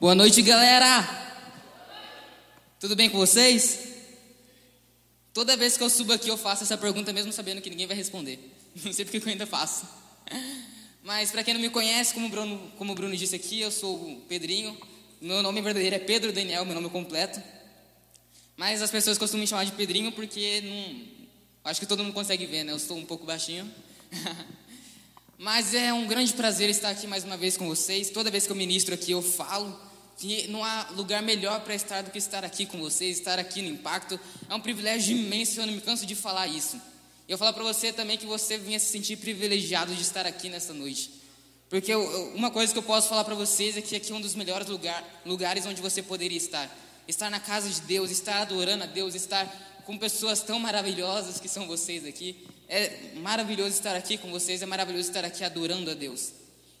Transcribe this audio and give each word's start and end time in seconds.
Boa 0.00 0.14
noite, 0.14 0.40
galera! 0.42 1.02
Tudo 2.78 2.94
bem 2.94 3.10
com 3.10 3.18
vocês? 3.18 3.80
Toda 5.34 5.56
vez 5.56 5.76
que 5.76 5.82
eu 5.82 5.90
subo 5.90 6.12
aqui, 6.12 6.28
eu 6.28 6.36
faço 6.36 6.62
essa 6.62 6.78
pergunta, 6.78 7.12
mesmo 7.12 7.32
sabendo 7.32 7.60
que 7.60 7.68
ninguém 7.68 7.88
vai 7.88 7.96
responder. 7.96 8.38
Não 8.84 8.92
sei 8.92 9.04
porque 9.04 9.18
eu 9.18 9.22
ainda 9.26 9.44
faço. 9.44 9.88
Mas, 11.02 11.32
para 11.32 11.42
quem 11.42 11.52
não 11.52 11.60
me 11.60 11.68
conhece, 11.68 12.14
como 12.14 12.26
o, 12.26 12.28
Bruno, 12.28 12.72
como 12.78 12.92
o 12.92 12.94
Bruno 12.94 13.16
disse 13.16 13.34
aqui, 13.34 13.60
eu 13.60 13.72
sou 13.72 13.96
o 13.96 14.20
Pedrinho. 14.28 14.78
Meu 15.20 15.42
nome 15.42 15.60
verdadeiro 15.60 15.96
é 15.96 15.98
Pedro 15.98 16.32
Daniel, 16.32 16.64
meu 16.64 16.76
nome 16.76 16.90
completo. 16.90 17.42
Mas 18.56 18.80
as 18.80 18.92
pessoas 18.92 19.18
costumam 19.18 19.40
me 19.40 19.48
chamar 19.48 19.64
de 19.64 19.72
Pedrinho 19.72 20.12
porque 20.12 20.60
não, 20.60 21.70
acho 21.70 21.80
que 21.80 21.86
todo 21.86 22.04
mundo 22.04 22.14
consegue 22.14 22.46
ver, 22.46 22.62
né? 22.62 22.70
Eu 22.70 22.78
sou 22.78 22.96
um 22.96 23.04
pouco 23.04 23.26
baixinho. 23.26 23.68
Mas 25.36 25.74
é 25.74 25.92
um 25.92 26.06
grande 26.06 26.34
prazer 26.34 26.70
estar 26.70 26.90
aqui 26.90 27.08
mais 27.08 27.24
uma 27.24 27.36
vez 27.36 27.56
com 27.56 27.66
vocês. 27.66 28.10
Toda 28.10 28.30
vez 28.30 28.46
que 28.46 28.52
eu 28.52 28.56
ministro 28.56 28.94
aqui, 28.94 29.10
eu 29.10 29.22
falo 29.22 29.87
que 30.18 30.48
não 30.48 30.64
há 30.64 30.88
lugar 30.90 31.22
melhor 31.22 31.60
para 31.60 31.74
estar 31.74 32.02
do 32.02 32.10
que 32.10 32.18
estar 32.18 32.44
aqui 32.44 32.66
com 32.66 32.78
vocês, 32.78 33.18
estar 33.18 33.38
aqui 33.38 33.62
no 33.62 33.68
Impacto. 33.68 34.18
É 34.50 34.54
um 34.54 34.60
privilégio 34.60 35.16
imenso, 35.16 35.60
eu 35.60 35.66
não 35.66 35.72
me 35.72 35.80
canso 35.80 36.04
de 36.04 36.16
falar 36.16 36.48
isso. 36.48 36.76
E 37.28 37.32
eu 37.32 37.38
falo 37.38 37.54
para 37.54 37.62
você 37.62 37.92
também 37.92 38.18
que 38.18 38.26
você 38.26 38.58
venha 38.58 38.80
se 38.80 38.86
sentir 38.86 39.16
privilegiado 39.16 39.94
de 39.94 40.02
estar 40.02 40.26
aqui 40.26 40.48
nessa 40.48 40.74
noite. 40.74 41.12
Porque 41.70 41.92
eu, 41.92 42.32
uma 42.34 42.50
coisa 42.50 42.72
que 42.72 42.78
eu 42.78 42.82
posso 42.82 43.08
falar 43.08 43.22
para 43.22 43.36
vocês 43.36 43.76
é 43.76 43.82
que 43.82 43.94
aqui 43.94 44.10
é 44.10 44.14
um 44.14 44.20
dos 44.20 44.34
melhores 44.34 44.66
lugar, 44.66 45.04
lugares 45.24 45.64
onde 45.66 45.80
você 45.80 46.02
poderia 46.02 46.36
estar. 46.36 46.68
Estar 47.06 47.30
na 47.30 47.38
casa 47.38 47.68
de 47.68 47.80
Deus, 47.82 48.10
estar 48.10 48.42
adorando 48.42 48.84
a 48.84 48.86
Deus, 48.86 49.14
estar 49.14 49.46
com 49.84 49.96
pessoas 49.96 50.42
tão 50.42 50.58
maravilhosas 50.58 51.38
que 51.38 51.48
são 51.48 51.66
vocês 51.68 52.04
aqui. 52.04 52.44
É 52.68 53.12
maravilhoso 53.16 53.70
estar 53.70 53.94
aqui 53.94 54.18
com 54.18 54.30
vocês, 54.30 54.62
é 54.62 54.66
maravilhoso 54.66 55.08
estar 55.08 55.24
aqui 55.24 55.44
adorando 55.44 55.90
a 55.90 55.94
Deus. 55.94 56.32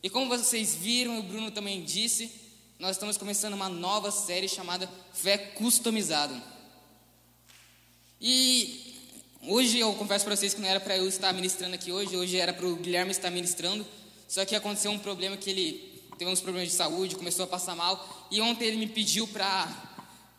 E 0.02 0.10
como 0.10 0.28
vocês 0.28 0.74
viram, 0.74 1.18
o 1.18 1.22
Bruno 1.22 1.50
também 1.50 1.82
disse, 1.84 2.30
nós 2.78 2.92
estamos 2.92 3.16
começando 3.16 3.54
uma 3.54 3.68
nova 3.68 4.12
série 4.12 4.48
chamada 4.48 4.88
Fé 5.12 5.36
Customizada. 5.36 6.40
E 8.20 8.94
hoje 9.42 9.80
eu 9.80 9.92
confesso 9.94 10.24
para 10.24 10.36
vocês 10.36 10.54
que 10.54 10.60
não 10.60 10.68
era 10.68 10.78
para 10.78 10.96
eu 10.96 11.08
estar 11.08 11.32
ministrando 11.32 11.74
aqui 11.74 11.90
hoje, 11.90 12.16
hoje 12.16 12.36
era 12.36 12.52
para 12.52 12.64
o 12.64 12.76
Guilherme 12.76 13.10
estar 13.10 13.32
ministrando, 13.32 13.84
só 14.28 14.44
que 14.44 14.54
aconteceu 14.54 14.92
um 14.92 14.98
problema 14.98 15.36
que 15.36 15.50
ele 15.50 16.02
teve 16.16 16.30
uns 16.30 16.40
problemas 16.40 16.68
de 16.68 16.74
saúde, 16.76 17.16
começou 17.16 17.46
a 17.46 17.48
passar 17.48 17.74
mal, 17.74 18.28
e 18.30 18.40
ontem 18.40 18.66
ele 18.66 18.76
me 18.76 18.86
pediu 18.86 19.26
para 19.26 19.66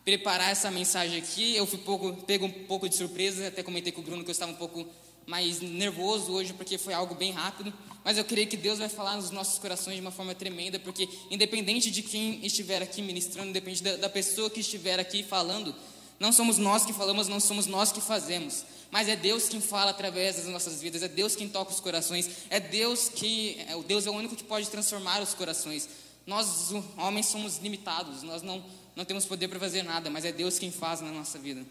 preparar 0.02 0.50
essa 0.50 0.70
mensagem 0.70 1.18
aqui. 1.18 1.54
Eu 1.54 1.66
fui 1.66 1.78
pouco, 1.78 2.14
pego 2.22 2.46
um 2.46 2.50
pouco 2.64 2.88
de 2.88 2.96
surpresa, 2.96 3.48
até 3.48 3.62
comentei 3.62 3.92
com 3.92 4.00
o 4.00 4.04
Bruno 4.04 4.24
que 4.24 4.30
eu 4.30 4.32
estava 4.32 4.50
um 4.50 4.56
pouco 4.56 4.86
mais 5.26 5.60
nervoso 5.60 6.32
hoje 6.32 6.54
porque 6.54 6.78
foi 6.78 6.94
algo 6.94 7.14
bem 7.14 7.32
rápido, 7.32 7.70
mas 8.04 8.16
eu 8.16 8.24
creio 8.24 8.46
que 8.46 8.56
Deus 8.56 8.78
vai 8.78 8.88
falar 8.88 9.16
nos 9.16 9.30
nossos 9.30 9.58
corações 9.58 9.96
de 9.96 10.00
uma 10.00 10.10
forma 10.10 10.34
tremenda, 10.34 10.78
porque 10.78 11.08
independente 11.30 11.90
de 11.90 12.02
quem 12.02 12.44
estiver 12.44 12.82
aqui 12.82 13.02
ministrando, 13.02 13.50
independente 13.50 13.82
da, 13.82 13.96
da 13.96 14.08
pessoa 14.08 14.48
que 14.48 14.60
estiver 14.60 14.98
aqui 14.98 15.22
falando, 15.22 15.74
não 16.18 16.32
somos 16.32 16.58
nós 16.58 16.84
que 16.84 16.92
falamos, 16.92 17.28
não 17.28 17.40
somos 17.40 17.66
nós 17.66 17.92
que 17.92 18.00
fazemos, 18.00 18.64
mas 18.90 19.08
é 19.08 19.16
Deus 19.16 19.48
quem 19.48 19.60
fala 19.60 19.90
através 19.90 20.36
das 20.36 20.46
nossas 20.46 20.80
vidas, 20.80 21.02
é 21.02 21.08
Deus 21.08 21.36
quem 21.36 21.48
toca 21.48 21.72
os 21.72 21.80
corações, 21.80 22.28
é 22.50 22.58
Deus 22.58 23.08
que, 23.08 23.58
é, 23.68 23.76
o 23.76 23.82
Deus 23.82 24.06
é 24.06 24.10
o 24.10 24.14
único 24.14 24.36
que 24.36 24.44
pode 24.44 24.68
transformar 24.68 25.22
os 25.22 25.34
corações. 25.34 25.88
Nós, 26.26 26.70
homens, 26.96 27.26
somos 27.26 27.58
limitados, 27.58 28.22
nós 28.22 28.42
não, 28.42 28.62
não 28.94 29.04
temos 29.04 29.24
poder 29.24 29.48
para 29.48 29.58
fazer 29.58 29.82
nada, 29.82 30.10
mas 30.10 30.24
é 30.24 30.32
Deus 30.32 30.58
quem 30.58 30.70
faz 30.70 31.00
na 31.00 31.10
nossa 31.10 31.38
vida. 31.38 31.64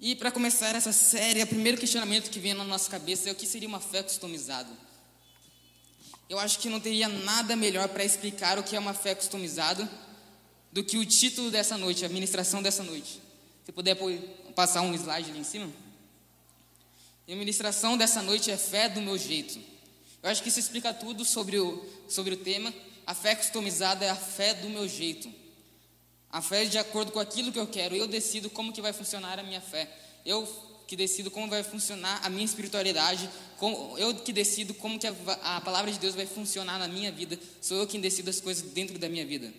E 0.00 0.14
para 0.14 0.30
começar 0.30 0.76
essa 0.76 0.92
série, 0.92 1.42
o 1.42 1.46
primeiro 1.46 1.76
questionamento 1.76 2.30
que 2.30 2.38
vem 2.38 2.54
na 2.54 2.62
nossa 2.62 2.88
cabeça 2.88 3.28
é 3.28 3.32
o 3.32 3.34
que 3.34 3.46
seria 3.46 3.66
uma 3.66 3.80
fé 3.80 4.00
customizada? 4.00 4.68
Eu 6.28 6.38
acho 6.38 6.60
que 6.60 6.68
não 6.68 6.78
teria 6.78 7.08
nada 7.08 7.56
melhor 7.56 7.88
para 7.88 8.04
explicar 8.04 8.60
o 8.60 8.62
que 8.62 8.76
é 8.76 8.78
uma 8.78 8.94
fé 8.94 9.12
customizada 9.12 9.90
do 10.70 10.84
que 10.84 10.98
o 10.98 11.04
título 11.04 11.50
dessa 11.50 11.76
noite, 11.76 12.04
a 12.04 12.08
ministração 12.08 12.62
dessa 12.62 12.84
noite. 12.84 13.20
Se 13.64 13.72
puder 13.72 13.96
passar 14.54 14.82
um 14.82 14.94
slide 14.94 15.30
ali 15.30 15.40
em 15.40 15.44
cima. 15.44 15.68
A 17.28 17.34
ministração 17.34 17.96
dessa 17.96 18.22
noite 18.22 18.52
é 18.52 18.56
fé 18.56 18.88
do 18.88 19.00
meu 19.00 19.18
jeito. 19.18 19.58
Eu 20.22 20.30
acho 20.30 20.42
que 20.44 20.48
isso 20.48 20.60
explica 20.60 20.94
tudo 20.94 21.24
sobre 21.24 21.58
o, 21.58 21.84
sobre 22.08 22.34
o 22.34 22.36
tema. 22.36 22.72
A 23.04 23.14
fé 23.14 23.34
customizada 23.34 24.04
é 24.04 24.10
a 24.10 24.16
fé 24.16 24.54
do 24.54 24.68
meu 24.68 24.86
jeito. 24.86 25.28
A 26.30 26.42
fé 26.42 26.64
é 26.64 26.66
de 26.66 26.78
acordo 26.78 27.10
com 27.10 27.18
aquilo 27.18 27.50
que 27.50 27.58
eu 27.58 27.66
quero. 27.66 27.96
Eu 27.96 28.06
decido 28.06 28.50
como 28.50 28.72
que 28.72 28.82
vai 28.82 28.92
funcionar 28.92 29.38
a 29.38 29.42
minha 29.42 29.60
fé. 29.60 29.90
Eu 30.24 30.46
que 30.86 30.96
decido 30.96 31.30
como 31.30 31.48
vai 31.48 31.62
funcionar 31.62 32.20
a 32.24 32.30
minha 32.30 32.44
espiritualidade. 32.44 33.28
eu 33.98 34.14
que 34.14 34.32
decido 34.32 34.74
como 34.74 34.98
que 34.98 35.06
a, 35.06 35.60
palavra 35.60 35.90
de 35.90 35.98
Deus 35.98 36.14
vai 36.14 36.26
funcionar 36.26 36.78
na 36.78 36.88
minha 36.88 37.10
vida. 37.10 37.38
Sou 37.60 37.78
eu 37.78 37.86
quem 37.86 38.00
decido 38.00 38.30
as 38.30 38.40
coisas 38.40 38.62
dentro 38.70 38.98
da 38.98 39.08
minha 39.08 39.24
vida. 39.26 39.52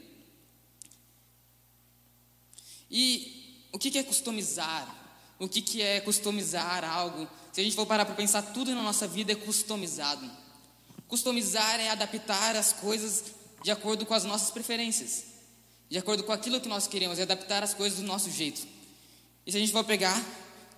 E 2.90 3.68
o 3.72 3.78
que, 3.78 3.96
é 3.98 4.04
customizar? 4.04 4.96
O 5.38 5.48
que 5.48 5.82
é 5.82 6.02
customizar 6.02 6.84
algo? 6.84 7.28
Se 7.52 7.62
a 7.62 7.64
gente 7.64 7.76
for 7.76 7.86
parar 7.86 8.06
para 8.06 8.16
pensar, 8.16 8.42
tudo 8.42 8.74
na 8.74 8.82
nossa 8.82 9.08
vida 9.08 9.32
é 9.32 9.36
customizado. 9.36 10.30
Customizar 11.08 11.80
é 11.80 11.90
adaptar 11.90 12.56
as 12.56 12.74
coisas 12.74 13.26
de 13.64 13.72
acordo 13.72 14.06
com 14.06 14.14
as 14.14 14.24
nossas 14.24 14.50
preferências 14.50 15.29
de 15.90 15.98
acordo 15.98 16.24
com 16.24 16.32
aquilo 16.32 16.62
que 16.62 16.68
nós 16.68 16.88
queremos, 16.88 17.18
e 17.18 17.22
adaptar 17.22 17.64
as 17.64 17.74
coisas 17.74 18.00
do 18.00 18.06
nosso 18.06 18.30
jeito. 18.30 18.62
E 19.46 19.52
se 19.52 19.58
a 19.58 19.60
gente 19.60 19.72
for 19.72 19.84
pegar, 19.84 20.24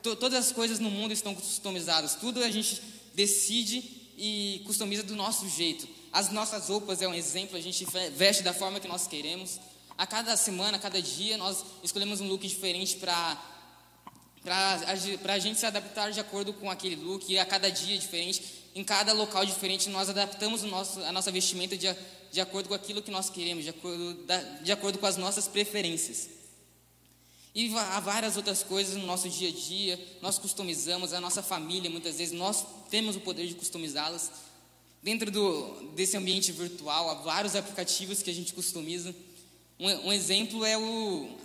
to, 0.01 0.15
todas 0.15 0.47
as 0.47 0.51
coisas 0.51 0.79
no 0.79 0.89
mundo 0.89 1.11
estão 1.11 1.35
customizadas, 1.35 2.15
tudo 2.15 2.43
a 2.43 2.49
gente 2.49 2.81
decide 3.13 3.83
e 4.17 4.61
customiza 4.65 5.03
do 5.03 5.15
nosso 5.15 5.49
jeito. 5.49 5.87
As 6.13 6.31
nossas 6.31 6.69
roupas 6.69 7.01
é 7.01 7.07
um 7.07 7.13
exemplo, 7.13 7.57
a 7.57 7.61
gente 7.61 7.85
veste 8.15 8.43
da 8.43 8.53
forma 8.53 8.79
que 8.79 8.87
nós 8.87 9.07
queremos. 9.07 9.59
A 9.97 10.07
cada 10.07 10.35
semana, 10.37 10.77
a 10.77 10.79
cada 10.79 11.01
dia, 11.01 11.37
nós 11.37 11.65
escolhemos 11.83 12.21
um 12.21 12.27
look 12.27 12.47
diferente 12.47 12.97
para 12.97 13.49
para 14.43 15.33
a 15.33 15.39
gente 15.39 15.59
se 15.59 15.65
adaptar 15.67 16.11
de 16.11 16.19
acordo 16.19 16.51
com 16.51 16.69
aquele 16.69 16.95
look, 16.95 17.37
a 17.37 17.45
cada 17.45 17.69
dia 17.69 17.95
diferente, 17.95 18.43
em 18.73 18.83
cada 18.83 19.13
local 19.13 19.45
diferente, 19.45 19.87
nós 19.89 20.09
adaptamos 20.09 20.63
nosso, 20.63 20.99
a 21.03 21.11
nossa 21.11 21.31
vestimenta 21.31 21.77
de, 21.77 21.87
de 22.31 22.39
acordo 22.39 22.69
com 22.69 22.73
aquilo 22.73 23.01
que 23.01 23.11
nós 23.11 23.29
queremos, 23.29 23.63
de 23.63 23.69
acordo, 23.69 24.17
de 24.63 24.71
acordo 24.71 24.97
com 24.97 25.05
as 25.05 25.17
nossas 25.17 25.47
preferências. 25.47 26.29
E 27.53 27.75
há 27.75 27.99
várias 27.99 28.37
outras 28.37 28.63
coisas 28.63 28.95
no 28.95 29.05
nosso 29.05 29.29
dia 29.29 29.49
a 29.49 29.51
dia, 29.51 29.99
nós 30.21 30.39
customizamos, 30.39 31.11
a 31.11 31.19
nossa 31.19 31.43
família, 31.43 31.89
muitas 31.89 32.17
vezes, 32.17 32.33
nós 32.33 32.65
temos 32.89 33.17
o 33.17 33.19
poder 33.19 33.45
de 33.45 33.55
customizá-las. 33.55 34.31
Dentro 35.03 35.29
do, 35.29 35.91
desse 35.93 36.15
ambiente 36.15 36.51
virtual, 36.53 37.09
há 37.09 37.15
vários 37.15 37.55
aplicativos 37.55 38.23
que 38.23 38.29
a 38.29 38.33
gente 38.33 38.53
customiza. 38.53 39.13
Um, 39.77 40.07
um 40.07 40.13
exemplo 40.13 40.63
é 40.63 40.77
o, 40.77 41.35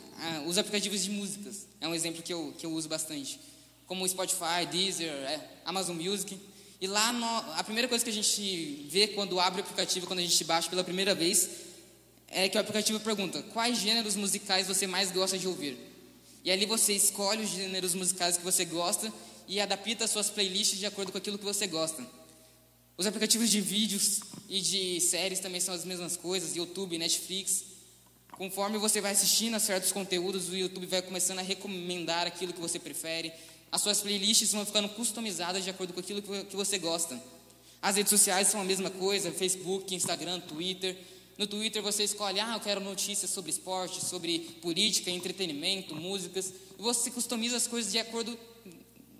os 0.46 0.58
aplicativos 0.58 1.02
de 1.02 1.10
músicas, 1.10 1.66
é 1.80 1.88
um 1.88 1.94
exemplo 1.94 2.22
que 2.22 2.32
eu, 2.32 2.54
que 2.56 2.64
eu 2.64 2.72
uso 2.72 2.88
bastante, 2.88 3.40
como 3.86 4.04
o 4.04 4.08
Spotify, 4.08 4.64
Deezer, 4.70 5.10
é, 5.10 5.60
Amazon 5.64 5.96
Music. 5.96 6.38
E 6.80 6.86
lá, 6.86 7.12
no, 7.12 7.52
a 7.54 7.64
primeira 7.64 7.88
coisa 7.88 8.04
que 8.04 8.10
a 8.10 8.12
gente 8.12 8.86
vê 8.90 9.08
quando 9.08 9.40
abre 9.40 9.60
o 9.60 9.64
aplicativo, 9.64 10.06
quando 10.06 10.18
a 10.18 10.22
gente 10.22 10.44
baixa 10.44 10.68
pela 10.68 10.84
primeira 10.84 11.14
vez, 11.14 11.48
é 12.28 12.48
que 12.48 12.56
o 12.56 12.60
aplicativo 12.60 13.00
pergunta: 13.00 13.42
quais 13.52 13.78
gêneros 13.78 14.16
musicais 14.16 14.66
você 14.66 14.86
mais 14.86 15.10
gosta 15.10 15.38
de 15.38 15.48
ouvir? 15.48 15.78
E 16.44 16.50
ali 16.50 16.66
você 16.66 16.92
escolhe 16.92 17.44
os 17.44 17.50
gêneros 17.50 17.94
musicais 17.94 18.36
que 18.36 18.44
você 18.44 18.64
gosta 18.64 19.12
e 19.48 19.60
adapta 19.60 20.04
as 20.04 20.10
suas 20.10 20.30
playlists 20.30 20.78
de 20.78 20.86
acordo 20.86 21.10
com 21.10 21.18
aquilo 21.18 21.38
que 21.38 21.44
você 21.44 21.66
gosta. 21.66 22.06
Os 22.96 23.06
aplicativos 23.06 23.50
de 23.50 23.60
vídeos 23.60 24.20
e 24.48 24.60
de 24.60 25.00
séries 25.00 25.40
também 25.40 25.60
são 25.60 25.74
as 25.74 25.84
mesmas 25.84 26.16
coisas, 26.16 26.56
YouTube, 26.56 26.98
Netflix. 26.98 27.64
Conforme 28.36 28.76
você 28.76 29.00
vai 29.00 29.12
assistindo 29.12 29.54
a 29.54 29.58
certos 29.58 29.92
conteúdos, 29.92 30.50
o 30.50 30.56
YouTube 30.56 30.86
vai 30.86 31.00
começando 31.00 31.38
a 31.38 31.42
recomendar 31.42 32.26
aquilo 32.26 32.52
que 32.52 32.60
você 32.60 32.78
prefere, 32.78 33.32
as 33.72 33.80
suas 33.80 34.00
playlists 34.00 34.52
vão 34.52 34.64
ficando 34.64 34.88
customizadas 34.90 35.64
de 35.64 35.70
acordo 35.70 35.92
com 35.92 36.00
aquilo 36.00 36.22
que 36.22 36.56
você 36.56 36.78
gosta. 36.78 37.20
As 37.80 37.96
redes 37.96 38.10
sociais 38.10 38.48
são 38.48 38.60
a 38.60 38.64
mesma 38.64 38.90
coisa, 38.90 39.30
Facebook, 39.30 39.94
Instagram, 39.94 40.40
Twitter. 40.40 40.96
No 41.38 41.46
Twitter 41.46 41.82
você 41.82 42.04
escolhe, 42.04 42.40
ah, 42.40 42.54
eu 42.54 42.60
quero 42.60 42.80
notícias 42.80 43.30
sobre 43.30 43.50
esporte, 43.50 44.04
sobre 44.04 44.38
política, 44.62 45.10
entretenimento, 45.10 45.94
músicas. 45.94 46.52
E 46.78 46.82
você 46.82 47.10
customiza 47.10 47.56
as 47.56 47.66
coisas 47.66 47.90
de 47.90 47.98
acordo, 47.98 48.38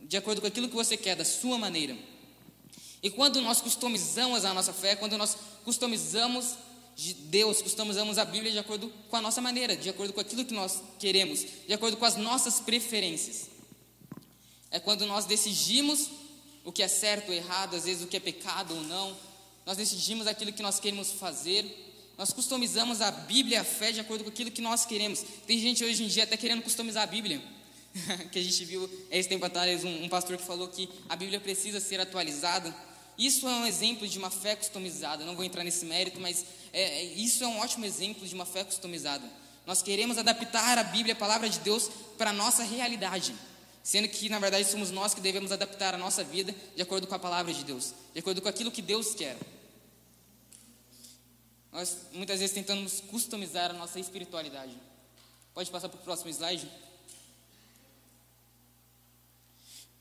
de 0.02 0.16
acordo 0.16 0.40
com 0.40 0.46
aquilo 0.46 0.68
que 0.68 0.74
você 0.74 0.96
quer, 0.96 1.16
da 1.16 1.24
sua 1.24 1.58
maneira. 1.58 1.96
E 3.02 3.10
quando 3.10 3.40
nós 3.40 3.60
customizamos 3.60 4.44
a 4.44 4.54
nossa 4.54 4.72
fé, 4.72 4.96
quando 4.96 5.18
nós 5.18 5.36
customizamos 5.64 6.54
de 6.96 7.12
Deus, 7.12 7.60
customizamos 7.60 8.16
a 8.16 8.24
Bíblia 8.24 8.50
de 8.50 8.58
acordo 8.58 8.90
com 9.10 9.16
a 9.16 9.20
nossa 9.20 9.42
maneira, 9.42 9.76
de 9.76 9.90
acordo 9.90 10.14
com 10.14 10.20
aquilo 10.20 10.46
que 10.46 10.54
nós 10.54 10.82
queremos, 10.98 11.44
de 11.66 11.74
acordo 11.74 11.98
com 11.98 12.06
as 12.06 12.16
nossas 12.16 12.58
preferências. 12.58 13.50
É 14.70 14.80
quando 14.80 15.04
nós 15.04 15.26
decidimos 15.26 16.08
o 16.64 16.72
que 16.72 16.82
é 16.82 16.88
certo 16.88 17.28
ou 17.28 17.34
errado, 17.34 17.76
às 17.76 17.84
vezes 17.84 18.02
o 18.02 18.06
que 18.06 18.16
é 18.16 18.20
pecado 18.20 18.74
ou 18.74 18.82
não. 18.84 19.14
Nós 19.66 19.76
decidimos 19.76 20.26
aquilo 20.26 20.54
que 20.54 20.62
nós 20.62 20.80
queremos 20.80 21.12
fazer. 21.12 21.66
Nós 22.16 22.32
customizamos 22.32 23.02
a 23.02 23.10
Bíblia 23.10 23.60
a 23.60 23.64
fé 23.64 23.92
de 23.92 24.00
acordo 24.00 24.24
com 24.24 24.30
aquilo 24.30 24.50
que 24.50 24.62
nós 24.62 24.86
queremos. 24.86 25.22
Tem 25.46 25.58
gente 25.58 25.84
hoje 25.84 26.02
em 26.02 26.08
dia 26.08 26.24
até 26.24 26.36
querendo 26.36 26.62
customizar 26.62 27.02
a 27.02 27.06
Bíblia. 27.06 27.42
que 28.32 28.38
a 28.38 28.42
gente 28.42 28.64
viu 28.64 28.88
esse 29.10 29.28
tempo 29.28 29.44
atrás 29.44 29.84
um, 29.84 30.04
um 30.04 30.08
pastor 30.08 30.36
que 30.38 30.44
falou 30.44 30.68
que 30.68 30.88
a 31.08 31.14
Bíblia 31.16 31.40
precisa 31.40 31.78
ser 31.78 32.00
atualizada. 32.00 32.74
Isso 33.18 33.48
é 33.48 33.52
um 33.52 33.66
exemplo 33.66 34.06
de 34.06 34.18
uma 34.18 34.30
fé 34.30 34.54
customizada. 34.54 35.24
Não 35.24 35.34
vou 35.34 35.44
entrar 35.44 35.64
nesse 35.64 35.84
mérito, 35.86 36.20
mas 36.20 36.44
É, 36.78 37.04
isso 37.04 37.42
é 37.42 37.46
um 37.46 37.58
ótimo 37.60 37.86
exemplo 37.86 38.28
de 38.28 38.34
uma 38.34 38.44
fé 38.44 38.62
customizada. 38.62 39.26
Nós 39.64 39.80
queremos 39.80 40.18
adaptar 40.18 40.76
a 40.76 40.84
Bíblia, 40.84 41.14
a 41.14 41.16
palavra 41.16 41.48
de 41.48 41.58
Deus, 41.60 41.90
para 42.18 42.28
a 42.28 42.32
nossa 42.34 42.62
realidade, 42.64 43.34
sendo 43.82 44.06
que 44.08 44.28
na 44.28 44.38
verdade 44.38 44.68
somos 44.68 44.90
nós 44.90 45.14
que 45.14 45.22
devemos 45.22 45.50
adaptar 45.50 45.94
a 45.94 45.96
nossa 45.96 46.22
vida 46.22 46.54
de 46.74 46.82
acordo 46.82 47.06
com 47.06 47.14
a 47.14 47.18
palavra 47.18 47.50
de 47.54 47.64
Deus, 47.64 47.94
de 48.12 48.18
acordo 48.18 48.42
com 48.42 48.48
aquilo 48.48 48.70
que 48.70 48.82
Deus 48.82 49.14
quer. 49.14 49.38
Nós 51.72 51.96
muitas 52.12 52.40
vezes 52.40 52.54
tentamos 52.54 53.00
customizar 53.00 53.70
a 53.70 53.72
nossa 53.72 53.98
espiritualidade. 53.98 54.76
Pode 55.54 55.70
passar 55.70 55.88
para 55.88 55.98
o 55.98 56.04
próximo 56.04 56.28
slide? 56.28 56.70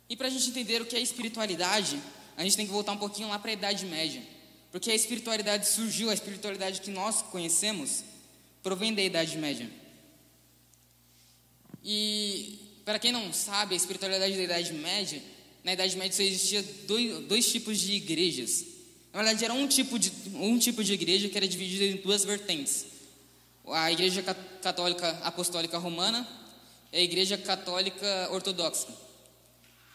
E 0.09 0.17
para 0.17 0.27
a 0.27 0.29
gente 0.29 0.49
entender 0.49 0.81
o 0.81 0.85
que 0.85 0.97
é 0.97 0.99
espiritualidade, 0.99 2.01
a 2.35 2.43
gente 2.43 2.57
tem 2.57 2.65
que 2.65 2.73
voltar 2.73 2.91
um 2.91 2.97
pouquinho 2.97 3.29
lá 3.29 3.39
para 3.39 3.51
a 3.51 3.53
Idade 3.53 3.85
Média. 3.85 4.34
Porque 4.75 4.91
a 4.91 4.93
espiritualidade 4.93 5.69
surgiu, 5.69 6.09
a 6.09 6.13
espiritualidade 6.13 6.81
que 6.81 6.91
nós 6.91 7.21
conhecemos, 7.21 8.03
provém 8.61 8.93
da 8.93 9.01
Idade 9.01 9.37
Média. 9.37 9.69
E, 11.81 12.59
para 12.83 12.99
quem 12.99 13.09
não 13.09 13.31
sabe, 13.31 13.73
a 13.73 13.77
espiritualidade 13.77 14.35
da 14.35 14.43
Idade 14.43 14.73
Média, 14.73 15.23
na 15.63 15.71
Idade 15.71 15.95
Média 15.95 16.11
só 16.11 16.23
existia 16.23 16.61
dois, 16.85 17.19
dois 17.23 17.49
tipos 17.49 17.79
de 17.79 17.93
igrejas. 17.93 18.65
Na 19.13 19.23
verdade, 19.23 19.45
era 19.45 19.53
um 19.53 19.65
tipo, 19.65 19.97
de, 19.97 20.11
um 20.33 20.59
tipo 20.59 20.83
de 20.83 20.91
igreja 20.91 21.29
que 21.29 21.37
era 21.37 21.47
dividida 21.47 21.85
em 21.85 21.95
duas 21.95 22.25
vertentes. 22.25 22.85
A 23.67 23.89
Igreja 23.93 24.21
Católica 24.61 25.09
Apostólica 25.23 25.77
Romana 25.77 26.27
e 26.91 26.97
a 26.97 27.01
Igreja 27.01 27.37
Católica 27.37 28.27
Ortodoxa. 28.29 28.89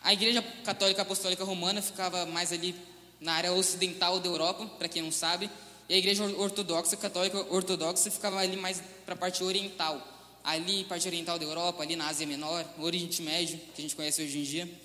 A 0.01 0.15
Igreja 0.15 0.41
Católica 0.65 1.03
Apostólica 1.03 1.45
Romana 1.45 1.83
ficava 1.83 2.25
mais 2.25 2.51
ali 2.51 2.75
na 3.21 3.35
área 3.35 3.53
ocidental 3.53 4.19
da 4.19 4.29
Europa, 4.29 4.67
para 4.79 4.89
quem 4.89 5.03
não 5.03 5.13
sabe, 5.13 5.51
e 5.89 5.95
a 5.95 5.97
Igreja 5.97 6.25
Ortodoxa, 6.25 6.97
Católica 6.97 7.39
Ortodoxa, 7.53 8.11
ficava 8.11 8.39
ali 8.39 8.57
mais 8.57 8.83
para 9.05 9.15
a 9.15 9.17
parte 9.17 9.43
oriental, 9.43 10.01
ali 10.43 10.85
parte 10.85 11.07
oriental 11.07 11.39
da 11.39 11.45
Europa, 11.45 11.83
ali 11.83 11.97
na 11.97 12.09
Ásia 12.09 12.27
Menor, 12.27 12.65
no 12.79 12.85
Oriente 12.85 13.21
Médio, 13.23 13.59
que 13.75 13.81
a 13.81 13.83
gente 13.83 13.97
conhece 13.97 14.23
hoje 14.23 14.39
em 14.39 14.43
dia. 14.45 14.81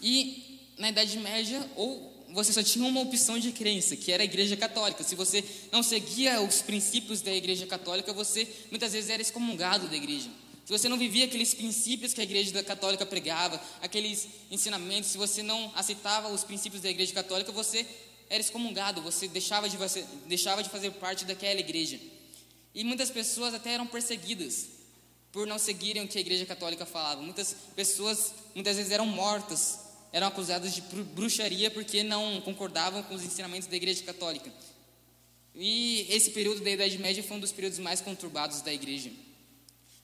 E 0.00 0.60
na 0.78 0.90
Idade 0.90 1.18
Média, 1.18 1.68
ou 1.76 2.24
você 2.32 2.52
só 2.52 2.62
tinha 2.62 2.86
uma 2.86 3.00
opção 3.00 3.38
de 3.38 3.52
crença, 3.52 3.96
que 3.96 4.12
era 4.12 4.22
a 4.22 4.24
Igreja 4.24 4.56
Católica. 4.56 5.02
Se 5.02 5.14
você 5.14 5.44
não 5.72 5.82
seguia 5.82 6.40
os 6.40 6.62
princípios 6.62 7.20
da 7.22 7.32
Igreja 7.32 7.66
Católica, 7.66 8.12
você 8.12 8.46
muitas 8.70 8.92
vezes 8.92 9.10
era 9.10 9.20
excomungado 9.20 9.88
da 9.88 9.96
igreja 9.96 10.30
se 10.70 10.78
você 10.78 10.88
não 10.88 10.96
vivia 10.96 11.24
aqueles 11.24 11.52
princípios 11.52 12.14
que 12.14 12.20
a 12.20 12.22
igreja 12.22 12.62
católica 12.62 13.04
pregava, 13.04 13.60
aqueles 13.82 14.28
ensinamentos, 14.52 15.10
se 15.10 15.18
você 15.18 15.42
não 15.42 15.72
aceitava 15.74 16.28
os 16.28 16.44
princípios 16.44 16.80
da 16.80 16.88
igreja 16.88 17.12
católica, 17.12 17.50
você 17.50 17.84
era 18.28 18.38
excomungado, 18.38 19.02
você 19.02 19.26
deixava 19.26 19.68
de, 19.68 19.76
você, 19.76 20.06
deixava 20.28 20.62
de 20.62 20.68
fazer 20.68 20.92
parte 20.92 21.24
daquela 21.24 21.58
igreja. 21.58 21.98
E 22.72 22.84
muitas 22.84 23.10
pessoas 23.10 23.52
até 23.52 23.72
eram 23.72 23.84
perseguidas 23.84 24.68
por 25.32 25.44
não 25.44 25.58
seguirem 25.58 26.04
o 26.04 26.06
que 26.06 26.18
a 26.18 26.20
igreja 26.20 26.46
católica 26.46 26.86
falava. 26.86 27.20
Muitas 27.20 27.56
pessoas, 27.74 28.32
muitas 28.54 28.76
vezes, 28.76 28.92
eram 28.92 29.06
mortas, 29.06 29.80
eram 30.12 30.28
acusadas 30.28 30.72
de 30.72 30.82
bruxaria 30.82 31.68
porque 31.68 32.04
não 32.04 32.40
concordavam 32.42 33.02
com 33.02 33.16
os 33.16 33.24
ensinamentos 33.24 33.66
da 33.66 33.74
igreja 33.74 34.04
católica. 34.04 34.52
E 35.52 36.06
esse 36.08 36.30
período 36.30 36.60
da 36.60 36.70
Idade 36.70 36.96
Média 36.96 37.24
foi 37.24 37.38
um 37.38 37.40
dos 37.40 37.50
períodos 37.50 37.80
mais 37.80 38.00
conturbados 38.00 38.62
da 38.62 38.72
igreja. 38.72 39.10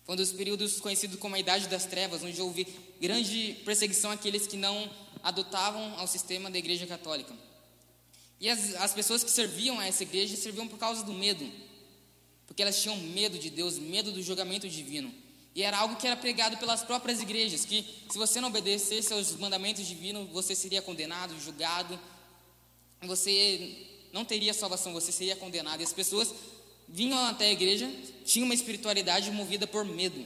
Foi 0.07 0.15
um 0.15 0.17
dos 0.17 0.31
períodos 0.31 0.79
conhecidos 0.79 1.19
como 1.19 1.35
a 1.35 1.39
Idade 1.39 1.67
das 1.67 1.85
Trevas, 1.85 2.23
onde 2.23 2.41
houve 2.41 2.65
grande 3.01 3.57
perseguição 3.65 4.13
àqueles 4.13 4.47
que 4.47 4.57
não 4.57 4.89
adotavam 5.21 5.99
ao 5.99 6.07
sistema 6.07 6.49
da 6.49 6.57
Igreja 6.57 6.87
Católica. 6.87 7.35
E 8.41 8.49
as, 8.49 8.77
as 8.77 8.95
pessoas 8.95 9.25
que 9.25 9.31
serviam 9.31 9.81
a 9.81 9.87
essa 9.87 10.05
igreja 10.05 10.37
serviam 10.37 10.69
por 10.69 10.79
causa 10.79 11.03
do 11.03 11.13
medo, 11.13 11.51
porque 12.47 12.63
elas 12.63 12.81
tinham 12.81 12.97
medo 12.97 13.37
de 13.37 13.51
Deus, 13.51 13.79
medo 13.79 14.13
do 14.13 14.23
julgamento 14.23 14.69
divino. 14.69 15.13
E 15.57 15.63
era 15.63 15.79
algo 15.79 15.97
que 15.97 16.07
era 16.07 16.17
pregado 16.17 16.57
pelas 16.59 16.85
próprias 16.85 17.21
igrejas, 17.21 17.65
que 17.65 17.85
se 18.09 18.17
você 18.17 18.41
não 18.41 18.49
obedecesse 18.49 19.13
aos 19.13 19.33
mandamentos 19.37 19.85
divinos, 19.87 20.31
você 20.31 20.55
seria 20.55 20.83
condenado, 20.83 21.35
julgado, 21.41 21.99
você 23.03 23.87
não 24.13 24.25
teria 24.25 24.55
salvação, 24.55 24.93
você 24.93 25.11
seria 25.11 25.35
condenado. 25.35 25.81
E 25.81 25.85
as 25.85 25.93
pessoas 25.93 26.33
vinham 26.89 27.19
até 27.27 27.47
a 27.47 27.53
igreja, 27.53 27.91
tinham 28.25 28.47
uma 28.47 28.55
espiritualidade 28.55 29.31
movida 29.31 29.67
por 29.67 29.85
medo. 29.85 30.25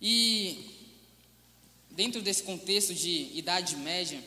E 0.00 0.70
dentro 1.90 2.20
desse 2.20 2.42
contexto 2.42 2.92
de 2.94 3.30
idade 3.34 3.76
média, 3.76 4.22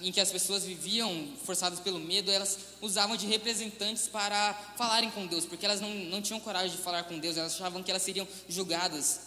em 0.00 0.10
que 0.10 0.20
as 0.20 0.30
pessoas 0.30 0.64
viviam 0.64 1.28
forçadas 1.44 1.78
pelo 1.80 1.98
medo, 1.98 2.30
elas 2.30 2.58
usavam 2.80 3.16
de 3.16 3.26
representantes 3.26 4.08
para 4.08 4.54
falarem 4.76 5.10
com 5.10 5.26
Deus, 5.26 5.46
porque 5.46 5.64
elas 5.64 5.80
não, 5.80 5.94
não 5.94 6.20
tinham 6.20 6.40
coragem 6.40 6.76
de 6.76 6.82
falar 6.82 7.04
com 7.04 7.18
Deus, 7.18 7.36
elas 7.36 7.54
achavam 7.54 7.82
que 7.82 7.90
elas 7.90 8.02
seriam 8.02 8.26
julgadas. 8.48 9.20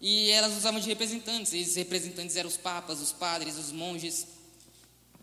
E 0.00 0.30
elas 0.30 0.56
usavam 0.56 0.80
de 0.80 0.88
representantes, 0.88 1.52
esses 1.52 1.76
representantes 1.76 2.36
eram 2.36 2.48
os 2.48 2.56
papas, 2.56 3.00
os 3.00 3.12
padres, 3.12 3.56
os 3.56 3.72
monges. 3.72 4.26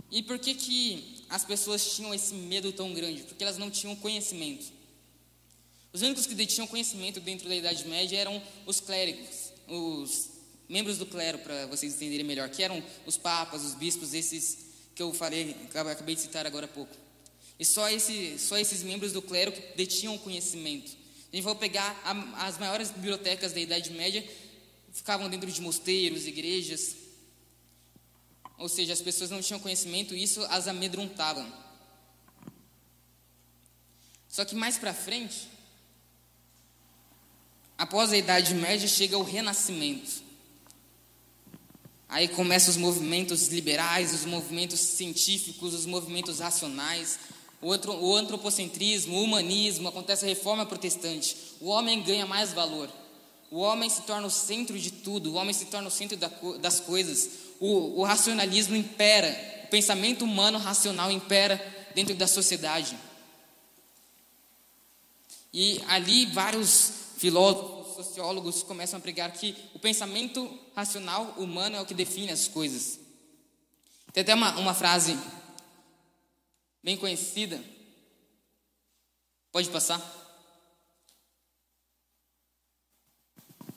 E 0.10 0.24
por 0.24 0.40
que, 0.40 0.54
que 0.56 1.23
as 1.34 1.44
pessoas 1.44 1.96
tinham 1.96 2.14
esse 2.14 2.32
medo 2.36 2.72
tão 2.72 2.94
grande? 2.94 3.24
Porque 3.24 3.44
elas 3.44 3.58
não 3.58 3.72
tinham 3.72 3.96
conhecimento. 3.96 4.72
Os 5.92 6.04
únicos 6.04 6.28
que 6.28 6.36
detinham 6.36 6.68
conhecimento 6.68 7.20
dentro 7.20 7.50
da 7.50 7.56
Idade 7.56 7.88
Média 7.88 8.20
eram 8.20 8.40
os 8.68 8.80
clérigos, 8.80 9.52
os 9.68 10.30
membros 10.70 11.00
do 11.00 11.08
clero, 11.08 11.40
para 11.40 11.66
vocês 11.66 11.96
entenderem 11.96 12.24
melhor, 12.24 12.50
que 12.50 12.62
eram 12.62 12.84
os 13.08 13.18
papas, 13.18 13.64
os 13.64 13.74
bispos, 13.74 14.14
esses 14.14 14.60
que 14.94 15.02
eu 15.02 15.12
falei, 15.12 15.56
acabei 15.74 16.14
de 16.14 16.22
citar 16.22 16.46
agora 16.46 16.66
há 16.66 16.70
pouco. 16.70 16.96
E 17.58 17.66
só, 17.66 17.90
esse, 17.90 18.38
só 18.38 18.56
esses 18.60 18.84
membros 18.84 19.12
do 19.12 19.22
clero 19.22 19.52
que 19.52 19.76
detinham 19.76 20.16
conhecimento. 20.20 20.96
A 21.32 21.36
gente 21.36 21.46
vai 21.46 21.56
pegar 21.56 22.00
a, 22.06 22.46
as 22.46 22.60
maiores 22.60 22.92
bibliotecas 22.92 23.54
da 23.54 23.60
Idade 23.60 23.92
Média, 23.92 24.24
ficavam 24.92 25.28
dentro 25.28 25.52
de 25.52 25.62
mosteiros, 25.62 26.28
igrejas, 26.28 26.96
ou 28.64 28.70
seja, 28.70 28.94
as 28.94 29.02
pessoas 29.02 29.30
não 29.30 29.42
tinham 29.42 29.60
conhecimento 29.60 30.16
e 30.16 30.24
isso 30.24 30.42
as 30.46 30.70
amedrontava. 30.70 31.46
Só 34.30 34.46
que 34.46 34.56
mais 34.56 34.78
para 34.78 34.94
frente, 34.94 35.50
após 37.78 38.14
a 38.14 38.18
Idade 38.18 38.56
Média, 38.56 38.88
chega 38.88 39.18
o 39.18 39.22
Renascimento. 39.22 40.24
Aí 42.08 42.30
começam 42.30 42.70
os 42.70 42.78
movimentos 42.78 43.50
liberais, 43.50 44.14
os 44.14 44.24
movimentos 44.24 44.80
científicos, 44.80 45.74
os 45.74 45.86
movimentos 45.86 46.40
racionais, 46.40 47.20
o, 47.62 48.16
antropocentrismo, 48.16 49.18
o 49.18 49.24
humanismo, 49.24 49.90
acontece 49.90 50.24
a 50.24 50.30
reforma 50.30 50.66
protestante. 50.66 51.36
O 51.60 51.68
homem 51.68 52.02
ganha 52.02 52.26
mais 52.26 52.54
valor. 52.54 52.90
O 53.52 53.60
homem 53.60 53.90
se 53.90 54.04
torna 54.04 54.26
o 54.26 54.32
centro 54.32 54.80
de 54.80 54.90
tudo, 54.90 55.34
o 55.34 55.36
homem 55.36 55.54
se 55.54 55.66
torna 55.66 55.90
o 55.90 55.92
centro 55.92 56.18
das 56.60 56.80
coisas 56.80 57.43
o, 57.60 58.02
o 58.02 58.04
racionalismo 58.04 58.76
impera, 58.76 59.62
o 59.66 59.68
pensamento 59.68 60.26
humano 60.26 60.58
racional 60.58 61.12
impera 61.12 61.62
dentro 61.96 62.16
da 62.16 62.28
sociedade. 62.28 62.98
E 65.54 65.82
ali 65.88 66.26
vários 66.28 66.92
filósofos, 67.18 67.84
sociólogos 67.94 68.64
começam 68.64 68.98
a 68.98 69.02
pregar 69.02 69.32
que 69.32 69.56
o 69.74 69.80
pensamento 69.80 70.60
racional 70.76 71.36
humano 71.38 71.76
é 71.76 71.82
o 71.82 71.86
que 71.86 71.94
define 71.94 72.32
as 72.32 72.48
coisas. 72.48 73.00
Tem 74.12 74.22
até 74.22 74.34
uma, 74.34 74.58
uma 74.58 74.74
frase 74.74 75.18
bem 76.84 76.98
conhecida. 76.98 77.64
Pode 79.52 79.70
passar? 79.70 80.02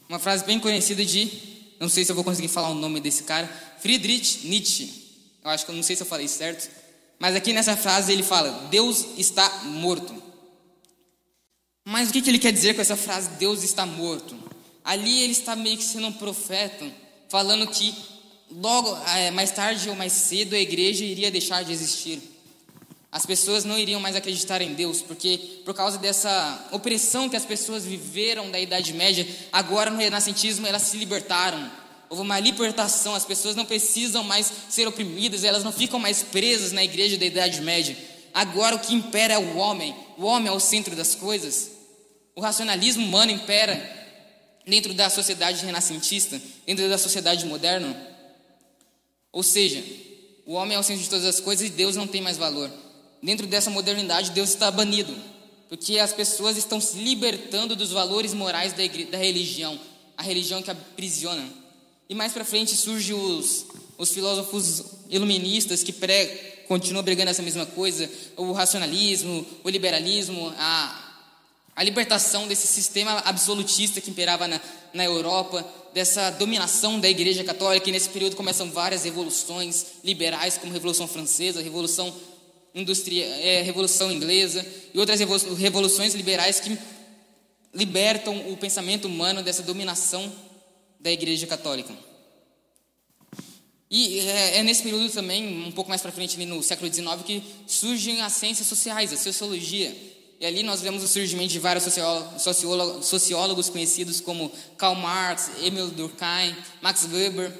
Uma 0.08 0.18
frase 0.18 0.44
bem 0.44 0.58
conhecida 0.58 1.04
de 1.04 1.55
não 1.78 1.88
sei 1.88 2.04
se 2.04 2.10
eu 2.10 2.14
vou 2.14 2.24
conseguir 2.24 2.48
falar 2.48 2.70
o 2.70 2.74
nome 2.74 3.00
desse 3.00 3.24
cara, 3.24 3.46
Friedrich 3.80 4.46
Nietzsche. 4.46 5.04
Eu 5.44 5.50
acho 5.50 5.64
que 5.64 5.70
eu 5.70 5.76
não 5.76 5.82
sei 5.82 5.94
se 5.94 6.02
eu 6.02 6.06
falei 6.06 6.26
certo, 6.26 6.68
mas 7.18 7.34
aqui 7.36 7.52
nessa 7.52 7.76
frase 7.76 8.12
ele 8.12 8.22
fala: 8.22 8.50
Deus 8.70 9.06
está 9.16 9.48
morto. 9.64 10.22
Mas 11.84 12.10
o 12.10 12.12
que, 12.12 12.18
ele 12.28 12.38
quer 12.38 12.52
dizer 12.52 12.74
com 12.74 12.80
essa 12.80 12.96
frase, 12.96 13.30
Deus 13.38 13.62
está 13.62 13.86
morto? 13.86 14.36
Ali 14.84 15.22
ele 15.22 15.32
está 15.32 15.54
meio 15.54 15.76
que 15.76 15.84
sendo 15.84 16.08
um 16.08 16.12
profeta, 16.12 16.84
falando 17.28 17.66
que 17.68 17.94
logo, 18.50 18.96
é, 19.08 19.30
mais 19.30 19.52
tarde 19.52 19.88
ou 19.88 19.94
mais 19.94 20.12
cedo, 20.12 20.54
a 20.54 20.58
igreja 20.58 21.04
iria 21.04 21.30
deixar 21.30 21.62
de 21.64 21.72
existir. 21.72 22.20
As 23.16 23.24
pessoas 23.24 23.64
não 23.64 23.78
iriam 23.78 23.98
mais 23.98 24.14
acreditar 24.14 24.60
em 24.60 24.74
Deus, 24.74 25.00
porque 25.00 25.62
por 25.64 25.72
causa 25.72 25.96
dessa 25.96 26.68
opressão 26.70 27.30
que 27.30 27.36
as 27.36 27.46
pessoas 27.46 27.82
viveram 27.82 28.50
da 28.50 28.60
Idade 28.60 28.92
Média, 28.92 29.26
agora 29.50 29.90
no 29.90 29.96
Renascentismo 29.96 30.66
elas 30.66 30.82
se 30.82 30.98
libertaram. 30.98 31.72
Houve 32.10 32.20
uma 32.20 32.38
libertação, 32.38 33.14
as 33.14 33.24
pessoas 33.24 33.56
não 33.56 33.64
precisam 33.64 34.22
mais 34.22 34.52
ser 34.68 34.86
oprimidas, 34.86 35.44
elas 35.44 35.64
não 35.64 35.72
ficam 35.72 35.98
mais 35.98 36.22
presas 36.22 36.72
na 36.72 36.84
igreja 36.84 37.16
da 37.16 37.24
Idade 37.24 37.62
Média. 37.62 37.96
Agora 38.34 38.76
o 38.76 38.80
que 38.80 38.94
impera 38.94 39.32
é 39.32 39.38
o 39.38 39.56
homem, 39.56 39.96
o 40.18 40.26
homem 40.26 40.48
é 40.48 40.52
o 40.54 40.60
centro 40.60 40.94
das 40.94 41.14
coisas. 41.14 41.70
O 42.34 42.42
racionalismo 42.42 43.02
humano 43.02 43.32
impera 43.32 43.80
dentro 44.66 44.92
da 44.92 45.08
sociedade 45.08 45.64
renascentista, 45.64 46.38
dentro 46.66 46.86
da 46.86 46.98
sociedade 46.98 47.46
moderna. 47.46 47.96
Ou 49.32 49.42
seja, 49.42 49.82
o 50.44 50.52
homem 50.52 50.76
é 50.76 50.78
o 50.78 50.82
centro 50.82 51.02
de 51.02 51.08
todas 51.08 51.24
as 51.24 51.40
coisas 51.40 51.66
e 51.66 51.70
Deus 51.70 51.96
não 51.96 52.06
tem 52.06 52.20
mais 52.20 52.36
valor. 52.36 52.70
Dentro 53.22 53.46
dessa 53.46 53.70
modernidade, 53.70 54.30
Deus 54.30 54.50
está 54.50 54.70
banido, 54.70 55.14
porque 55.68 55.98
as 55.98 56.12
pessoas 56.12 56.56
estão 56.56 56.80
se 56.80 56.98
libertando 56.98 57.74
dos 57.74 57.90
valores 57.90 58.34
morais 58.34 58.72
da, 58.72 58.82
da 59.10 59.18
religião, 59.18 59.78
a 60.16 60.22
religião 60.22 60.62
que 60.62 60.70
aprisiona. 60.70 61.44
E 62.08 62.14
mais 62.14 62.32
para 62.32 62.44
frente 62.44 62.76
surgem 62.76 63.14
os, 63.14 63.66
os 63.98 64.10
filósofos 64.12 64.84
iluministas 65.08 65.82
que 65.82 65.94
continuam 66.68 67.02
brigando 67.02 67.30
essa 67.30 67.42
mesma 67.42 67.66
coisa, 67.66 68.10
o 68.36 68.52
racionalismo, 68.52 69.46
o 69.64 69.68
liberalismo, 69.68 70.52
a, 70.56 71.06
a 71.74 71.82
libertação 71.82 72.46
desse 72.46 72.66
sistema 72.66 73.22
absolutista 73.24 74.00
que 74.00 74.10
imperava 74.10 74.46
na, 74.46 74.60
na 74.92 75.04
Europa, 75.04 75.64
dessa 75.92 76.30
dominação 76.30 77.00
da 77.00 77.08
Igreja 77.08 77.42
Católica, 77.42 77.88
e 77.88 77.92
nesse 77.92 78.10
período 78.10 78.36
começam 78.36 78.70
várias 78.70 79.04
revoluções 79.04 79.86
liberais, 80.04 80.58
como 80.58 80.70
a 80.70 80.74
Revolução 80.74 81.08
Francesa, 81.08 81.60
a 81.60 81.62
Revolução, 81.62 82.14
Industria, 82.76 83.24
é, 83.24 83.62
Revolução 83.62 84.12
Inglesa, 84.12 84.64
e 84.92 84.98
outras 84.98 85.18
revoluções 85.18 86.14
liberais 86.14 86.60
que 86.60 86.78
libertam 87.74 88.52
o 88.52 88.56
pensamento 88.56 89.06
humano 89.06 89.42
dessa 89.42 89.62
dominação 89.62 90.32
da 91.00 91.10
Igreja 91.10 91.46
Católica. 91.46 91.92
E 93.90 94.20
é, 94.20 94.58
é 94.58 94.62
nesse 94.62 94.82
período 94.82 95.10
também, 95.10 95.66
um 95.66 95.72
pouco 95.72 95.88
mais 95.88 96.02
para 96.02 96.12
frente, 96.12 96.36
no 96.44 96.62
século 96.62 96.92
XIX, 96.92 97.22
que 97.24 97.42
surgem 97.66 98.20
as 98.20 98.34
ciências 98.34 98.66
sociais, 98.66 99.12
a 99.12 99.16
sociologia, 99.16 99.94
e 100.38 100.44
ali 100.44 100.62
nós 100.62 100.82
vemos 100.82 101.02
o 101.02 101.08
surgimento 101.08 101.52
de 101.52 101.58
vários 101.58 101.84
sociólogos, 101.84 103.06
sociólogos 103.06 103.70
conhecidos 103.70 104.20
como 104.20 104.52
Karl 104.76 104.94
Marx, 104.94 105.50
Emil 105.62 105.88
Durkheim, 105.88 106.54
Max 106.82 107.08
Weber, 107.10 107.50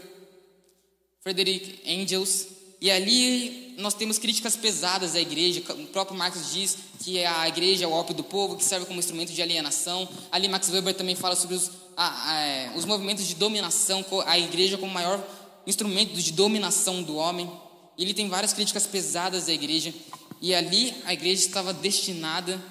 Frederick 1.23 1.81
Engels. 1.85 2.56
E 2.87 2.91
ali 2.93 3.75
nós 3.79 3.95
temos 3.95 4.17
críticas 4.17 4.55
pesadas 4.55 5.17
à 5.17 5.21
igreja. 5.21 5.61
O 5.71 5.89
próprio 5.89 6.17
Marx 6.17 6.53
diz 6.53 6.79
que 7.03 7.25
a 7.25 7.49
igreja 7.49 7.85
é 7.85 7.89
o 7.89 7.91
ópio 7.91 8.15
do 8.15 8.23
povo, 8.23 8.57
que 8.57 8.63
serve 8.63 8.87
como 8.87 9.01
instrumento 9.01 9.33
de 9.33 9.43
alienação. 9.43 10.09
Ali 10.31 10.47
Max 10.47 10.71
Weber 10.71 10.95
também 10.95 11.17
fala 11.17 11.35
sobre 11.35 11.57
os, 11.57 11.73
a, 11.97 12.31
a, 12.31 12.41
é, 12.43 12.73
os 12.77 12.85
movimentos 12.85 13.27
de 13.27 13.35
dominação, 13.35 14.07
a 14.25 14.39
igreja 14.39 14.79
como 14.79 14.93
maior 14.93 15.21
instrumento 15.67 16.15
de 16.15 16.31
dominação 16.31 17.03
do 17.03 17.17
homem. 17.17 17.51
Ele 17.99 18.15
tem 18.15 18.29
várias 18.29 18.53
críticas 18.53 18.87
pesadas 18.87 19.49
à 19.49 19.53
igreja. 19.53 19.93
E 20.41 20.55
ali 20.55 20.95
a 21.07 21.13
igreja 21.13 21.45
estava 21.45 21.73
destinada 21.73 22.63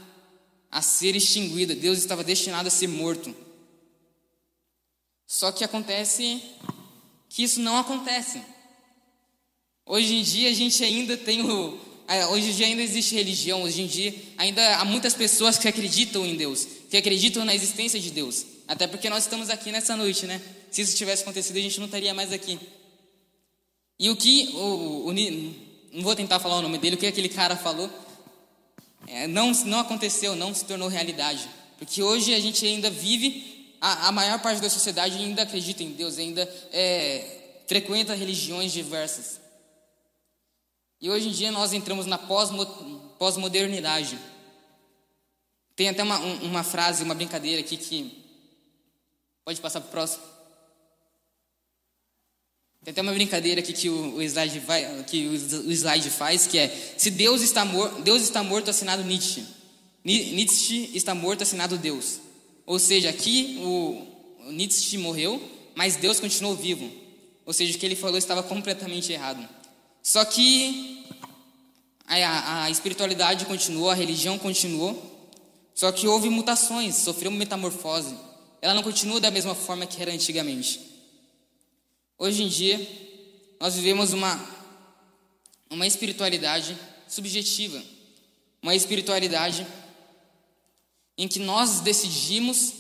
a 0.71 0.81
ser 0.81 1.13
extinguida, 1.13 1.75
Deus 1.75 1.97
estava 1.97 2.23
destinado 2.23 2.69
a 2.69 2.71
ser 2.71 2.87
morto. 2.87 3.35
Só 5.27 5.51
que 5.51 5.65
acontece 5.65 6.41
que 7.27 7.43
isso 7.43 7.59
não 7.59 7.75
acontece. 7.75 8.54
Hoje 9.87 10.15
em 10.15 10.23
dia 10.23 10.49
a 10.49 10.53
gente 10.53 10.83
ainda 10.83 11.15
tem 11.15 11.43
o. 11.43 11.79
É, 12.07 12.25
hoje 12.27 12.49
em 12.49 12.53
dia 12.53 12.65
ainda 12.65 12.81
existe 12.81 13.13
religião, 13.13 13.61
hoje 13.61 13.83
em 13.83 13.87
dia 13.87 14.15
ainda 14.35 14.77
há 14.77 14.85
muitas 14.85 15.13
pessoas 15.13 15.59
que 15.59 15.67
acreditam 15.67 16.25
em 16.25 16.35
Deus, 16.35 16.67
que 16.89 16.97
acreditam 16.97 17.45
na 17.45 17.53
existência 17.53 17.99
de 17.99 18.09
Deus. 18.09 18.45
Até 18.67 18.87
porque 18.87 19.09
nós 19.11 19.25
estamos 19.25 19.51
aqui 19.51 19.71
nessa 19.71 19.95
noite, 19.95 20.25
né? 20.25 20.41
Se 20.71 20.81
isso 20.81 20.97
tivesse 20.97 21.21
acontecido, 21.21 21.57
a 21.57 21.61
gente 21.61 21.77
não 21.79 21.85
estaria 21.85 22.15
mais 22.15 22.33
aqui. 22.33 22.59
E 23.99 24.09
o 24.09 24.15
que 24.15 24.49
o, 24.55 25.07
o, 25.07 25.13
não 25.13 26.01
vou 26.01 26.15
tentar 26.15 26.39
falar 26.39 26.57
o 26.57 26.61
nome 26.63 26.79
dele, 26.79 26.95
o 26.95 26.97
que 26.97 27.05
aquele 27.05 27.29
cara 27.29 27.55
falou, 27.55 27.87
é, 29.07 29.27
não, 29.27 29.51
não 29.65 29.79
aconteceu, 29.79 30.35
não 30.35 30.51
se 30.53 30.65
tornou 30.65 30.87
realidade. 30.87 31.47
Porque 31.77 32.01
hoje 32.01 32.33
a 32.33 32.39
gente 32.39 32.65
ainda 32.65 32.89
vive, 32.89 33.75
a, 33.79 34.07
a 34.07 34.11
maior 34.11 34.39
parte 34.39 34.59
da 34.61 34.69
sociedade 34.69 35.15
ainda 35.15 35.43
acredita 35.43 35.83
em 35.83 35.91
Deus, 35.91 36.17
ainda 36.17 36.41
é, 36.73 37.61
frequenta 37.67 38.15
religiões 38.15 38.73
diversas. 38.73 39.44
E 41.05 41.09
hoje 41.11 41.27
em 41.27 41.31
dia 41.31 41.51
nós 41.51 41.71
entramos 41.71 42.07
na 42.07 42.17
pós-modernidade. 42.17 44.17
Tem 45.75 45.87
até 45.87 46.01
uma, 46.01 46.17
uma 46.17 46.63
frase, 46.63 47.03
uma 47.03 47.13
brincadeira 47.13 47.61
aqui 47.61 47.77
que. 47.77 48.23
Pode 49.43 49.61
passar 49.61 49.81
para 49.81 49.87
o 49.87 49.91
próximo. 49.91 50.23
Tem 52.83 52.91
até 52.91 53.03
uma 53.03 53.13
brincadeira 53.13 53.61
aqui 53.61 53.71
que 53.71 53.87
o, 53.87 54.15
o, 54.15 54.21
slide, 54.23 54.57
vai, 54.61 55.03
que 55.03 55.27
o, 55.27 55.33
o, 55.67 55.71
slide 55.71 56.09
faz, 56.09 56.47
que 56.47 56.57
é 56.57 56.69
se 56.97 57.11
Deus 57.11 57.43
está, 57.43 57.63
mor 57.63 58.01
Deus 58.01 58.23
está 58.23 58.41
morto, 58.41 58.71
assinado 58.71 59.03
Nietzsche. 59.03 59.45
Nietzsche 60.03 60.89
está 60.95 61.13
morto, 61.13 61.43
assinado 61.43 61.77
Deus. 61.77 62.19
Ou 62.65 62.79
seja, 62.79 63.11
aqui 63.11 63.59
o, 63.61 64.47
o 64.47 64.51
Nietzsche 64.51 64.97
morreu, 64.97 65.39
mas 65.75 65.97
Deus 65.97 66.19
continuou 66.19 66.55
vivo. 66.55 66.91
Ou 67.45 67.53
seja, 67.53 67.77
o 67.77 67.79
que 67.79 67.85
ele 67.85 67.95
falou 67.95 68.17
estava 68.17 68.41
completamente 68.41 69.13
errado. 69.13 69.47
Só 70.01 70.23
que 70.23 70.94
a, 72.07 72.63
a 72.63 72.69
espiritualidade 72.69 73.45
continuou, 73.45 73.89
a 73.89 73.95
religião 73.95 74.37
continuou, 74.37 75.15
só 75.73 75.91
que 75.91 76.07
houve 76.07 76.29
mutações, 76.29 76.95
sofreu 76.95 77.29
uma 77.29 77.37
metamorfose. 77.39 78.15
Ela 78.61 78.73
não 78.73 78.83
continua 78.83 79.19
da 79.19 79.31
mesma 79.31 79.53
forma 79.53 79.85
que 79.85 80.01
era 80.01 80.11
antigamente. 80.11 80.79
Hoje 82.17 82.43
em 82.43 82.47
dia, 82.47 82.79
nós 83.59 83.75
vivemos 83.75 84.13
uma, 84.13 84.39
uma 85.69 85.85
espiritualidade 85.85 86.77
subjetiva, 87.07 87.83
uma 88.61 88.75
espiritualidade 88.75 89.65
em 91.17 91.27
que 91.27 91.39
nós 91.39 91.81
decidimos 91.81 92.73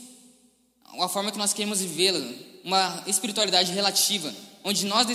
a 0.99 1.09
forma 1.09 1.31
que 1.31 1.37
nós 1.37 1.53
queremos 1.53 1.81
vivê-la, 1.81 2.25
uma 2.63 3.03
espiritualidade 3.07 3.71
relativa, 3.71 4.33
onde 4.63 4.85
nós 4.85 5.05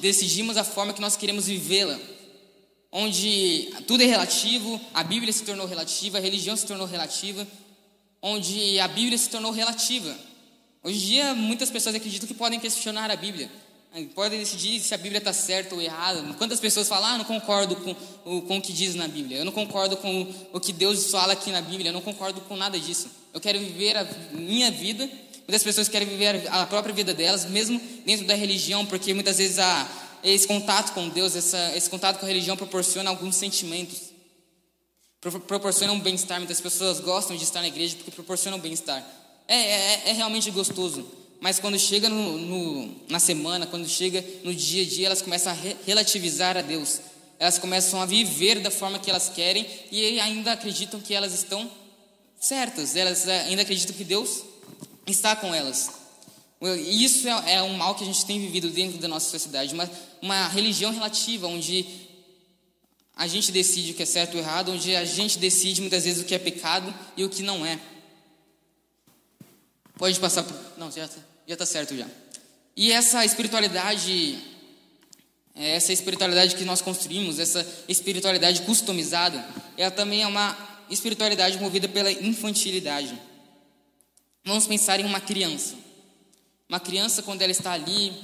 decidimos 0.00 0.56
a 0.56 0.64
forma 0.64 0.92
que 0.92 1.00
nós 1.00 1.16
queremos 1.16 1.46
vivê-la, 1.46 1.98
onde 2.92 3.70
tudo 3.86 4.02
é 4.02 4.06
relativo, 4.06 4.78
a 4.92 5.02
Bíblia 5.02 5.32
se 5.32 5.42
tornou 5.44 5.66
relativa, 5.66 6.18
a 6.18 6.20
religião 6.20 6.54
se 6.54 6.66
tornou 6.66 6.86
relativa, 6.86 7.48
onde 8.20 8.78
a 8.78 8.86
Bíblia 8.86 9.16
se 9.16 9.30
tornou 9.30 9.50
relativa. 9.50 10.14
Hoje 10.84 10.96
em 10.96 11.08
dia, 11.08 11.34
muitas 11.34 11.70
pessoas 11.70 11.94
acreditam 11.94 12.28
que 12.28 12.34
podem 12.34 12.60
questionar 12.60 13.10
a 13.10 13.16
Bíblia, 13.16 13.50
podem 14.14 14.38
decidir 14.38 14.78
se 14.80 14.94
a 14.94 14.98
Bíblia 14.98 15.18
está 15.18 15.32
certa 15.32 15.74
ou 15.74 15.80
errada. 15.80 16.22
Quantas 16.34 16.60
pessoas 16.60 16.86
falam, 16.86 17.10
ah, 17.10 17.18
não 17.18 17.24
concordo 17.24 17.76
com, 17.76 17.94
com 18.42 18.58
o 18.58 18.60
que 18.60 18.72
diz 18.72 18.94
na 18.94 19.08
Bíblia, 19.08 19.38
eu 19.38 19.44
não 19.44 19.52
concordo 19.52 19.96
com 19.96 20.34
o 20.52 20.60
que 20.60 20.72
Deus 20.72 21.10
fala 21.10 21.32
aqui 21.32 21.50
na 21.50 21.62
Bíblia, 21.62 21.88
eu 21.88 21.94
não 21.94 22.02
concordo 22.02 22.42
com 22.42 22.56
nada 22.56 22.78
disso. 22.78 23.08
Eu 23.32 23.40
quero 23.40 23.58
viver 23.58 23.96
a 23.96 24.06
minha 24.32 24.70
vida, 24.70 25.08
muitas 25.48 25.62
pessoas 25.62 25.88
querem 25.88 26.06
viver 26.06 26.46
a 26.50 26.66
própria 26.66 26.94
vida 26.94 27.14
delas, 27.14 27.46
mesmo 27.46 27.80
dentro 28.04 28.26
da 28.26 28.34
religião, 28.34 28.84
porque 28.84 29.14
muitas 29.14 29.38
vezes 29.38 29.58
a, 29.58 29.88
esse 30.22 30.46
contato 30.46 30.92
com 30.92 31.08
Deus, 31.08 31.34
essa, 31.34 31.76
esse 31.76 31.88
contato 31.88 32.18
com 32.18 32.26
a 32.26 32.28
religião 32.28 32.56
proporciona 32.56 33.10
alguns 33.10 33.36
sentimentos, 33.36 34.10
proporciona 35.46 35.92
um 35.92 36.00
bem-estar. 36.00 36.38
Muitas 36.38 36.60
pessoas 36.60 37.00
gostam 37.00 37.36
de 37.36 37.44
estar 37.44 37.60
na 37.60 37.68
igreja 37.68 37.96
porque 37.96 38.10
proporciona 38.10 38.56
um 38.56 38.60
bem-estar. 38.60 39.04
É, 39.48 39.56
é, 39.56 40.02
é 40.10 40.12
realmente 40.12 40.50
gostoso 40.50 41.22
mas 41.42 41.58
quando 41.58 41.76
chega 41.76 42.08
no, 42.08 42.38
no, 42.38 42.94
na 43.08 43.18
semana, 43.18 43.66
quando 43.66 43.88
chega 43.88 44.24
no 44.44 44.54
dia 44.54 44.84
a 44.84 44.86
dia, 44.86 45.06
elas 45.06 45.20
começam 45.20 45.50
a 45.50 45.54
re 45.56 45.76
relativizar 45.84 46.56
a 46.56 46.62
Deus. 46.62 47.00
Elas 47.36 47.58
começam 47.58 48.00
a 48.00 48.06
viver 48.06 48.60
da 48.60 48.70
forma 48.70 48.96
que 48.96 49.10
elas 49.10 49.28
querem 49.28 49.66
e 49.90 50.20
ainda 50.20 50.52
acreditam 50.52 51.00
que 51.00 51.12
elas 51.12 51.34
estão 51.34 51.68
certas. 52.38 52.94
Elas 52.94 53.26
ainda 53.26 53.62
acreditam 53.62 53.96
que 53.96 54.04
Deus 54.04 54.44
está 55.04 55.34
com 55.34 55.52
elas. 55.52 55.90
Isso 56.78 57.28
é, 57.28 57.54
é 57.54 57.62
um 57.62 57.76
mal 57.76 57.94
que 57.94 58.04
a 58.04 58.06
gente 58.06 58.24
tem 58.24 58.38
vivido 58.40 58.70
dentro 58.70 58.98
da 58.98 59.08
nossa 59.08 59.28
sociedade. 59.28 59.74
Uma, 59.74 59.90
uma 60.20 60.48
religião 60.48 60.92
relativa, 60.92 61.46
onde 61.48 61.84
a 63.16 63.26
gente 63.26 63.50
decide 63.50 63.92
o 63.92 63.94
que 63.94 64.02
é 64.02 64.06
certo 64.06 64.34
ou 64.34 64.40
errado, 64.40 64.72
onde 64.72 64.94
a 64.94 65.04
gente 65.04 65.38
decide 65.38 65.80
muitas 65.80 66.04
vezes 66.04 66.22
o 66.22 66.24
que 66.24 66.34
é 66.34 66.38
pecado 66.38 66.94
e 67.16 67.24
o 67.24 67.28
que 67.28 67.42
não 67.42 67.66
é. 67.66 67.78
Pode 69.96 70.18
passar 70.20 70.44
por. 70.44 70.56
Não, 70.78 70.90
já 70.90 71.04
está 71.04 71.20
já 71.46 71.54
está 71.54 71.66
certo 71.66 71.96
já. 71.96 72.06
E 72.76 72.92
essa 72.92 73.24
espiritualidade, 73.24 74.38
é, 75.54 75.76
essa 75.76 75.92
espiritualidade 75.92 76.56
que 76.56 76.64
nós 76.64 76.80
construímos, 76.80 77.38
essa 77.38 77.66
espiritualidade 77.88 78.62
customizada, 78.62 79.44
ela 79.76 79.90
também 79.90 80.22
é 80.22 80.26
uma 80.26 80.56
espiritualidade 80.88 81.58
movida 81.58 81.88
pela 81.88 82.10
infantilidade. 82.10 83.18
Vamos 84.44 84.66
pensar 84.66 85.00
em 85.00 85.04
uma 85.04 85.20
criança. 85.20 85.81
Uma 86.72 86.80
criança, 86.80 87.22
quando 87.22 87.42
ela 87.42 87.52
está 87.52 87.72
ali, 87.72 88.14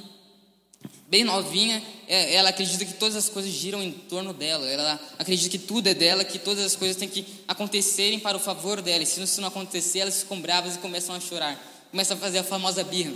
bem 1.06 1.22
novinha, 1.22 1.82
é, 2.06 2.34
ela 2.34 2.48
acredita 2.48 2.82
que 2.82 2.94
todas 2.94 3.14
as 3.14 3.28
coisas 3.28 3.52
giram 3.52 3.82
em 3.82 3.92
torno 3.92 4.32
dela. 4.32 4.66
Ela 4.66 4.98
acredita 5.18 5.50
que 5.50 5.58
tudo 5.58 5.86
é 5.86 5.92
dela, 5.92 6.24
que 6.24 6.38
todas 6.38 6.64
as 6.64 6.74
coisas 6.74 6.96
têm 6.96 7.10
que 7.10 7.26
acontecerem 7.46 8.18
para 8.18 8.38
o 8.38 8.40
favor 8.40 8.80
dela. 8.80 9.02
E 9.02 9.06
se 9.06 9.22
isso 9.22 9.42
não 9.42 9.48
acontecer, 9.48 9.98
elas 9.98 10.22
ficam 10.22 10.40
bravas 10.40 10.76
e 10.76 10.78
começam 10.78 11.14
a 11.14 11.20
chorar 11.20 11.62
começa 11.90 12.14
a 12.14 12.16
fazer 12.16 12.38
a 12.38 12.42
famosa 12.42 12.82
birra. 12.82 13.12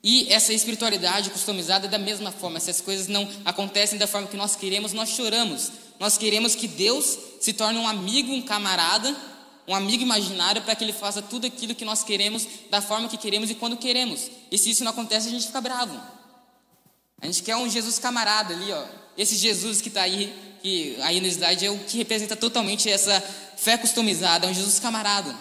E 0.00 0.32
essa 0.32 0.52
espiritualidade 0.52 1.30
customizada 1.30 1.88
é 1.88 1.90
da 1.90 1.98
mesma 1.98 2.30
forma. 2.30 2.60
Se 2.60 2.70
as 2.70 2.80
coisas 2.80 3.08
não 3.08 3.28
acontecem 3.44 3.98
da 3.98 4.06
forma 4.06 4.28
que 4.28 4.36
nós 4.36 4.54
queremos, 4.54 4.92
nós 4.92 5.08
choramos. 5.08 5.72
Nós 5.98 6.16
queremos 6.16 6.54
que 6.54 6.68
Deus 6.68 7.18
se 7.40 7.52
torne 7.52 7.80
um 7.80 7.88
amigo, 7.88 8.32
um 8.32 8.42
camarada, 8.42 9.16
um 9.68 9.74
amigo 9.74 10.02
imaginário 10.02 10.62
para 10.62 10.74
que 10.74 10.82
Ele 10.82 10.94
faça 10.94 11.20
tudo 11.20 11.46
aquilo 11.46 11.74
que 11.74 11.84
nós 11.84 12.02
queremos, 12.02 12.48
da 12.70 12.80
forma 12.80 13.06
que 13.06 13.18
queremos 13.18 13.50
e 13.50 13.54
quando 13.54 13.76
queremos. 13.76 14.30
E 14.50 14.56
se 14.56 14.70
isso 14.70 14.82
não 14.82 14.90
acontece, 14.90 15.28
a 15.28 15.30
gente 15.30 15.46
fica 15.46 15.60
bravo. 15.60 16.00
A 17.20 17.26
gente 17.26 17.42
quer 17.42 17.54
um 17.56 17.68
Jesus 17.68 17.98
camarada 17.98 18.54
ali, 18.54 18.72
ó. 18.72 18.84
Esse 19.16 19.36
Jesus 19.36 19.82
que 19.82 19.88
está 19.88 20.02
aí, 20.02 20.32
que 20.62 20.96
aí 21.02 21.20
no 21.20 21.26
slide 21.26 21.66
é 21.66 21.70
o 21.70 21.78
que 21.80 21.98
representa 21.98 22.34
totalmente 22.34 22.88
essa 22.88 23.20
fé 23.56 23.76
customizada, 23.76 24.46
é 24.46 24.50
um 24.50 24.54
Jesus 24.54 24.78
camarada. 24.78 25.36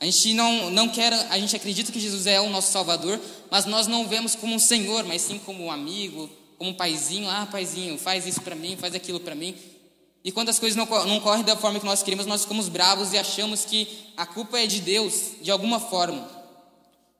A 0.00 0.04
gente 0.04 0.32
não, 0.32 0.70
não 0.70 0.88
quer, 0.88 1.12
a 1.28 1.38
gente 1.38 1.54
acredita 1.54 1.92
que 1.92 2.00
Jesus 2.00 2.26
é 2.26 2.40
o 2.40 2.48
nosso 2.48 2.72
Salvador, 2.72 3.20
mas 3.50 3.66
nós 3.66 3.86
não 3.86 4.06
vemos 4.06 4.34
como 4.34 4.54
um 4.54 4.58
Senhor, 4.58 5.04
mas 5.04 5.22
sim 5.22 5.38
como 5.40 5.64
um 5.64 5.70
amigo, 5.70 6.30
como 6.56 6.70
um 6.70 6.74
paizinho. 6.74 7.28
Ah, 7.28 7.46
paizinho, 7.50 7.98
faz 7.98 8.24
isso 8.26 8.40
para 8.40 8.54
mim, 8.54 8.76
faz 8.76 8.94
aquilo 8.94 9.20
para 9.20 9.34
mim. 9.34 9.54
E 10.24 10.32
quando 10.32 10.48
as 10.48 10.58
coisas 10.58 10.76
não, 10.76 10.86
não 11.06 11.20
correm 11.20 11.44
da 11.44 11.56
forma 11.56 11.78
que 11.78 11.86
nós 11.86 12.02
queremos, 12.02 12.26
nós 12.26 12.42
ficamos 12.42 12.68
bravos 12.68 13.12
e 13.12 13.18
achamos 13.18 13.64
que 13.64 13.88
a 14.16 14.26
culpa 14.26 14.58
é 14.58 14.66
de 14.66 14.80
Deus, 14.80 15.32
de 15.40 15.50
alguma 15.50 15.78
forma. 15.78 16.28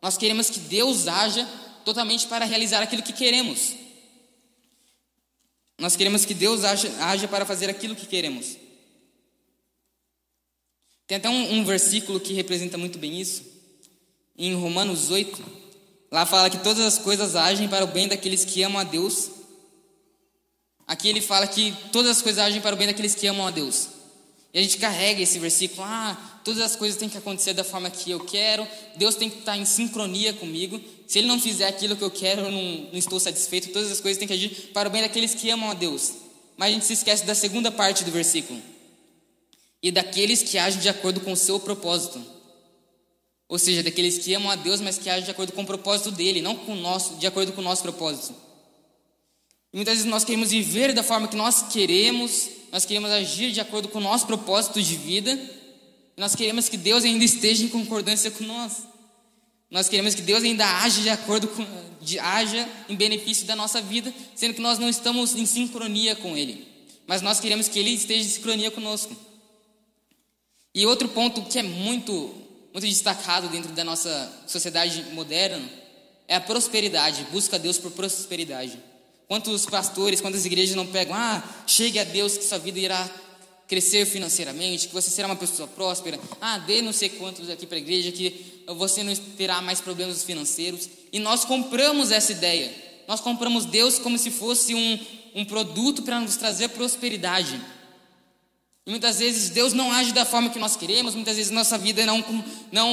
Nós 0.03 0.17
queremos 0.17 0.51
que 0.51 0.61
Deus 0.61 1.07
haja 1.07 1.49
totalmente 1.85 2.27
para 2.27 2.45
realizar 2.45 2.83
aquilo 2.83 3.03
que 3.03 3.13
queremos. 3.13 3.75
Nós 5.79 5.95
queremos 5.95 6.25
que 6.25 6.35
Deus 6.35 6.65
haja, 6.65 6.91
haja 7.01 7.29
para 7.29 7.47
fazer 7.47 7.71
aquilo 7.71 7.95
que 7.95 8.07
queremos. 8.07 8.57
Tem 11.07 11.17
até 11.17 11.31
um, 11.31 11.55
um 11.55 11.65
versículo 11.65 12.21
que 12.21 12.35
representa 12.35 12.77
muito 12.77 12.99
bem 12.99 13.19
isso. 13.19 13.43
Em 14.37 14.55
Romanos 14.55 15.11
8, 15.11 15.43
lá 16.11 16.27
fala 16.27 16.51
que 16.51 16.59
todas 16.59 16.85
as 16.85 16.99
coisas 16.99 17.35
agem 17.35 17.69
para 17.69 17.85
o 17.85 17.89
bem 17.89 18.07
daqueles 18.07 18.45
que 18.45 18.63
amam 18.63 18.81
a 18.81 18.85
Deus. 18.85 19.31
Aqui 20.89 21.07
ele 21.07 21.21
fala 21.21 21.47
que 21.47 21.73
todas 21.93 22.17
as 22.17 22.23
coisas 22.23 22.43
agem 22.43 22.63
para 22.63 22.75
o 22.75 22.79
bem 22.79 22.87
daqueles 22.87 23.15
que 23.15 23.27
amam 23.27 23.47
a 23.47 23.51
Deus. 23.51 23.89
E 24.55 24.59
a 24.59 24.63
gente 24.63 24.79
carrega 24.79 25.21
esse 25.21 25.39
versículo, 25.39 25.83
ah, 25.85 26.41
todas 26.43 26.63
as 26.63 26.75
coisas 26.75 26.99
têm 26.99 27.11
que 27.11 27.19
acontecer 27.19 27.53
da 27.53 27.63
forma 27.63 27.91
que 27.91 28.11
eu 28.11 28.21
quero, 28.21 28.67
Deus 28.97 29.15
tem 29.15 29.29
que 29.29 29.41
estar 29.41 29.59
em 29.59 29.67
sincronia 29.67 30.33
comigo. 30.33 30.81
Se 31.07 31.19
Ele 31.19 31.29
não 31.29 31.39
fizer 31.39 31.69
aquilo 31.69 31.95
que 31.95 32.03
eu 32.03 32.11
quero, 32.11 32.41
eu 32.41 32.51
não, 32.51 32.89
não 32.91 32.99
estou 32.99 33.21
satisfeito. 33.21 33.69
Todas 33.69 33.93
as 33.93 34.01
coisas 34.01 34.19
têm 34.19 34.27
que 34.27 34.33
agir 34.33 34.71
para 34.73 34.89
o 34.89 34.91
bem 34.91 35.03
daqueles 35.03 35.35
que 35.35 35.51
amam 35.51 35.71
a 35.71 35.75
Deus. 35.75 36.15
Mas 36.57 36.71
a 36.71 36.73
gente 36.73 36.87
se 36.87 36.95
esquece 36.95 37.27
da 37.27 37.35
segunda 37.35 37.71
parte 37.71 38.03
do 38.03 38.11
versículo 38.11 38.61
e 39.83 39.93
daqueles 39.93 40.43
que 40.43 40.59
agem 40.59 40.81
de 40.81 40.89
acordo 40.89 41.21
com 41.21 41.33
o 41.33 41.37
seu 41.37 41.61
propósito. 41.61 42.21
Ou 43.47 43.59
seja, 43.59 43.83
daqueles 43.83 44.19
que 44.19 44.35
amam 44.35 44.51
a 44.51 44.57
Deus, 44.57 44.81
mas 44.81 44.99
que 44.99 45.09
agem 45.09 45.25
de 45.25 45.31
acordo 45.31 45.53
com 45.53 45.63
o 45.63 45.67
propósito 45.67 46.11
dele, 46.11 46.43
não 46.43 46.57
com 46.57 46.73
o 46.73 46.77
nosso, 46.77 47.15
de 47.17 47.27
acordo 47.27 47.53
com 47.53 47.61
o 47.61 47.65
nosso 47.65 47.83
propósito. 47.83 48.35
E 49.73 49.77
muitas 49.77 49.95
vezes 49.95 50.11
nós 50.11 50.25
queremos 50.25 50.51
viver 50.51 50.95
da 50.95 51.03
forma 51.03 51.29
que 51.29 51.37
nós 51.37 51.67
queremos, 51.73 52.49
nós 52.73 52.85
queremos 52.85 53.11
agir 53.11 53.53
de 53.53 53.61
acordo 53.61 53.89
com 53.89 53.99
o 53.99 54.03
nosso 54.03 54.27
propósito 54.27 54.83
de 54.83 54.97
vida, 54.97 55.39
nós 56.17 56.35
queremos 56.35 56.69
que 56.69 56.77
Deus 56.77 57.05
ainda 57.05 57.25
esteja 57.25 57.65
em 57.65 57.69
concordância 57.69 58.31
com 58.31 58.45
nós. 58.45 58.83
Nós 59.71 59.89
queremos 59.89 60.15
que 60.15 60.23
Deus 60.23 60.43
ainda 60.43 60.67
haja 60.83 61.03
de 61.03 61.11
acordo 61.11 61.47
com, 61.49 61.65
de, 62.01 62.19
haja 62.19 62.69
em 62.89 62.97
benefício 62.97 63.47
da 63.47 63.55
nossa 63.55 63.81
vida, 63.81 64.13
sendo 64.35 64.55
que 64.55 64.61
nós 64.61 64.79
não 64.79 64.89
estamos 64.89 65.37
em 65.37 65.45
sincronia 65.45 66.17
com 66.17 66.37
Ele. 66.37 66.67
Mas 67.07 67.21
nós 67.21 67.39
queremos 67.39 67.69
que 67.69 67.79
Ele 67.79 67.91
esteja 67.91 68.25
em 68.25 68.29
sincronia 68.29 68.71
conosco. 68.71 69.15
E 70.75 70.87
outro 70.87 71.09
ponto 71.09 71.43
que 71.43 71.59
é 71.59 71.63
muito, 71.63 72.35
muito 72.73 72.87
destacado 72.87 73.49
dentro 73.49 73.73
da 73.73 73.85
nossa 73.85 74.33
sociedade 74.47 75.05
moderna 75.13 75.69
é 76.27 76.37
a 76.37 76.41
prosperidade, 76.41 77.27
busca 77.31 77.57
a 77.57 77.59
Deus 77.59 77.79
por 77.79 77.91
prosperidade. 77.93 78.79
Quantos 79.29 79.67
pastores, 79.67 80.23
quantas 80.23 80.47
igrejas 80.47 80.75
não 80.75 80.87
pegam, 80.87 81.15
ah, 81.15 81.43
chegue 81.67 81.99
a 81.99 82.05
Deus 82.05 82.39
que 82.39 82.45
sua 82.45 82.59
vida 82.59 82.79
irá 82.79 83.09
crescer 83.69 84.07
financeiramente, 84.07 84.89
que 84.89 84.95
você 84.95 85.11
será 85.11 85.29
uma 85.29 85.37
pessoa 85.37 85.69
próspera, 85.69 86.19
ah, 86.41 86.57
dê 86.59 86.81
não 86.81 86.95
sei 86.95 87.11
quantos 87.11 87.51
aqui 87.51 87.67
para 87.67 87.77
a 87.77 87.81
igreja, 87.81 88.11
que 88.11 88.65
você 88.69 89.03
não 89.03 89.15
terá 89.37 89.61
mais 89.61 89.83
problemas 89.83 90.25
financeiros. 90.25 90.89
E 91.13 91.19
nós 91.19 91.45
compramos 91.45 92.11
essa 92.11 92.33
ideia. 92.33 92.75
Nós 93.07 93.21
compramos 93.21 93.67
Deus 93.67 93.99
como 93.99 94.17
se 94.19 94.31
fosse 94.31 94.75
um, 94.75 94.99
um 95.35 95.45
produto 95.45 96.03
para 96.03 96.19
nos 96.19 96.37
trazer 96.37 96.69
prosperidade. 96.69 97.61
E 98.87 98.91
muitas 98.91 99.19
vezes 99.19 99.51
Deus 99.51 99.75
não 99.75 99.93
age 99.93 100.13
da 100.13 100.25
forma 100.25 100.49
que 100.49 100.59
nós 100.59 100.75
queremos, 100.75 101.15
muitas 101.15 101.37
vezes 101.37 101.53
nossa 101.53 101.77
vida 101.77 102.07
não, 102.07 102.25
não 102.73 102.91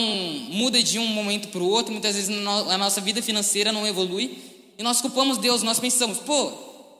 muda 0.49 0.83
de 0.83 0.99
um 0.99 1.07
momento 1.07 1.47
para 1.47 1.63
o 1.63 1.69
outro, 1.69 1.93
muitas 1.93 2.17
vezes 2.17 2.29
a 2.29 2.77
nossa 2.77 2.99
vida 2.99 3.21
financeira 3.21 3.71
não 3.71 3.87
evolui. 3.87 4.54
E 4.77 4.83
nós 4.83 5.01
culpamos 5.01 5.37
Deus, 5.37 5.63
nós 5.63 5.79
pensamos, 5.79 6.19
pô, 6.19 6.51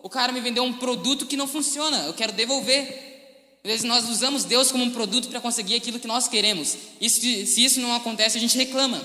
o 0.04 0.10
cara 0.10 0.32
me 0.32 0.40
vendeu 0.40 0.64
um 0.64 0.74
produto 0.74 1.26
que 1.26 1.38
não 1.38 1.48
funciona, 1.48 2.06
eu 2.06 2.14
quero 2.14 2.34
devolver. 2.34 3.58
Às 3.64 3.70
vezes 3.70 3.84
nós 3.84 4.08
usamos 4.10 4.44
Deus 4.44 4.72
como 4.72 4.84
um 4.84 4.92
produto 4.92 5.28
para 5.28 5.42
conseguir 5.42 5.76
aquilo 5.76 6.00
que 6.00 6.08
nós 6.08 6.28
queremos. 6.28 6.78
Se, 7.02 7.46
se 7.46 7.66
isso 7.66 7.80
não 7.80 7.94
acontece, 7.96 8.38
a 8.38 8.42
gente 8.42 8.58
reclama. 8.58 9.04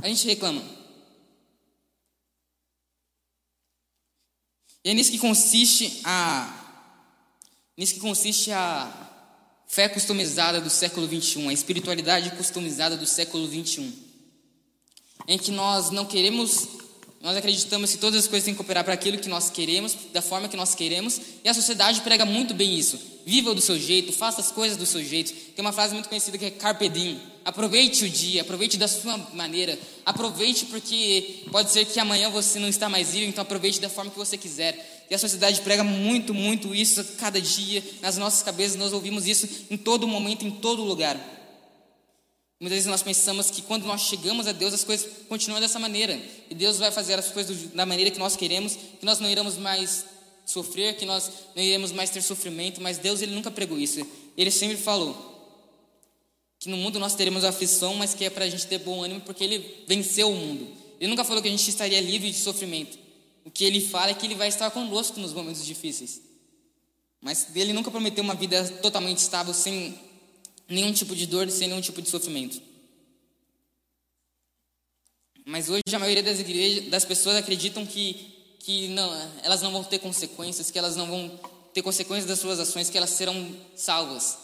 A 0.00 0.08
gente 0.08 0.26
reclama. 0.26 0.62
E 4.84 4.90
é 4.90 4.94
nisso 4.94 5.10
que 5.10 5.18
consiste 5.18 6.00
a 6.04 6.58
Nisso 7.78 7.94
que 7.94 8.00
consiste 8.00 8.50
a 8.50 8.90
fé 9.68 9.88
customizada 9.88 10.60
do 10.60 10.68
século 10.68 11.06
21, 11.06 11.48
a 11.48 11.52
espiritualidade 11.52 12.32
customizada 12.32 12.96
do 12.96 13.06
século 13.06 13.46
21, 13.46 13.92
em 15.28 15.38
que 15.38 15.52
nós 15.52 15.92
não 15.92 16.04
queremos, 16.04 16.66
nós 17.20 17.36
acreditamos 17.36 17.90
que 17.90 17.98
todas 17.98 18.20
as 18.20 18.28
coisas 18.28 18.44
têm 18.44 18.54
que 18.54 18.58
cooperar 18.58 18.84
para 18.84 18.94
aquilo 18.94 19.18
que 19.18 19.28
nós 19.28 19.50
queremos, 19.50 19.96
da 20.12 20.22
forma 20.22 20.48
que 20.48 20.56
nós 20.56 20.74
queremos, 20.74 21.20
e 21.42 21.48
a 21.48 21.54
sociedade 21.54 22.00
prega 22.02 22.24
muito 22.24 22.54
bem 22.54 22.78
isso. 22.78 22.98
Viva 23.26 23.52
do 23.54 23.60
seu 23.60 23.78
jeito, 23.78 24.12
faça 24.12 24.40
as 24.40 24.52
coisas 24.52 24.78
do 24.78 24.86
seu 24.86 25.04
jeito. 25.04 25.32
Tem 25.54 25.64
uma 25.64 25.72
frase 25.72 25.92
muito 25.94 26.08
conhecida 26.08 26.38
que 26.38 26.44
é 26.44 26.50
carpe 26.50 26.88
diem. 26.88 27.20
Aproveite 27.44 28.04
o 28.04 28.08
dia, 28.08 28.42
aproveite 28.42 28.76
da 28.76 28.86
sua 28.86 29.18
maneira. 29.34 29.76
Aproveite 30.06 30.66
porque 30.66 31.42
pode 31.50 31.72
ser 31.72 31.84
que 31.86 31.98
amanhã 31.98 32.30
você 32.30 32.58
não 32.60 32.68
está 32.68 32.88
mais 32.88 33.12
vivo, 33.12 33.26
então 33.26 33.42
aproveite 33.42 33.80
da 33.80 33.88
forma 33.88 34.10
que 34.10 34.18
você 34.18 34.38
quiser. 34.38 35.06
E 35.10 35.14
a 35.14 35.18
sociedade 35.18 35.60
prega 35.62 35.82
muito, 35.82 36.32
muito 36.32 36.72
isso 36.74 37.04
cada 37.18 37.40
dia. 37.40 37.82
Nas 38.00 38.16
nossas 38.16 38.42
cabeças 38.42 38.76
nós 38.76 38.92
ouvimos 38.92 39.26
isso 39.26 39.48
em 39.70 39.76
todo 39.76 40.06
momento, 40.06 40.46
em 40.46 40.50
todo 40.50 40.84
lugar. 40.84 41.18
Muitas 42.60 42.76
vezes 42.76 42.90
nós 42.90 43.02
pensamos 43.02 43.50
que 43.50 43.62
quando 43.62 43.84
nós 43.84 44.00
chegamos 44.02 44.46
a 44.48 44.52
Deus 44.52 44.74
as 44.74 44.82
coisas 44.82 45.08
continuam 45.28 45.60
dessa 45.60 45.78
maneira. 45.78 46.20
E 46.50 46.54
Deus 46.54 46.78
vai 46.78 46.90
fazer 46.90 47.18
as 47.18 47.30
coisas 47.30 47.56
da 47.72 47.86
maneira 47.86 48.10
que 48.10 48.18
nós 48.18 48.34
queremos, 48.34 48.74
que 48.74 49.04
nós 49.04 49.20
não 49.20 49.30
iremos 49.30 49.56
mais 49.56 50.04
sofrer, 50.44 50.96
que 50.96 51.06
nós 51.06 51.30
não 51.54 51.62
iremos 51.62 51.92
mais 51.92 52.10
ter 52.10 52.20
sofrimento. 52.20 52.80
Mas 52.80 52.98
Deus 52.98 53.22
ele 53.22 53.32
nunca 53.32 53.50
pregou 53.50 53.78
isso. 53.78 54.04
Ele 54.36 54.50
sempre 54.50 54.76
falou 54.76 55.36
que 56.58 56.68
no 56.68 56.76
mundo 56.76 56.98
nós 56.98 57.14
teremos 57.14 57.44
aflição, 57.44 57.94
mas 57.94 58.14
que 58.14 58.24
é 58.24 58.30
para 58.30 58.44
a 58.44 58.50
gente 58.50 58.66
ter 58.66 58.78
bom 58.78 59.04
ânimo 59.04 59.20
porque 59.20 59.44
Ele 59.44 59.84
venceu 59.86 60.28
o 60.28 60.34
mundo. 60.34 60.68
Ele 61.00 61.08
nunca 61.08 61.22
falou 61.22 61.40
que 61.40 61.46
a 61.46 61.50
gente 61.50 61.68
estaria 61.68 62.00
livre 62.00 62.28
de 62.30 62.38
sofrimento. 62.38 62.98
O 63.44 63.50
que 63.50 63.64
ele 63.64 63.80
fala 63.80 64.10
é 64.10 64.14
que 64.14 64.26
ele 64.26 64.34
vai 64.34 64.48
estar 64.48 64.70
conosco 64.70 65.18
nos 65.20 65.32
momentos 65.32 65.64
difíceis. 65.64 66.20
Mas 67.20 67.46
ele 67.54 67.72
nunca 67.72 67.90
prometeu 67.90 68.22
uma 68.22 68.34
vida 68.34 68.62
totalmente 68.82 69.18
estável, 69.18 69.54
sem 69.54 69.98
nenhum 70.68 70.92
tipo 70.92 71.16
de 71.16 71.26
dor, 71.26 71.50
sem 71.50 71.68
nenhum 71.68 71.80
tipo 71.80 72.02
de 72.02 72.08
sofrimento. 72.08 72.60
Mas 75.44 75.70
hoje 75.70 75.82
a 75.94 75.98
maioria 75.98 76.22
das 76.22 76.40
igrejas, 76.40 76.90
das 76.90 77.04
pessoas 77.04 77.36
acreditam 77.36 77.86
que, 77.86 78.56
que 78.58 78.88
não, 78.88 79.10
elas 79.42 79.62
não 79.62 79.72
vão 79.72 79.82
ter 79.82 79.98
consequências, 79.98 80.70
que 80.70 80.78
elas 80.78 80.94
não 80.94 81.06
vão 81.06 81.40
ter 81.72 81.80
consequências 81.80 82.26
das 82.26 82.38
suas 82.38 82.60
ações, 82.60 82.90
que 82.90 82.98
elas 82.98 83.10
serão 83.10 83.56
salvas. 83.74 84.36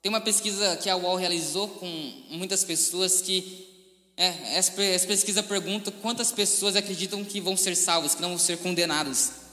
Tem 0.00 0.08
uma 0.08 0.20
pesquisa 0.20 0.76
que 0.78 0.88
a 0.88 0.96
UOL 0.96 1.16
realizou 1.16 1.68
com 1.68 1.86
muitas 2.30 2.64
pessoas 2.64 3.20
que 3.20 3.74
é, 4.16 4.56
essa, 4.56 4.72
pesquisa 5.06 5.42
pergunta 5.42 5.90
quantas 5.90 6.30
pessoas 6.30 6.76
acreditam 6.76 7.24
que 7.24 7.40
vão 7.40 7.56
ser 7.56 7.74
salvas, 7.74 8.14
que 8.14 8.22
não 8.22 8.30
vão 8.30 8.38
ser 8.38 8.58
condenadas. 8.58 9.43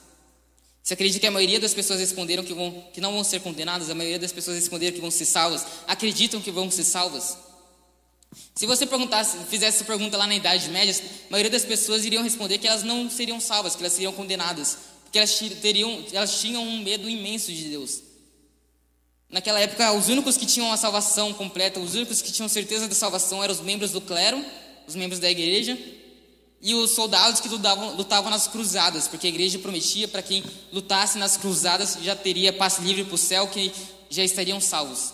Você 0.84 0.96
acredita 0.96 1.20
que 1.20 1.28
a 1.28 1.32
maioria 1.32 1.60
das 1.60 1.74
pessoas 1.74 2.00
responderam 2.00 2.44
que, 2.44 2.54
vão, 2.54 2.84
que 2.94 3.00
não 3.00 3.14
vão 3.14 3.24
ser 3.24 3.40
condenadas? 3.42 3.90
A 3.90 3.96
maioria 3.96 4.18
das 4.18 4.32
pessoas 4.32 4.58
responderam 4.58 4.96
que 4.96 5.02
vão 5.02 5.12
ser 5.12 5.26
salvas? 5.26 5.66
Acreditam 5.88 6.42
que 6.42 6.52
vão 6.52 6.72
ser 6.72 6.84
salvas? 6.84 7.38
Se 8.56 8.66
você 8.66 8.86
perguntasse, 8.86 9.38
fizesse 9.50 9.78
essa 9.78 9.86
pergunta 9.86 10.18
lá 10.18 10.26
na 10.26 10.36
Idade 10.36 10.70
Média, 10.70 10.96
a 11.28 11.32
maioria 11.32 11.52
das 11.52 11.66
pessoas 11.66 12.06
iriam 12.06 12.24
responder 12.24 12.58
que 12.58 12.68
elas 12.68 12.82
não 12.82 13.10
seriam 13.10 13.40
salvas, 13.40 13.76
que 13.76 13.82
elas 13.82 13.94
seriam 13.94 14.14
condenadas, 14.14 14.78
porque 15.04 15.18
elas, 15.18 15.38
teriam, 15.62 16.04
elas 16.14 16.40
tinham 16.40 16.64
um 16.64 16.80
medo 16.80 17.10
imenso 17.10 17.52
de 17.52 17.66
Deus. 17.66 18.02
Naquela 19.30 19.60
época, 19.60 19.92
os 19.94 20.10
únicos 20.10 20.36
que 20.36 20.46
tinham 20.46 20.72
a 20.72 20.78
salvação 20.78 21.34
completa, 21.34 21.80
os 21.80 21.94
únicos 21.94 22.22
que 22.22 22.32
tinham 22.32 22.50
certeza 22.50 22.88
da 22.88 22.96
salvação 22.96 23.44
eram 23.44 23.54
os 23.54 23.62
membros 23.62 23.92
do 23.92 24.02
clero, 24.02 24.44
os 24.88 24.96
membros 24.96 25.20
da 25.20 25.30
igreja, 25.30 25.78
e 26.62 26.76
os 26.76 26.92
soldados 26.92 27.40
que 27.40 27.50
lutavam, 27.50 27.96
lutavam 27.96 28.30
nas 28.30 28.48
cruzadas, 28.48 29.08
porque 29.08 29.26
a 29.26 29.30
igreja 29.30 29.58
prometia 29.58 30.08
para 30.08 30.22
quem 30.22 30.44
lutasse 30.72 31.18
nas 31.18 31.36
cruzadas 31.36 31.98
já 32.02 32.16
teria 32.16 32.54
passe 32.54 32.82
livre 32.82 33.04
para 33.04 33.16
o 33.16 33.18
céu, 33.18 33.48
que 33.48 33.72
já 34.10 34.24
estariam 34.24 34.62
salvos. 34.62 35.14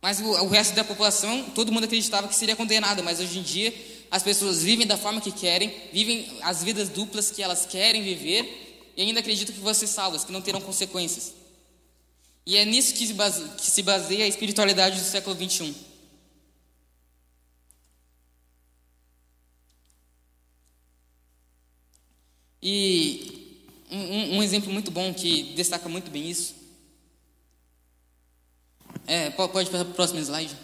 Mas 0.00 0.18
o, 0.18 0.24
o 0.24 0.48
resto 0.48 0.74
da 0.74 0.82
população, 0.82 1.44
todo 1.54 1.70
mundo 1.70 1.84
acreditava 1.84 2.26
que 2.26 2.34
seria 2.34 2.56
condenado, 2.56 3.04
mas 3.04 3.20
hoje 3.20 3.38
em 3.38 3.42
dia 3.42 3.72
as 4.10 4.22
pessoas 4.22 4.62
vivem 4.62 4.86
da 4.86 4.98
forma 4.98 5.20
que 5.20 5.30
querem, 5.30 5.72
vivem 5.92 6.26
as 6.42 6.62
vidas 6.62 6.88
duplas 6.88 7.30
que 7.30 7.42
elas 7.42 7.64
querem 7.64 8.02
viver 8.02 8.92
e 8.96 9.02
ainda 9.02 9.20
acreditam 9.20 9.54
que 9.54 9.60
vão 9.60 9.72
ser 9.72 9.86
salvas, 9.86 10.24
que 10.24 10.32
não 10.32 10.42
terão 10.42 10.60
consequências. 10.60 11.32
E 12.44 12.56
é 12.56 12.64
nisso 12.64 12.94
que 12.94 13.06
se, 13.06 13.12
baseia, 13.14 13.48
que 13.50 13.70
se 13.70 13.82
baseia 13.82 14.24
a 14.24 14.28
espiritualidade 14.28 14.98
do 14.98 15.06
século 15.06 15.36
XXI. 15.36 15.91
E 22.62 23.58
um, 23.90 24.36
um 24.36 24.42
exemplo 24.42 24.72
muito 24.72 24.90
bom 24.90 25.12
que 25.12 25.54
destaca 25.54 25.88
muito 25.88 26.10
bem 26.10 26.30
isso. 26.30 26.54
É, 29.06 29.30
pode 29.30 29.52
passar 29.70 29.84
para 29.84 29.90
o 29.90 29.94
próximo 29.94 30.20
slide. 30.20 30.56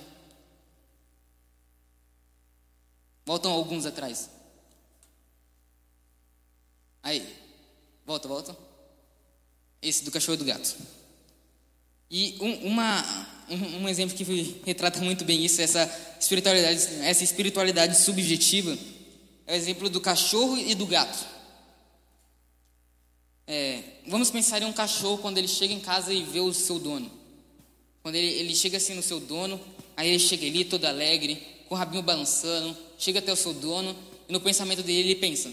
Voltam 3.27 3.51
alguns 3.51 3.85
atrás. 3.85 4.31
Aí. 7.03 7.27
Volta, 8.07 8.29
volta. 8.29 8.57
Esse 9.83 10.05
do 10.05 10.11
cachorro 10.11 10.35
e 10.35 10.39
do 10.39 10.45
gato. 10.45 10.77
E 12.11 12.39
um, 12.41 12.69
uma, 12.69 13.29
um, 13.51 13.83
um, 13.83 13.89
exemplo 13.89 14.17
que 14.17 14.63
retrata 14.65 14.99
muito 15.01 15.27
bem 15.27 15.45
isso, 15.45 15.61
essa 15.61 15.85
espiritualidade, 16.19 16.79
essa 17.03 17.23
espiritualidade 17.23 17.99
subjetiva, 17.99 18.79
é 19.47 19.53
o 19.53 19.57
exemplo 19.57 19.91
do 19.91 20.01
cachorro 20.01 20.57
e 20.57 20.75
do 20.75 20.87
gato. 20.87 21.38
É, 23.51 23.81
vamos 24.07 24.31
pensar 24.31 24.61
em 24.61 24.67
um 24.67 24.73
cachorro 24.75 25.17
quando 25.17 25.39
ele 25.39 25.49
chega 25.49 25.73
em 25.73 25.81
casa 25.81 26.13
e 26.13 26.23
vê 26.23 26.39
o 26.39 26.53
seu 26.53 26.79
dono. 26.79 27.11
Quando 28.03 28.15
ele, 28.15 28.27
ele 28.27 28.55
chega 28.55 28.77
assim 28.77 28.93
no 28.93 29.03
seu 29.03 29.19
dono, 29.19 29.59
aí 29.97 30.11
ele 30.11 30.19
chega 30.19 30.47
ali 30.47 30.67
todo 30.67 30.85
alegre, 30.85 31.43
com 31.67 31.75
o 31.75 31.79
rabinho 31.79 32.03
balançando, 32.03 32.77
chega 32.99 33.21
até 33.21 33.33
o 33.33 33.37
seu 33.37 33.55
dono, 33.55 33.97
e 34.29 34.33
no 34.35 34.41
pensamento 34.41 34.83
dele 34.83 35.13
ele 35.13 35.15
pensa: 35.15 35.51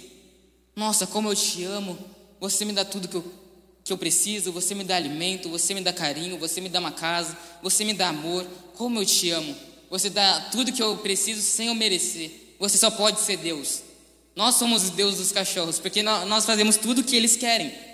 Nossa, 0.75 1.07
como 1.07 1.29
eu 1.29 1.35
te 1.35 1.63
amo, 1.63 1.97
você 2.37 2.65
me 2.65 2.73
dá 2.73 2.83
tudo 2.83 3.07
que 3.07 3.15
eu, 3.15 3.31
que 3.81 3.93
eu 3.93 3.97
preciso, 3.97 4.51
você 4.51 4.75
me 4.75 4.83
dá 4.83 4.97
alimento, 4.97 5.47
você 5.47 5.73
me 5.73 5.79
dá 5.79 5.93
carinho, 5.93 6.37
você 6.37 6.59
me 6.59 6.67
dá 6.67 6.81
uma 6.81 6.91
casa, 6.91 7.37
você 7.63 7.85
me 7.85 7.93
dá 7.93 8.09
amor, 8.09 8.45
como 8.73 8.99
eu 8.99 9.05
te 9.05 9.29
amo. 9.29 9.55
Você 9.89 10.09
dá 10.09 10.49
tudo 10.51 10.73
que 10.73 10.83
eu 10.83 10.97
preciso 10.97 11.41
sem 11.41 11.67
eu 11.67 11.75
merecer. 11.75 12.55
Você 12.59 12.77
só 12.77 12.91
pode 12.91 13.21
ser 13.21 13.37
Deus. 13.37 13.83
Nós 14.35 14.55
somos 14.55 14.83
os 14.83 14.89
deuses 14.89 15.19
dos 15.19 15.31
cachorros, 15.31 15.79
porque 15.79 16.03
nós 16.03 16.45
fazemos 16.45 16.75
tudo 16.75 16.99
o 16.99 17.03
que 17.03 17.15
eles 17.15 17.37
querem. 17.37 17.84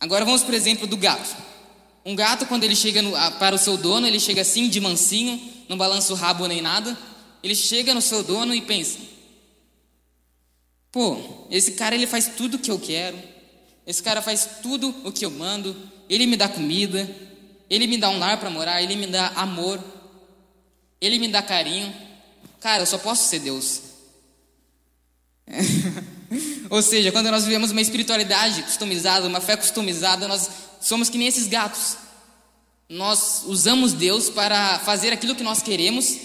Agora 0.00 0.24
vamos 0.24 0.42
para 0.42 0.52
o 0.52 0.56
exemplo 0.56 0.86
do 0.86 0.96
gato. 0.96 1.36
Um 2.04 2.14
gato, 2.14 2.46
quando 2.46 2.64
ele 2.64 2.76
chega 2.76 3.02
no, 3.02 3.12
para 3.38 3.54
o 3.54 3.58
seu 3.58 3.76
dono, 3.76 4.06
ele 4.06 4.20
chega 4.20 4.42
assim, 4.42 4.68
de 4.68 4.80
mansinho, 4.80 5.40
não 5.68 5.76
balança 5.76 6.12
o 6.12 6.16
rabo 6.16 6.46
nem 6.46 6.62
nada. 6.62 6.96
Ele 7.42 7.54
chega 7.54 7.94
no 7.94 8.00
seu 8.00 8.22
dono 8.22 8.54
e 8.54 8.60
pensa: 8.60 8.98
Pô, 10.90 11.46
esse 11.50 11.72
cara 11.72 11.94
ele 11.94 12.06
faz 12.06 12.28
tudo 12.36 12.56
o 12.56 12.58
que 12.58 12.70
eu 12.70 12.78
quero. 12.78 13.18
Esse 13.86 14.02
cara 14.02 14.22
faz 14.22 14.60
tudo 14.62 14.94
o 15.04 15.12
que 15.12 15.24
eu 15.24 15.30
mando. 15.30 15.76
Ele 16.08 16.26
me 16.26 16.36
dá 16.36 16.48
comida. 16.48 17.08
Ele 17.68 17.86
me 17.86 17.98
dá 17.98 18.08
um 18.08 18.18
lar 18.18 18.38
para 18.38 18.50
morar. 18.50 18.82
Ele 18.82 18.96
me 18.96 19.06
dá 19.06 19.28
amor. 19.28 19.82
Ele 21.00 21.18
me 21.18 21.28
dá 21.28 21.42
carinho. 21.42 21.94
Cara, 22.60 22.82
eu 22.82 22.86
só 22.86 22.98
posso 22.98 23.28
ser 23.28 23.40
Deus. 23.40 23.82
Ou 26.70 26.82
seja, 26.82 27.10
quando 27.12 27.30
nós 27.30 27.44
vivemos 27.44 27.70
uma 27.70 27.80
espiritualidade 27.80 28.62
customizada, 28.62 29.26
uma 29.26 29.40
fé 29.40 29.56
customizada, 29.56 30.28
nós 30.28 30.48
somos 30.80 31.08
que 31.08 31.18
nem 31.18 31.28
esses 31.28 31.46
gatos. 31.46 31.96
Nós 32.88 33.42
usamos 33.46 33.92
Deus 33.92 34.30
para 34.30 34.78
fazer 34.80 35.12
aquilo 35.12 35.34
que 35.34 35.42
nós 35.42 35.62
queremos 35.62 36.16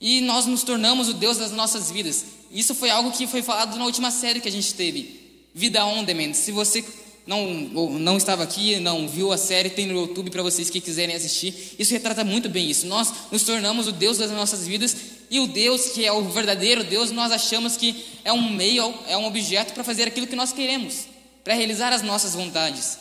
e 0.00 0.20
nós 0.20 0.46
nos 0.46 0.62
tornamos 0.62 1.08
o 1.08 1.14
Deus 1.14 1.38
das 1.38 1.52
nossas 1.52 1.90
vidas. 1.90 2.24
Isso 2.50 2.74
foi 2.74 2.90
algo 2.90 3.10
que 3.12 3.26
foi 3.26 3.42
falado 3.42 3.76
na 3.76 3.84
última 3.84 4.10
série 4.10 4.40
que 4.40 4.48
a 4.48 4.52
gente 4.52 4.74
teve, 4.74 5.48
Vida 5.54 5.84
On 5.84 6.04
Demand. 6.04 6.32
Se 6.34 6.52
você 6.52 6.84
não, 7.26 7.52
não 7.98 8.16
estava 8.16 8.44
aqui, 8.44 8.78
não 8.78 9.08
viu 9.08 9.32
a 9.32 9.38
série, 9.38 9.68
tem 9.68 9.86
no 9.86 10.00
YouTube 10.00 10.30
para 10.30 10.42
vocês 10.42 10.70
que 10.70 10.80
quiserem 10.80 11.14
assistir. 11.14 11.74
Isso 11.78 11.92
retrata 11.92 12.22
muito 12.22 12.48
bem 12.48 12.70
isso. 12.70 12.86
Nós 12.86 13.12
nos 13.32 13.42
tornamos 13.42 13.88
o 13.88 13.92
Deus 13.92 14.18
das 14.18 14.30
nossas 14.30 14.66
vidas 14.66 14.96
e 15.30 15.40
o 15.40 15.46
Deus 15.46 15.90
que 15.90 16.04
é 16.04 16.12
o 16.12 16.28
verdadeiro 16.28 16.84
Deus, 16.84 17.10
nós 17.10 17.32
achamos 17.32 17.76
que 17.76 18.04
é 18.24 18.32
um 18.32 18.50
meio, 18.50 18.94
é 19.06 19.16
um 19.16 19.26
objeto 19.26 19.72
para 19.72 19.84
fazer 19.84 20.04
aquilo 20.04 20.26
que 20.26 20.36
nós 20.36 20.52
queremos, 20.52 21.06
para 21.42 21.54
realizar 21.54 21.92
as 21.92 22.02
nossas 22.02 22.34
vontades. 22.34 22.98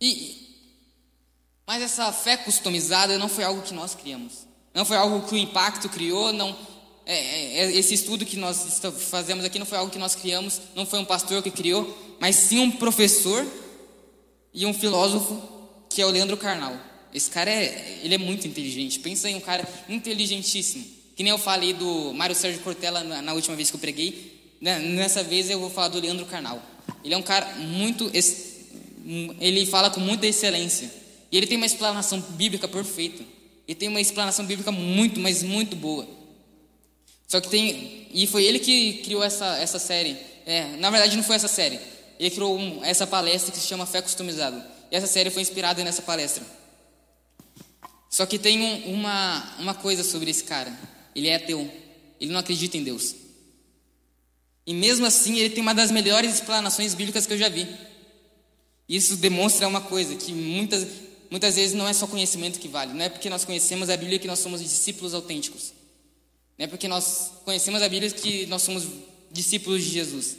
E 0.00 0.42
mas 1.66 1.82
essa 1.82 2.12
fé 2.12 2.36
customizada 2.36 3.18
não 3.18 3.28
foi 3.28 3.42
algo 3.42 3.62
que 3.62 3.72
nós 3.72 3.94
criamos. 3.94 4.46
Não 4.74 4.84
foi 4.84 4.96
algo 4.96 5.26
que 5.26 5.34
o 5.34 5.38
impacto 5.38 5.88
criou, 5.88 6.32
não 6.32 6.54
é, 7.06 7.14
é, 7.14 7.64
é 7.64 7.76
esse 7.76 7.94
estudo 7.94 8.24
que 8.24 8.36
nós 8.36 8.80
fazemos 9.10 9.44
aqui 9.44 9.58
não 9.58 9.66
foi 9.66 9.78
algo 9.78 9.90
que 9.90 9.98
nós 9.98 10.14
criamos, 10.14 10.60
não 10.74 10.86
foi 10.86 10.98
um 10.98 11.04
pastor 11.04 11.42
que 11.42 11.50
criou, 11.50 12.16
mas 12.18 12.36
sim 12.36 12.58
um 12.58 12.70
professor 12.70 13.46
e 14.52 14.64
um 14.64 14.72
filósofo 14.72 15.42
que 15.88 16.00
é 16.00 16.06
o 16.06 16.10
Leandro 16.10 16.36
Carnal. 16.36 16.74
Esse 17.14 17.30
cara 17.30 17.48
é, 17.48 18.00
ele 18.02 18.16
é 18.16 18.18
muito 18.18 18.48
inteligente. 18.48 18.98
Pensa 18.98 19.30
em 19.30 19.36
um 19.36 19.40
cara 19.40 19.66
inteligentíssimo. 19.88 20.84
Que 21.14 21.22
nem 21.22 21.30
eu 21.30 21.38
falei 21.38 21.72
do 21.72 22.12
Mário 22.12 22.34
Sérgio 22.34 22.60
Cortella 22.60 23.04
na, 23.04 23.22
na 23.22 23.32
última 23.32 23.54
vez 23.54 23.70
que 23.70 23.76
eu 23.76 23.80
preguei. 23.80 24.56
Né? 24.60 24.80
Nessa 24.80 25.22
vez 25.22 25.48
eu 25.48 25.60
vou 25.60 25.70
falar 25.70 25.88
do 25.88 26.00
Leandro 26.00 26.26
Carnal. 26.26 26.60
Ele 27.04 27.14
é 27.14 27.16
um 27.16 27.22
cara 27.22 27.54
muito, 27.54 28.10
ele 29.40 29.64
fala 29.66 29.90
com 29.90 30.00
muita 30.00 30.26
excelência. 30.26 30.90
E 31.30 31.36
ele 31.36 31.46
tem 31.46 31.56
uma 31.56 31.66
explanação 31.66 32.20
bíblica 32.20 32.66
perfeita. 32.66 33.22
Ele 33.66 33.74
tem 33.76 33.88
uma 33.88 34.00
explanação 34.00 34.44
bíblica 34.44 34.72
muito, 34.72 35.20
mas 35.20 35.42
muito 35.42 35.76
boa. 35.76 36.06
Só 37.28 37.40
que 37.40 37.48
tem. 37.48 38.08
E 38.12 38.26
foi 38.26 38.44
ele 38.44 38.58
que 38.58 38.94
criou 39.04 39.22
essa, 39.22 39.56
essa 39.58 39.78
série. 39.78 40.16
É, 40.44 40.76
na 40.76 40.90
verdade, 40.90 41.16
não 41.16 41.22
foi 41.22 41.36
essa 41.36 41.48
série. 41.48 41.78
Ele 42.18 42.30
criou 42.30 42.58
um, 42.58 42.84
essa 42.84 43.06
palestra 43.06 43.52
que 43.52 43.58
se 43.58 43.66
chama 43.66 43.86
Fé 43.86 44.02
Customizada. 44.02 44.64
E 44.90 44.96
essa 44.96 45.06
série 45.06 45.30
foi 45.30 45.42
inspirada 45.42 45.82
nessa 45.82 46.02
palestra. 46.02 46.44
Só 48.14 48.24
que 48.24 48.38
tem 48.38 48.60
um, 48.62 48.94
uma, 48.94 49.56
uma 49.58 49.74
coisa 49.74 50.04
sobre 50.04 50.30
esse 50.30 50.44
cara. 50.44 50.72
Ele 51.16 51.26
é 51.26 51.34
ateu. 51.34 51.68
Ele 52.20 52.30
não 52.30 52.38
acredita 52.38 52.76
em 52.76 52.84
Deus. 52.84 53.12
E 54.64 54.72
mesmo 54.72 55.04
assim, 55.04 55.36
ele 55.36 55.52
tem 55.52 55.60
uma 55.60 55.74
das 55.74 55.90
melhores 55.90 56.32
explanações 56.32 56.94
bíblicas 56.94 57.26
que 57.26 57.32
eu 57.32 57.38
já 57.38 57.48
vi. 57.48 57.66
Isso 58.88 59.16
demonstra 59.16 59.66
uma 59.66 59.80
coisa, 59.80 60.14
que 60.14 60.32
muitas, 60.32 60.86
muitas 61.28 61.56
vezes 61.56 61.74
não 61.74 61.88
é 61.88 61.92
só 61.92 62.06
conhecimento 62.06 62.60
que 62.60 62.68
vale. 62.68 62.92
Não 62.92 63.04
é 63.04 63.08
porque 63.08 63.28
nós 63.28 63.44
conhecemos 63.44 63.90
a 63.90 63.96
Bíblia 63.96 64.20
que 64.20 64.28
nós 64.28 64.38
somos 64.38 64.60
discípulos 64.60 65.12
autênticos. 65.12 65.72
Não 66.56 66.66
é 66.66 66.68
porque 66.68 66.86
nós 66.86 67.32
conhecemos 67.44 67.82
a 67.82 67.88
Bíblia 67.88 68.12
que 68.12 68.46
nós 68.46 68.62
somos 68.62 68.84
discípulos 69.32 69.82
de 69.82 69.90
Jesus. 69.90 70.36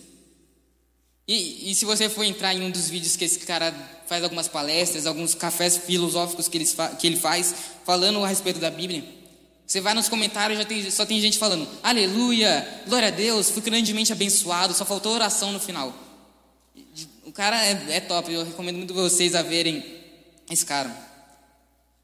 E, 1.28 1.72
e, 1.72 1.76
se 1.76 1.86
você 1.86 2.08
for 2.08 2.24
entrar 2.24 2.54
em 2.54 2.62
um 2.62 2.70
dos 2.70 2.88
vídeos 2.88 3.16
que 3.16 3.26
esse 3.26 3.40
cara 3.40 3.74
faz 4.06 4.24
algumas 4.24 4.48
palestras, 4.48 5.08
alguns 5.08 5.34
cafés 5.34 5.76
filosóficos 5.76 6.48
que 6.48 6.58
ele, 6.58 6.68
que 7.00 7.08
ele 7.08 7.18
faz, 7.18 7.56
falando 7.84 8.24
a 8.24 8.28
respeito 8.28 8.60
da 8.60 8.70
Bíblia, 8.70 9.04
você 9.66 9.82
vai 9.82 9.96
nos 9.96 10.08
comentários 10.08 10.60
já 10.60 10.66
tem, 10.66 10.92
só 10.92 11.04
tem 11.04 11.20
gente 11.20 11.40
falando, 11.40 11.68
aleluia, 11.82 12.84
glória 12.88 13.08
a 13.08 13.12
Deus, 13.12 13.50
fui 13.50 13.64
grandemente 13.64 14.14
abençoado, 14.14 14.76
só 14.76 14.86
faltou 14.86 15.14
oração 15.14 15.52
no 15.52 15.60
final. 15.60 15.92
O 17.26 17.32
cara 17.32 17.66
é, 17.66 17.96
é 17.96 18.00
top, 18.00 18.32
eu 18.32 18.46
recomendo 18.46 18.78
muito 18.78 18.94
vocês 18.94 19.34
a 19.34 19.42
verem 19.42 19.84
esse 20.52 20.64
cara. 20.64 20.96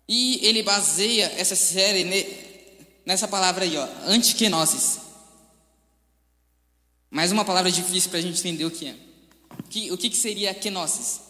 E 0.08 0.40
ele 0.44 0.64
baseia 0.64 1.32
essa 1.38 1.56
série 1.56 2.04
nessa 3.06 3.28
palavra 3.28 3.66
aí, 3.66 3.78
ó, 3.78 3.88
antiquenosis. 4.08 5.00
Mais 7.12 7.32
uma 7.32 7.46
palavra 7.46 7.72
difícil 7.72 8.10
para 8.10 8.18
a 8.18 8.22
gente 8.22 8.40
entender 8.40 8.66
o 8.66 8.72
que 8.72 8.88
é. 8.88 9.11
Que, 9.72 9.90
o 9.90 9.98
que, 9.98 10.10
que 10.10 10.18
seria 10.18 10.54
kenosis? 10.54 11.22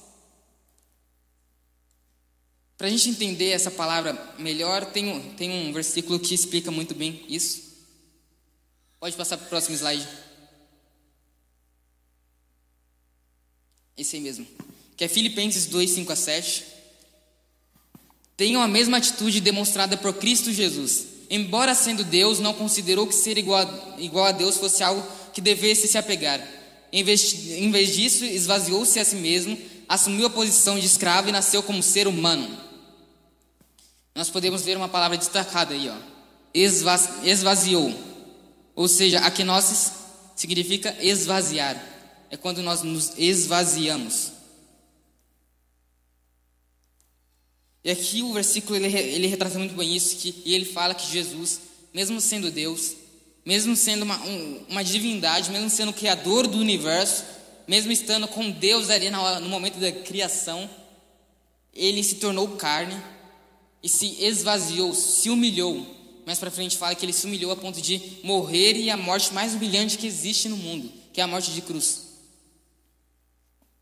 Para 2.76 2.88
a 2.88 2.90
gente 2.90 3.08
entender 3.08 3.52
essa 3.52 3.70
palavra 3.70 4.34
melhor, 4.40 4.84
tem 4.88 5.10
um, 5.10 5.36
tem 5.36 5.52
um 5.52 5.72
versículo 5.72 6.20
que 6.20 6.34
explica 6.34 6.72
muito 6.72 6.96
bem 6.96 7.24
isso. 7.30 7.62
Pode 9.00 9.16
passar 9.16 9.38
para 9.38 9.46
o 9.46 9.50
próximo 9.50 9.76
slide. 9.76 10.08
Esse 13.96 14.16
aí 14.16 14.22
mesmo. 14.24 14.48
Que 14.98 15.04
é 15.04 15.08
Filipenses 15.08 15.68
2, 15.68 15.92
5 15.92 16.12
a 16.12 16.16
7. 16.16 16.66
Tenham 18.36 18.64
a 18.64 18.68
mesma 18.68 18.98
atitude 18.98 19.40
demonstrada 19.40 19.96
por 19.98 20.16
Cristo 20.16 20.52
Jesus. 20.52 21.06
Embora 21.30 21.76
sendo 21.76 22.04
Deus, 22.04 22.40
não 22.40 22.56
considerou 22.56 23.06
que 23.06 23.14
ser 23.14 23.38
igual 23.38 23.60
a, 23.60 24.02
igual 24.02 24.26
a 24.26 24.32
Deus 24.32 24.58
fosse 24.58 24.84
algo 24.84 25.06
que 25.32 25.42
devesse 25.42 25.88
se 25.88 26.00
apegar 26.00 26.61
em 26.92 27.04
vez, 27.04 27.34
em 27.52 27.72
vez 27.72 27.96
disso, 27.96 28.26
esvaziou-se 28.26 29.00
a 29.00 29.06
si 29.06 29.16
mesmo, 29.16 29.58
assumiu 29.88 30.28
a 30.28 30.30
posição 30.30 30.78
de 30.80 30.86
escravo 30.86 31.30
e 31.30 31.32
nasceu 31.32 31.64
como 31.64 31.82
ser 31.82 32.08
humano. 32.08 32.58
Nós 34.14 34.30
podemos 34.30 34.62
ver 34.62 34.76
uma 34.76 34.90
palavra 34.90 35.18
destacada 35.18 35.74
aí, 35.74 35.90
ó. 35.90 35.96
esvaziou. 37.24 37.94
Ou 38.76 38.88
seja, 38.88 39.20
aquenosis 39.20 39.92
significa 40.36 40.96
esvaziar. 41.02 41.82
É 42.30 42.36
quando 42.36 42.62
nós 42.62 42.82
nos 42.82 43.14
esvaziamos. 43.18 44.32
E 47.84 47.90
aqui 47.90 48.22
o 48.22 48.34
versículo 48.34 48.76
ele, 48.76 48.88
ele 48.96 49.28
retrata 49.28 49.58
muito 49.58 49.76
bem 49.76 49.96
isso, 49.96 50.18
que, 50.18 50.42
e 50.46 50.54
ele 50.54 50.66
fala 50.66 50.94
que 50.94 51.12
Jesus, 51.12 51.62
mesmo 51.94 52.22
sendo 52.22 52.52
Deus, 52.52 52.96
mesmo 53.46 53.76
sendo 53.76 54.04
uma, 54.04 54.18
um, 54.22 54.66
uma 54.70 54.84
divindade, 54.84 55.52
mesmo 55.52 55.70
sendo 55.70 55.90
o 55.90 55.94
criador 55.94 56.48
do 56.48 56.58
universo, 56.58 57.24
mesmo 57.68 57.92
estando 57.92 58.28
com 58.28 58.50
Deus 58.52 58.90
ali 58.90 59.10
no, 59.10 59.50
momento 59.50 59.80
da 59.80 59.92
criação, 59.92 60.70
ele 61.74 62.04
se 62.04 62.16
tornou 62.16 62.50
carne 62.50 62.96
e 63.82 63.90
se 63.90 64.24
esvaziou, 64.24 64.94
se 64.94 65.30
humilhou 65.30 66.02
mais 66.26 66.40
para 66.40 66.52
frente 66.52 66.78
fala 66.78 66.96
que 66.96 67.06
ele 67.06 67.14
se 67.14 67.26
humilhou 67.26 67.52
a 67.52 67.56
ponto 67.56 67.82
de 67.82 68.02
morrer 68.24 68.78
e 68.78 68.90
a 68.90 68.98
morte 68.98 69.34
mais 69.34 69.54
humilhante 69.54 69.98
que 69.98 70.08
existe 70.08 70.48
no 70.48 70.58
mundo, 70.58 70.92
que 71.12 71.20
é 71.20 71.24
a 71.24 71.28
morte 71.28 71.52
de 71.52 71.62
cruz. 71.62 72.12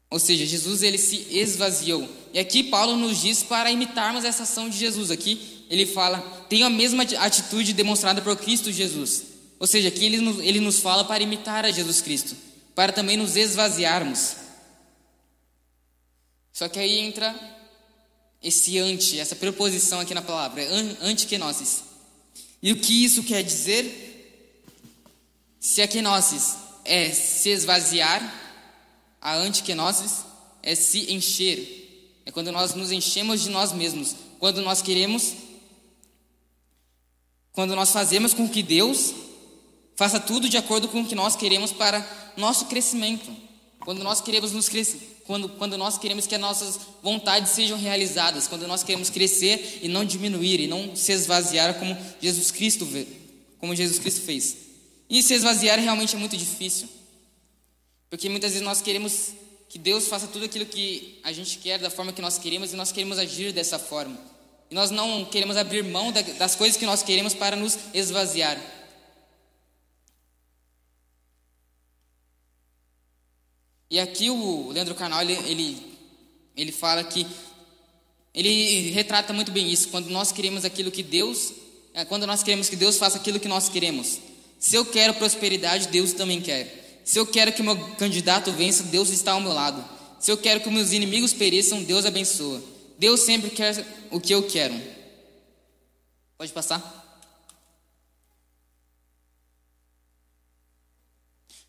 Ou 0.10 0.20
seja, 0.20 0.46
Jesus 0.46 0.82
ele 0.82 0.98
se 0.98 1.28
esvaziou. 1.30 2.08
E 2.34 2.40
aqui 2.40 2.64
Paulo 2.64 2.96
nos 2.96 3.22
diz 3.22 3.44
para 3.44 3.72
imitarmos 3.72 4.24
essa 4.24 4.44
ação 4.44 4.68
de 4.68 4.78
Jesus. 4.78 5.12
Aqui 5.12 5.66
ele 5.70 5.86
fala: 5.86 6.20
tenha 6.50 6.66
a 6.66 6.70
mesma 6.70 7.04
atitude 7.04 7.74
demonstrada 7.74 8.22
por 8.22 8.36
Cristo 8.36 8.72
Jesus. 8.72 9.24
Ou 9.60 9.68
seja, 9.68 9.90
aqui 9.90 10.06
ele 10.06 10.18
nos, 10.22 10.40
ele 10.40 10.62
nos 10.62 10.80
fala 10.80 11.04
para 11.04 11.22
imitar 11.22 11.66
a 11.66 11.72
Jesus 11.72 12.02
Cristo, 12.02 12.36
para 12.74 12.94
também 12.94 13.18
nos 13.18 13.36
esvaziarmos. 13.36 14.38
Só 16.54 16.70
que 16.70 16.80
aí 16.80 17.00
entra 17.00 17.36
esse 18.42 18.80
ante, 18.80 19.20
essa 19.20 19.36
preposição 19.36 20.00
aqui 20.00 20.14
na 20.14 20.22
palavra, 20.22 20.64
antikenosis. 21.02 21.84
E 22.64 22.72
o 22.72 22.80
que 22.80 23.04
isso 23.04 23.24
quer 23.24 23.44
dizer? 23.44 24.08
Se 25.60 25.82
a 25.82 25.88
kenosis 25.88 26.56
é 26.86 27.12
se 27.12 27.50
esvaziar, 27.50 28.22
a 29.22 29.36
antikenosis 29.36 30.24
é 30.64 30.74
se 30.74 31.12
encher. 31.12 32.22
É 32.26 32.32
quando 32.32 32.52
nós 32.52 32.74
nos 32.74 32.92
enchemos 32.92 33.42
de 33.42 33.50
nós 33.50 33.74
mesmos. 33.74 34.16
Quando 34.40 34.62
nós 34.62 34.82
queremos, 34.82 35.34
quando 37.52 37.76
nós 37.76 37.92
fazemos 37.92 38.34
com 38.34 38.48
que 38.48 38.64
Deus 38.64 39.14
faça 40.00 40.18
tudo 40.18 40.48
de 40.48 40.56
acordo 40.56 40.88
com 40.88 41.02
o 41.02 41.06
que 41.06 41.14
nós 41.14 41.36
queremos 41.36 41.74
para 41.74 42.08
nosso 42.38 42.68
crescimento. 42.68 43.30
Quando 43.82 44.02
nós 44.02 44.22
queremos 44.22 44.54
nos 44.54 44.70
crescer, 44.70 44.98
quando, 45.26 45.50
quando 45.50 45.78
nós 45.78 45.98
queremos 45.98 46.26
que 46.26 46.34
as 46.34 46.40
nossas 46.40 46.80
vontades 47.04 47.52
sejam 47.52 47.78
realizadas, 47.78 48.48
quando 48.48 48.66
nós 48.66 48.82
queremos 48.82 49.10
crescer 49.10 49.80
e 49.82 49.90
não 49.90 50.06
diminuir, 50.06 50.62
e 50.62 50.68
não 50.68 50.96
se 50.96 51.12
esvaziar 51.12 51.74
como 51.74 51.98
Jesus 52.22 52.50
Cristo, 52.50 52.88
como 53.60 53.76
Jesus 53.76 54.00
Cristo 54.00 54.22
fez. 54.22 54.56
E 55.10 55.22
se 55.22 55.34
esvaziar 55.34 55.78
realmente 55.78 56.16
é 56.16 56.18
muito 56.18 56.38
difícil. 56.38 56.88
Porque 58.10 58.30
muitas 58.30 58.52
vezes 58.54 58.66
nós 58.66 58.82
queremos 58.82 59.34
que 59.68 59.78
Deus 59.78 60.08
faça 60.08 60.28
tudo 60.28 60.46
aquilo 60.46 60.66
que 60.66 61.20
a 61.26 61.34
gente 61.34 61.58
quer 61.58 61.78
da 61.78 61.90
forma 61.90 62.14
que 62.14 62.22
nós 62.22 62.38
queremos 62.38 62.72
e 62.72 62.78
nós 62.78 62.94
queremos 62.94 63.20
agir 63.20 63.52
dessa 63.52 63.78
forma. 63.78 64.18
E 64.72 64.76
nós 64.76 64.92
não 64.92 65.26
queremos 65.26 65.58
abrir 65.58 65.84
mão 65.84 66.14
das 66.38 66.56
coisas 66.56 66.78
que 66.78 66.86
nós 66.86 67.04
queremos 67.04 67.34
para 67.34 67.58
nos 67.58 67.78
esvaziar. 67.94 68.79
E 73.90 74.00
aqui 74.00 74.30
o 74.30 74.72
Leandro 74.72 74.94
Carnal, 74.94 75.22
ele, 75.22 75.34
ele, 75.50 75.98
ele 76.56 76.72
fala 76.72 77.04
que 77.04 77.26
ele 78.34 78.92
retrata 78.92 79.34
muito 79.34 79.52
bem 79.52 79.72
isso, 79.72 79.90
quando 79.90 80.10
nós 80.10 80.32
queremos 80.32 80.64
aquilo 80.64 80.92
que 80.92 81.02
Deus, 81.02 81.54
é, 81.94 82.06
quando 82.06 82.28
nós 82.28 82.44
queremos 82.44 82.70
que 82.70 82.76
Deus 82.76 82.98
faça 82.98 83.18
aquilo 83.18 83.40
que 83.40 83.48
nós 83.48 83.68
queremos. 83.68 84.20
Se 84.60 84.76
eu 84.76 84.86
quero 84.86 85.16
prosperidade, 85.16 85.88
Deus 85.88 86.14
também 86.14 86.40
quer. 86.40 87.02
Se 87.04 87.18
eu 87.18 87.26
quero 87.26 87.52
que 87.52 87.64
meu 87.64 87.76
candidato 87.96 88.52
vença, 88.52 88.84
Deus 88.84 89.10
está 89.10 89.32
ao 89.32 89.42
meu 89.42 89.54
lado. 89.54 89.84
Se 90.20 90.32
eu 90.32 90.38
quero 90.38 90.60
que 90.62 90.70
meus 90.70 90.92
inimigos 90.92 91.34
pereçam, 91.34 91.82
Deus 91.82 92.06
abençoa. 92.06 92.62
Deus 93.00 93.22
sempre 93.22 93.50
quer 93.50 93.84
o 94.12 94.20
que 94.20 94.34
eu 94.34 94.44
quero. 94.44 94.80
Pode 96.38 96.52
passar? 96.52 97.00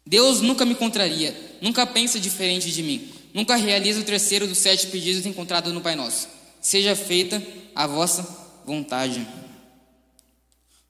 Deus 0.04 0.40
nunca 0.40 0.64
me 0.64 0.74
contraria, 0.74 1.32
nunca 1.60 1.86
pensa 1.86 2.18
diferente 2.18 2.70
de 2.70 2.82
mim, 2.82 3.12
nunca 3.34 3.56
realiza 3.56 4.00
o 4.00 4.04
terceiro 4.04 4.46
dos 4.46 4.58
sete 4.58 4.86
pedidos 4.86 5.26
encontrados 5.26 5.72
no 5.72 5.80
Pai 5.80 5.94
Nosso. 5.94 6.28
Seja 6.60 6.94
feita 6.94 7.42
a 7.74 7.86
vossa 7.86 8.22
vontade. 8.66 9.26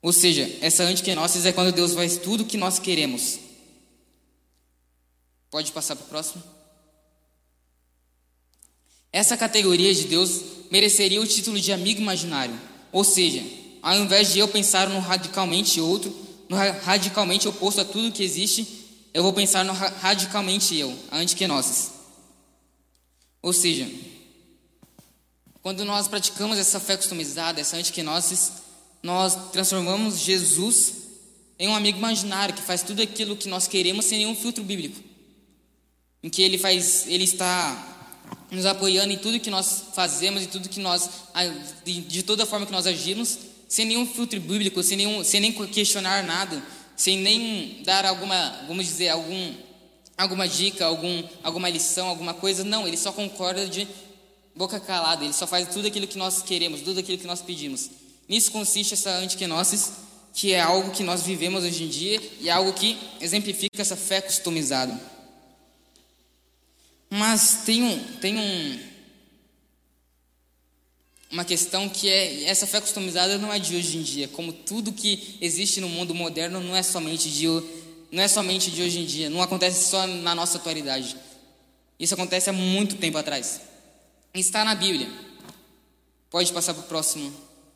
Ou 0.02 0.12
seja, 0.12 0.50
essa 0.60 0.82
antiquenosis 0.84 1.44
é 1.44 1.52
quando 1.52 1.72
Deus 1.72 1.92
faz 1.92 2.16
tudo 2.16 2.42
o 2.42 2.46
que 2.46 2.56
nós 2.56 2.78
queremos. 2.78 3.38
Pode 5.50 5.72
passar 5.72 5.96
para 5.96 6.04
o 6.04 6.08
próximo? 6.08 6.42
Essa 9.12 9.36
categoria 9.36 9.92
de 9.92 10.04
Deus 10.04 10.40
mereceria 10.70 11.20
o 11.20 11.26
título 11.26 11.60
de 11.60 11.72
amigo 11.72 12.00
imaginário. 12.00 12.58
Ou 12.92 13.02
seja, 13.02 13.42
ao 13.82 13.96
invés 13.96 14.32
de 14.32 14.38
eu 14.38 14.48
pensar 14.48 14.88
no 14.88 15.00
radicalmente 15.00 15.80
outro, 15.80 16.14
no 16.48 16.56
radicalmente 16.56 17.48
oposto 17.48 17.80
a 17.80 17.84
tudo 17.84 18.12
que 18.12 18.22
existe, 18.22 18.79
eu 19.12 19.22
vou 19.22 19.32
pensar 19.32 19.64
no 19.64 19.72
radicalmente 19.72 20.76
eu, 20.76 20.96
a 21.10 21.18
antiquenosis. 21.18 21.90
Ou 23.42 23.52
seja, 23.52 23.90
quando 25.62 25.84
nós 25.84 26.08
praticamos 26.08 26.58
essa 26.58 26.78
fé 26.78 26.96
customizada, 26.96 27.60
essa 27.60 27.76
antiquenosis, 27.76 28.52
nós 29.02 29.50
transformamos 29.50 30.18
Jesus 30.18 30.94
em 31.58 31.68
um 31.68 31.74
amigo 31.74 31.98
imaginário 31.98 32.54
que 32.54 32.62
faz 32.62 32.82
tudo 32.82 33.02
aquilo 33.02 33.36
que 33.36 33.48
nós 33.48 33.66
queremos 33.66 34.04
sem 34.04 34.18
nenhum 34.18 34.36
filtro 34.36 34.62
bíblico 34.62 35.10
em 36.22 36.28
que 36.28 36.42
ele 36.42 36.58
faz, 36.58 37.06
ele 37.06 37.24
está 37.24 37.86
nos 38.50 38.66
apoiando 38.66 39.12
em 39.12 39.18
tudo 39.18 39.40
que 39.40 39.50
nós 39.50 39.84
fazemos 39.94 40.42
e 40.42 40.46
tudo 40.46 40.68
que 40.68 40.80
nós 40.80 41.08
de 41.84 42.22
toda 42.22 42.44
forma 42.44 42.66
que 42.66 42.72
nós 42.72 42.86
agimos, 42.86 43.38
sem 43.68 43.86
nenhum 43.86 44.06
filtro 44.06 44.38
bíblico, 44.40 44.82
sem 44.82 44.96
nenhum, 44.96 45.24
sem 45.24 45.40
nem 45.40 45.52
questionar 45.52 46.22
nada, 46.24 46.62
sem 47.00 47.16
nem 47.16 47.82
dar 47.82 48.04
alguma, 48.04 48.62
vamos 48.68 48.84
dizer, 48.84 49.08
algum 49.08 49.54
alguma 50.18 50.46
dica, 50.46 50.84
algum 50.84 51.24
alguma 51.42 51.70
lição, 51.70 52.08
alguma 52.08 52.34
coisa, 52.34 52.62
não, 52.62 52.86
ele 52.86 52.98
só 52.98 53.10
concorda 53.10 53.66
de 53.66 53.88
boca 54.54 54.78
calada, 54.78 55.24
ele 55.24 55.32
só 55.32 55.46
faz 55.46 55.66
tudo 55.68 55.88
aquilo 55.88 56.06
que 56.06 56.18
nós 56.18 56.42
queremos, 56.42 56.82
tudo 56.82 57.00
aquilo 57.00 57.16
que 57.16 57.26
nós 57.26 57.40
pedimos. 57.40 57.88
Nisso 58.28 58.52
consiste 58.52 58.92
essa 58.92 59.12
antiquenosis, 59.12 59.92
que 60.34 60.52
é 60.52 60.60
algo 60.60 60.90
que 60.90 61.02
nós 61.02 61.22
vivemos 61.22 61.64
hoje 61.64 61.84
em 61.84 61.88
dia 61.88 62.20
e 62.38 62.50
é 62.50 62.52
algo 62.52 62.74
que 62.74 62.98
exemplifica 63.18 63.80
essa 63.80 63.96
fé 63.96 64.20
customizada. 64.20 65.00
Mas 67.08 67.62
tem 67.64 67.82
um, 67.82 67.98
tem 68.20 68.36
um, 68.36 68.78
uma 71.30 71.44
questão 71.44 71.88
que 71.88 72.08
é 72.08 72.44
essa 72.44 72.66
fé 72.66 72.80
customizada 72.80 73.38
não 73.38 73.52
é 73.52 73.58
de 73.58 73.76
hoje 73.76 73.98
em 73.98 74.02
dia, 74.02 74.28
como 74.28 74.52
tudo 74.52 74.92
que 74.92 75.38
existe 75.40 75.80
no 75.80 75.88
mundo 75.88 76.14
moderno 76.14 76.60
não 76.60 76.74
é 76.74 76.82
somente 76.82 77.30
de 77.30 77.46
não 78.10 78.22
é 78.22 78.26
somente 78.26 78.70
de 78.70 78.82
hoje 78.82 78.98
em 78.98 79.06
dia, 79.06 79.30
não 79.30 79.40
acontece 79.40 79.88
só 79.88 80.04
na 80.06 80.34
nossa 80.34 80.58
atualidade. 80.58 81.16
Isso 81.98 82.14
acontece 82.14 82.50
há 82.50 82.52
muito 82.52 82.96
tempo 82.96 83.16
atrás. 83.18 83.60
Está 84.34 84.64
na 84.64 84.74
Bíblia. 84.74 85.08
Pode 86.28 86.52
passar 86.52 86.74
para 86.74 86.82
o 86.82 86.86
próximo 86.86 87.32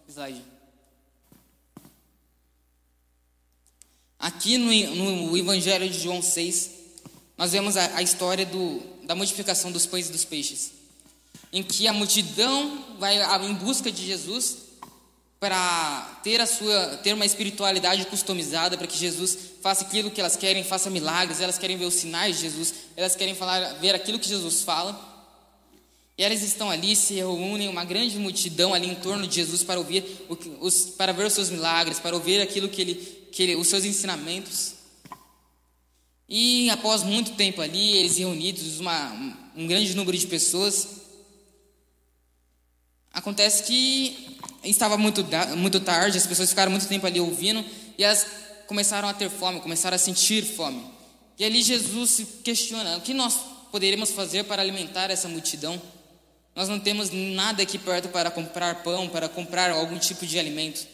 slide. 0.09 0.43
Aqui 4.19 4.57
no, 4.57 4.71
no 4.95 5.37
Evangelho 5.37 5.89
de 5.89 6.01
João 6.01 6.23
6, 6.23 6.71
nós 7.37 7.53
vemos 7.53 7.77
a, 7.77 7.97
a 7.97 8.03
história 8.03 8.47
do, 8.47 8.81
da 9.05 9.15
multiplicação 9.15 9.71
dos 9.71 9.87
pães 9.87 10.09
e 10.09 10.13
dos 10.13 10.25
peixes, 10.25 10.73
em 11.53 11.63
que 11.63 11.87
a 11.87 11.93
multidão 11.93 12.85
vai 12.99 13.17
em 13.47 13.55
busca 13.55 13.91
de 13.91 14.05
Jesus 14.05 14.65
para 15.45 16.21
ter 16.23 16.41
a 16.41 16.47
sua 16.47 16.97
ter 17.03 17.13
uma 17.13 17.27
espiritualidade 17.27 18.07
customizada 18.07 18.79
para 18.79 18.87
que 18.87 18.97
Jesus 18.97 19.37
faça 19.61 19.85
aquilo 19.85 20.11
que 20.11 20.21
elas 20.21 20.37
querem, 20.37 20.65
faça 20.65 20.89
milagres, 20.89 21.41
elas 21.41 21.59
querem 21.59 21.77
ver 21.77 21.85
os 21.85 21.95
sinais 21.95 22.37
de 22.37 22.43
Jesus, 22.43 22.75
elas 22.97 23.15
querem 23.15 23.35
falar, 23.35 23.75
ver 23.75 23.95
aquilo 23.95 24.19
que 24.19 24.29
Jesus 24.29 24.63
fala. 24.63 25.13
E 26.17 26.23
elas 26.23 26.43
estão 26.43 26.71
ali, 26.71 26.95
se 26.95 27.15
reúnem 27.15 27.69
uma 27.69 27.85
grande 27.85 28.19
multidão 28.19 28.73
ali 28.73 28.89
em 28.89 28.95
torno 28.95 29.27
de 29.27 29.35
Jesus 29.35 29.63
para 29.63 29.79
ouvir 29.79 30.05
os, 30.61 30.87
para 30.97 31.13
ver 31.13 31.27
os 31.27 31.33
seus 31.33 31.51
milagres, 31.51 31.99
para 31.99 32.15
ouvir 32.15 32.41
aquilo 32.41 32.69
que 32.69 32.81
ele, 32.81 32.95
que 33.31 33.43
ele, 33.43 33.57
os 33.57 33.67
seus 33.67 33.85
ensinamentos. 33.85 34.75
E 36.29 36.71
após 36.71 37.03
muito 37.03 37.33
tempo 37.33 37.61
ali, 37.61 37.97
eles 37.97 38.17
reunidos, 38.17 38.81
uma, 38.81 39.13
um 39.55 39.67
grande 39.67 39.95
número 39.95 40.17
de 40.17 40.27
pessoas, 40.27 41.04
acontece 43.15 43.63
que 43.63 44.39
estava 44.65 44.99
muito, 44.99 45.25
muito 45.57 45.81
tarde, 45.81 46.19
as 46.19 46.27
pessoas 46.27 46.51
ficaram 46.51 46.71
muito 46.71 46.87
tempo 46.87 47.07
ali 47.07 47.21
ouvindo 47.21 47.65
e 47.97 48.05
elas 48.05 48.27
começaram 48.67 49.09
a 49.09 49.15
ter 49.15 49.31
fome, 49.31 49.61
começaram 49.61 49.95
a 49.95 49.99
sentir 49.99 50.43
fome. 50.43 50.85
E 51.39 51.45
ali 51.45 51.63
Jesus 51.63 52.11
se 52.11 52.25
questiona: 52.43 52.97
o 52.97 53.01
que 53.01 53.15
nós 53.15 53.39
poderíamos 53.71 54.11
fazer 54.11 54.45
para 54.45 54.61
alimentar 54.61 55.11
essa 55.11 55.29
multidão? 55.29 55.81
Nós 56.55 56.69
não 56.69 56.79
temos 56.79 57.11
nada 57.11 57.63
aqui 57.63 57.79
perto 57.79 58.09
para 58.09 58.31
comprar 58.31 58.83
pão, 58.83 59.09
para 59.09 59.29
comprar 59.29 59.71
algum 59.71 59.99
tipo 59.99 60.27
de 60.27 60.39
alimento. 60.39 60.87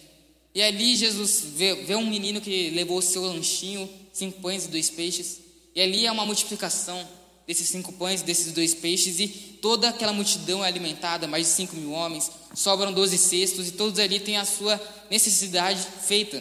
E 0.54 0.62
ali 0.62 0.96
Jesus 0.96 1.44
vê, 1.54 1.74
vê 1.74 1.94
um 1.94 2.06
menino 2.06 2.40
que 2.40 2.70
levou 2.70 2.98
o 2.98 3.02
seu 3.02 3.22
lanchinho 3.22 3.88
cinco 4.12 4.40
pães 4.40 4.64
e 4.64 4.68
dois 4.68 4.90
peixes. 4.90 5.40
E 5.74 5.80
ali 5.80 6.06
é 6.06 6.12
uma 6.12 6.26
multiplicação 6.26 7.06
desses 7.50 7.68
cinco 7.68 7.92
pães, 7.94 8.22
desses 8.22 8.52
dois 8.52 8.72
peixes, 8.74 9.18
e 9.18 9.26
toda 9.60 9.88
aquela 9.88 10.12
multidão 10.12 10.64
é 10.64 10.68
alimentada, 10.68 11.26
mais 11.26 11.48
de 11.48 11.52
cinco 11.52 11.74
mil 11.74 11.90
homens, 11.90 12.30
sobram 12.54 12.92
doze 12.92 13.18
cestos, 13.18 13.66
e 13.66 13.72
todos 13.72 13.98
ali 13.98 14.20
têm 14.20 14.36
a 14.36 14.44
sua 14.44 14.80
necessidade 15.10 15.84
feita. 16.06 16.40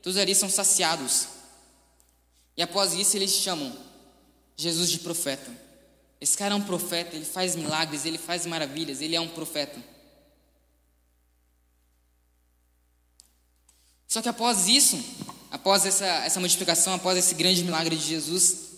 Todos 0.00 0.16
ali 0.16 0.32
são 0.32 0.48
saciados. 0.48 1.26
E 2.56 2.62
após 2.62 2.92
isso 2.92 3.16
eles 3.16 3.32
chamam 3.32 3.76
Jesus 4.56 4.92
de 4.92 5.00
profeta. 5.00 5.50
Esse 6.20 6.38
cara 6.38 6.54
é 6.54 6.56
um 6.56 6.62
profeta, 6.62 7.16
ele 7.16 7.24
faz 7.24 7.56
milagres, 7.56 8.06
ele 8.06 8.16
faz 8.16 8.46
maravilhas, 8.46 9.00
ele 9.00 9.16
é 9.16 9.20
um 9.20 9.26
profeta. 9.26 9.82
Só 14.06 14.22
que 14.22 14.28
após 14.28 14.68
isso, 14.68 15.02
após 15.50 15.84
essa, 15.84 16.06
essa 16.06 16.38
multiplicação, 16.38 16.94
após 16.94 17.18
esse 17.18 17.34
grande 17.34 17.64
milagre 17.64 17.96
de 17.96 18.06
Jesus, 18.06 18.73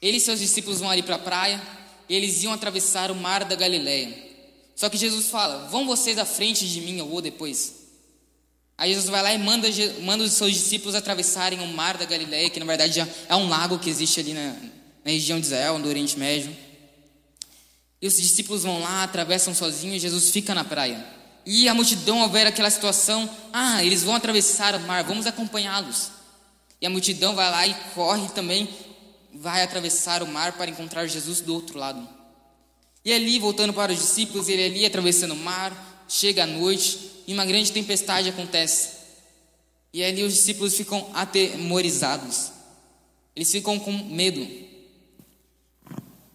ele 0.00 0.18
e 0.18 0.20
seus 0.20 0.40
discípulos 0.40 0.80
vão 0.80 0.90
ali 0.90 1.02
para 1.02 1.16
a 1.16 1.18
praia, 1.18 1.60
eles 2.08 2.42
iam 2.42 2.52
atravessar 2.52 3.10
o 3.10 3.14
mar 3.14 3.44
da 3.44 3.56
Galileia. 3.56 4.26
Só 4.74 4.88
que 4.88 4.96
Jesus 4.96 5.28
fala: 5.28 5.66
Vão 5.68 5.86
vocês 5.86 6.18
à 6.18 6.24
frente 6.24 6.68
de 6.68 6.80
mim, 6.80 6.98
eu 6.98 7.08
vou 7.08 7.22
depois. 7.22 7.86
Aí 8.78 8.90
Jesus 8.92 9.08
vai 9.08 9.22
lá 9.22 9.32
e 9.32 9.38
manda, 9.38 9.68
manda 10.02 10.22
os 10.22 10.32
seus 10.32 10.52
discípulos 10.52 10.94
atravessarem 10.94 11.60
o 11.60 11.66
mar 11.68 11.96
da 11.96 12.04
Galileia, 12.04 12.50
que 12.50 12.60
na 12.60 12.66
verdade 12.66 13.00
é 13.00 13.34
um 13.34 13.48
lago 13.48 13.78
que 13.78 13.88
existe 13.88 14.20
ali 14.20 14.34
na, 14.34 14.54
na 15.04 15.10
região 15.10 15.40
de 15.40 15.46
Israel, 15.46 15.78
no 15.78 15.88
Oriente 15.88 16.18
Médio. 16.18 16.54
E 18.02 18.06
os 18.06 18.16
discípulos 18.16 18.64
vão 18.64 18.80
lá, 18.80 19.02
atravessam 19.02 19.54
sozinhos, 19.54 20.02
Jesus 20.02 20.30
fica 20.30 20.54
na 20.54 20.62
praia. 20.62 21.02
E 21.46 21.68
a 21.68 21.74
multidão, 21.74 22.20
ao 22.20 22.28
ver 22.28 22.46
aquela 22.46 22.68
situação, 22.68 23.30
ah, 23.52 23.82
eles 23.82 24.02
vão 24.02 24.14
atravessar 24.14 24.74
o 24.74 24.80
mar, 24.80 25.04
vamos 25.04 25.26
acompanhá-los. 25.26 26.10
E 26.78 26.86
a 26.86 26.90
multidão 26.90 27.34
vai 27.34 27.50
lá 27.50 27.66
e 27.66 27.74
corre 27.94 28.28
também, 28.30 28.68
vai 29.38 29.62
atravessar 29.62 30.22
o 30.22 30.26
mar 30.26 30.52
para 30.52 30.70
encontrar 30.70 31.06
Jesus 31.06 31.40
do 31.40 31.54
outro 31.54 31.78
lado. 31.78 32.06
E 33.04 33.12
ali, 33.12 33.38
voltando 33.38 33.72
para 33.72 33.92
os 33.92 33.98
discípulos, 33.98 34.48
ele 34.48 34.64
ali 34.64 34.84
atravessando 34.84 35.32
o 35.32 35.36
mar, 35.36 36.04
chega 36.08 36.42
a 36.42 36.46
noite 36.46 36.98
e 37.26 37.32
uma 37.32 37.44
grande 37.44 37.70
tempestade 37.70 38.28
acontece. 38.28 38.96
E 39.92 40.02
ali 40.02 40.22
os 40.22 40.34
discípulos 40.34 40.74
ficam 40.74 41.08
atemorizados. 41.14 42.50
Eles 43.34 43.50
ficam 43.50 43.78
com 43.78 43.92
medo. 43.92 44.46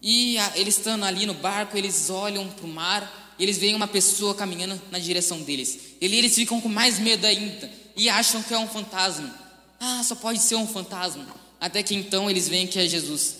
E 0.00 0.36
eles 0.54 0.78
estando 0.78 1.04
ali 1.04 1.26
no 1.26 1.34
barco, 1.34 1.76
eles 1.76 2.10
olham 2.10 2.48
para 2.48 2.64
o 2.64 2.68
mar 2.68 3.34
e 3.38 3.42
eles 3.42 3.58
veem 3.58 3.74
uma 3.74 3.86
pessoa 3.86 4.34
caminhando 4.34 4.80
na 4.90 4.98
direção 4.98 5.42
deles. 5.42 5.78
E 6.00 6.06
ali 6.06 6.18
eles 6.18 6.34
ficam 6.34 6.60
com 6.60 6.68
mais 6.68 6.98
medo 6.98 7.26
ainda 7.26 7.70
e 7.96 8.08
acham 8.08 8.42
que 8.42 8.54
é 8.54 8.58
um 8.58 8.68
fantasma. 8.68 9.32
Ah, 9.78 10.02
só 10.02 10.14
pode 10.14 10.38
ser 10.38 10.56
um 10.56 10.66
fantasma. 10.66 11.41
Até 11.62 11.80
que 11.80 11.94
então 11.94 12.28
eles 12.28 12.48
veem 12.48 12.66
que 12.66 12.76
é 12.76 12.88
Jesus. 12.88 13.36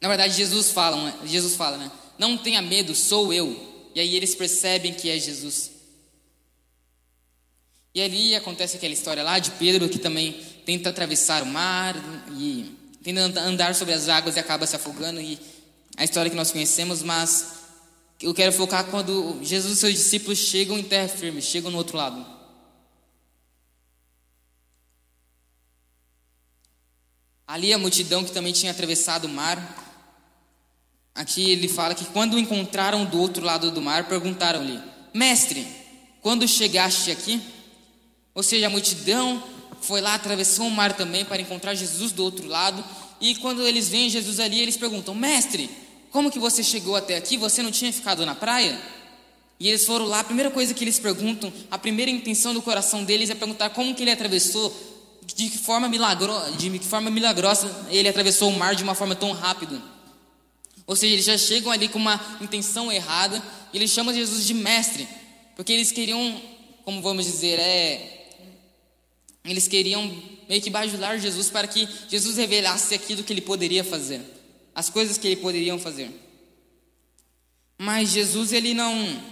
Na 0.00 0.08
verdade, 0.08 0.34
Jesus 0.34 0.72
fala, 0.72 0.96
né? 0.96 1.14
Jesus 1.26 1.54
fala, 1.54 1.76
né? 1.76 1.92
Não 2.18 2.36
tenha 2.36 2.60
medo, 2.60 2.92
sou 2.92 3.32
eu. 3.32 3.88
E 3.94 4.00
aí 4.00 4.16
eles 4.16 4.34
percebem 4.34 4.92
que 4.92 5.08
é 5.08 5.16
Jesus. 5.16 5.70
E 7.94 8.02
ali 8.02 8.34
acontece 8.34 8.76
aquela 8.76 8.92
história 8.92 9.22
lá 9.22 9.38
de 9.38 9.52
Pedro 9.52 9.88
que 9.88 10.00
também 10.00 10.32
tenta 10.64 10.90
atravessar 10.90 11.44
o 11.44 11.46
mar 11.46 11.94
e 12.36 12.74
tenta 13.00 13.40
andar 13.40 13.76
sobre 13.76 13.94
as 13.94 14.08
águas 14.08 14.34
e 14.34 14.40
acaba 14.40 14.66
se 14.66 14.74
afogando 14.74 15.20
e 15.20 15.38
a 15.96 16.02
história 16.02 16.28
que 16.28 16.36
nós 16.36 16.50
conhecemos, 16.50 17.04
mas 17.04 17.60
eu 18.20 18.34
quero 18.34 18.52
focar 18.52 18.86
quando 18.86 19.38
Jesus 19.40 19.74
e 19.74 19.76
seus 19.76 19.94
discípulos 19.94 20.36
chegam 20.36 20.76
em 20.76 20.82
terra 20.82 21.06
firme, 21.06 21.40
chegam 21.40 21.70
no 21.70 21.78
outro 21.78 21.96
lado. 21.96 22.35
Ali 27.46 27.72
a 27.72 27.78
multidão 27.78 28.24
que 28.24 28.32
também 28.32 28.52
tinha 28.52 28.72
atravessado 28.72 29.26
o 29.26 29.28
mar, 29.28 29.56
aqui 31.14 31.50
ele 31.50 31.68
fala 31.68 31.94
que 31.94 32.04
quando 32.06 32.34
o 32.34 32.38
encontraram 32.38 33.04
do 33.04 33.20
outro 33.20 33.44
lado 33.44 33.70
do 33.70 33.80
mar, 33.80 34.08
perguntaram-lhe: 34.08 34.80
Mestre, 35.14 35.66
quando 36.20 36.48
chegaste 36.48 37.10
aqui? 37.10 37.40
Ou 38.34 38.42
seja, 38.42 38.66
a 38.66 38.70
multidão 38.70 39.42
foi 39.80 40.00
lá, 40.00 40.14
atravessou 40.14 40.66
o 40.66 40.70
mar 40.70 40.94
também 40.94 41.24
para 41.24 41.40
encontrar 41.40 41.74
Jesus 41.74 42.10
do 42.12 42.24
outro 42.24 42.48
lado. 42.48 42.84
E 43.20 43.36
quando 43.36 43.62
eles 43.66 43.88
veem 43.88 44.10
Jesus 44.10 44.40
ali, 44.40 44.60
eles 44.60 44.76
perguntam: 44.76 45.14
Mestre, 45.14 45.70
como 46.10 46.30
que 46.30 46.38
você 46.38 46.62
chegou 46.62 46.96
até 46.96 47.16
aqui? 47.16 47.36
Você 47.36 47.62
não 47.62 47.70
tinha 47.70 47.92
ficado 47.92 48.26
na 48.26 48.34
praia? 48.34 48.76
E 49.58 49.68
eles 49.68 49.86
foram 49.86 50.04
lá, 50.04 50.20
a 50.20 50.24
primeira 50.24 50.50
coisa 50.50 50.74
que 50.74 50.84
eles 50.84 50.98
perguntam, 50.98 51.52
a 51.70 51.78
primeira 51.78 52.10
intenção 52.10 52.52
do 52.52 52.60
coração 52.60 53.04
deles 53.04 53.30
é 53.30 53.34
perguntar 53.34 53.70
como 53.70 53.94
que 53.94 54.02
ele 54.02 54.10
atravessou, 54.10 54.74
de 55.36 55.50
que 55.50 55.58
forma 55.58 55.86
milagrosa, 55.86 56.52
de 56.52 56.70
que 56.78 56.86
forma 56.86 57.10
milagrosa 57.10 57.70
ele 57.90 58.08
atravessou 58.08 58.48
o 58.48 58.58
mar 58.58 58.74
de 58.74 58.82
uma 58.82 58.94
forma 58.94 59.14
tão 59.14 59.32
rápida. 59.32 59.80
Ou 60.86 60.96
seja, 60.96 61.12
eles 61.12 61.26
já 61.26 61.36
chegam 61.36 61.70
ali 61.70 61.88
com 61.88 61.98
uma 61.98 62.18
intenção 62.40 62.90
errada, 62.90 63.42
e 63.70 63.76
eles 63.76 63.90
chamam 63.90 64.14
Jesus 64.14 64.46
de 64.46 64.54
mestre, 64.54 65.06
porque 65.54 65.72
eles 65.74 65.92
queriam, 65.92 66.40
como 66.84 67.02
vamos 67.02 67.26
dizer, 67.26 67.58
é 67.58 68.14
eles 69.44 69.68
queriam 69.68 70.02
meio 70.48 70.62
que 70.62 70.70
bajular 70.70 71.18
Jesus 71.20 71.50
para 71.50 71.68
que 71.68 71.86
Jesus 72.08 72.36
revelasse 72.36 72.94
aquilo 72.94 73.22
que 73.22 73.32
ele 73.32 73.40
poderia 73.40 73.84
fazer 73.84 74.22
as 74.74 74.90
coisas 74.90 75.18
que 75.18 75.26
ele 75.26 75.36
poderiam 75.36 75.78
fazer. 75.78 76.10
Mas 77.78 78.10
Jesus 78.10 78.52
ele 78.52 78.74
não 78.74 79.22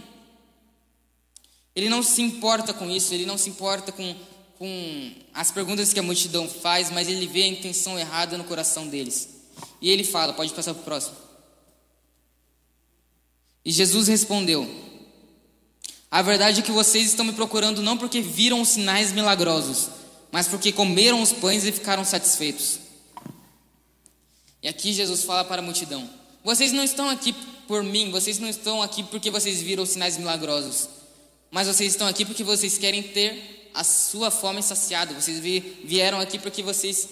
ele 1.74 1.88
não 1.88 2.02
se 2.02 2.22
importa 2.22 2.72
com 2.72 2.88
isso, 2.88 3.12
ele 3.12 3.26
não 3.26 3.36
se 3.36 3.50
importa 3.50 3.90
com, 3.90 4.14
com 4.58 5.12
as 5.32 5.50
perguntas 5.50 5.92
que 5.92 5.98
a 5.98 6.02
multidão 6.02 6.48
faz, 6.48 6.90
mas 6.90 7.08
ele 7.08 7.26
vê 7.26 7.42
a 7.42 7.48
intenção 7.48 7.98
errada 7.98 8.38
no 8.38 8.44
coração 8.44 8.86
deles. 8.86 9.28
E 9.80 9.90
ele 9.90 10.04
fala, 10.04 10.32
pode 10.32 10.52
passar 10.52 10.74
para 10.74 10.80
o 10.80 10.84
próximo. 10.84 11.16
E 13.64 13.72
Jesus 13.72 14.08
respondeu: 14.08 14.68
A 16.10 16.20
verdade 16.20 16.60
é 16.60 16.62
que 16.62 16.70
vocês 16.70 17.06
estão 17.06 17.24
me 17.24 17.32
procurando 17.32 17.80
não 17.80 17.96
porque 17.96 18.20
viram 18.20 18.60
os 18.60 18.68
sinais 18.68 19.10
milagrosos, 19.12 19.88
mas 20.30 20.46
porque 20.46 20.70
comeram 20.70 21.22
os 21.22 21.32
pães 21.32 21.64
e 21.64 21.72
ficaram 21.72 22.04
satisfeitos. 22.04 22.78
E 24.62 24.68
aqui 24.68 24.92
Jesus 24.92 25.24
fala 25.24 25.44
para 25.44 25.62
a 25.62 25.64
multidão: 25.64 26.08
Vocês 26.44 26.72
não 26.72 26.84
estão 26.84 27.08
aqui 27.08 27.34
por 27.66 27.82
mim, 27.82 28.10
vocês 28.10 28.38
não 28.38 28.48
estão 28.48 28.82
aqui 28.82 29.02
porque 29.02 29.30
vocês 29.30 29.62
viram 29.62 29.86
sinais 29.86 30.18
milagrosos, 30.18 30.88
mas 31.50 31.66
vocês 31.66 31.92
estão 31.92 32.06
aqui 32.06 32.26
porque 32.26 32.44
vocês 32.44 32.76
querem 32.76 33.02
ter 33.02 33.63
a 33.74 33.84
sua 33.84 34.30
fome 34.30 34.62
saciada. 34.62 35.12
Vocês 35.12 35.40
vieram 35.84 36.20
aqui 36.20 36.38
porque 36.38 36.62
vocês 36.62 37.08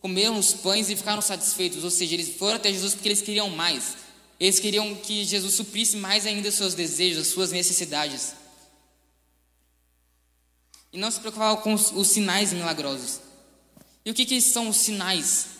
comeram 0.00 0.38
os 0.38 0.54
pães 0.54 0.88
e 0.88 0.96
ficaram 0.96 1.20
satisfeitos, 1.20 1.82
ou 1.82 1.90
seja, 1.90 2.14
eles 2.14 2.36
foram 2.36 2.56
até 2.56 2.70
Jesus 2.72 2.94
porque 2.94 3.08
eles 3.08 3.20
queriam 3.20 3.50
mais. 3.50 3.96
Eles 4.38 4.58
queriam 4.58 4.94
que 4.94 5.24
Jesus 5.24 5.54
suprisse 5.54 5.96
mais 5.96 6.26
ainda 6.26 6.48
os 6.48 6.54
seus 6.54 6.74
desejos, 6.74 7.22
as 7.22 7.26
suas 7.28 7.50
necessidades. 7.50 8.34
E 10.92 10.98
não 10.98 11.10
se 11.10 11.20
preocupavam 11.20 11.62
com 11.62 11.74
os, 11.74 11.90
os 11.92 12.08
sinais 12.08 12.52
milagrosos. 12.52 13.20
E 14.04 14.10
o 14.10 14.14
que, 14.14 14.24
que 14.24 14.40
são 14.40 14.68
os 14.68 14.76
sinais 14.76 15.54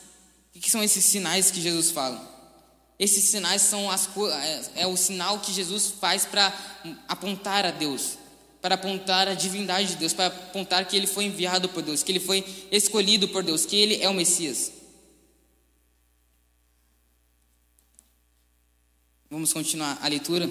o 0.55 0.61
que 0.61 0.71
são 0.71 0.83
esses 0.83 1.05
sinais 1.05 1.51
que 1.51 1.61
Jesus 1.61 1.90
fala? 1.90 2.33
Esses 2.97 3.25
sinais 3.25 3.61
são 3.62 3.90
as, 3.90 4.09
é, 4.77 4.83
é 4.83 4.87
o 4.87 4.97
sinal 4.97 5.40
que 5.40 5.53
Jesus 5.53 5.93
faz 6.01 6.25
para 6.25 6.53
apontar 7.09 7.67
a 7.67 7.73
Deus, 7.73 8.17
para 8.64 8.77
apontar 8.77 9.29
a 9.29 9.35
divindade 9.35 9.88
de 9.88 9.96
Deus, 9.96 10.14
para 10.14 10.29
apontar 10.29 10.88
que 10.88 10.96
ele 10.96 11.07
foi 11.07 11.24
enviado 11.24 11.68
por 11.68 11.83
Deus, 11.83 12.03
que 12.03 12.11
ele 12.11 12.18
foi 12.18 12.42
escolhido 12.72 13.29
por 13.29 13.42
Deus, 13.42 13.66
que 13.66 13.77
ele 13.77 14.03
é 14.03 14.09
o 14.09 14.14
Messias. 14.14 14.72
Vamos 19.29 19.53
continuar 19.53 19.98
a 20.00 20.09
leitura. 20.09 20.48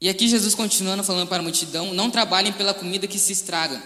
E 0.00 0.08
aqui 0.08 0.28
Jesus 0.28 0.54
continuando 0.54 1.04
falando 1.04 1.28
para 1.28 1.40
a 1.40 1.42
multidão: 1.42 1.92
Não 1.92 2.10
trabalhem 2.10 2.54
pela 2.54 2.72
comida 2.72 3.06
que 3.06 3.18
se 3.18 3.34
estraga 3.34 3.82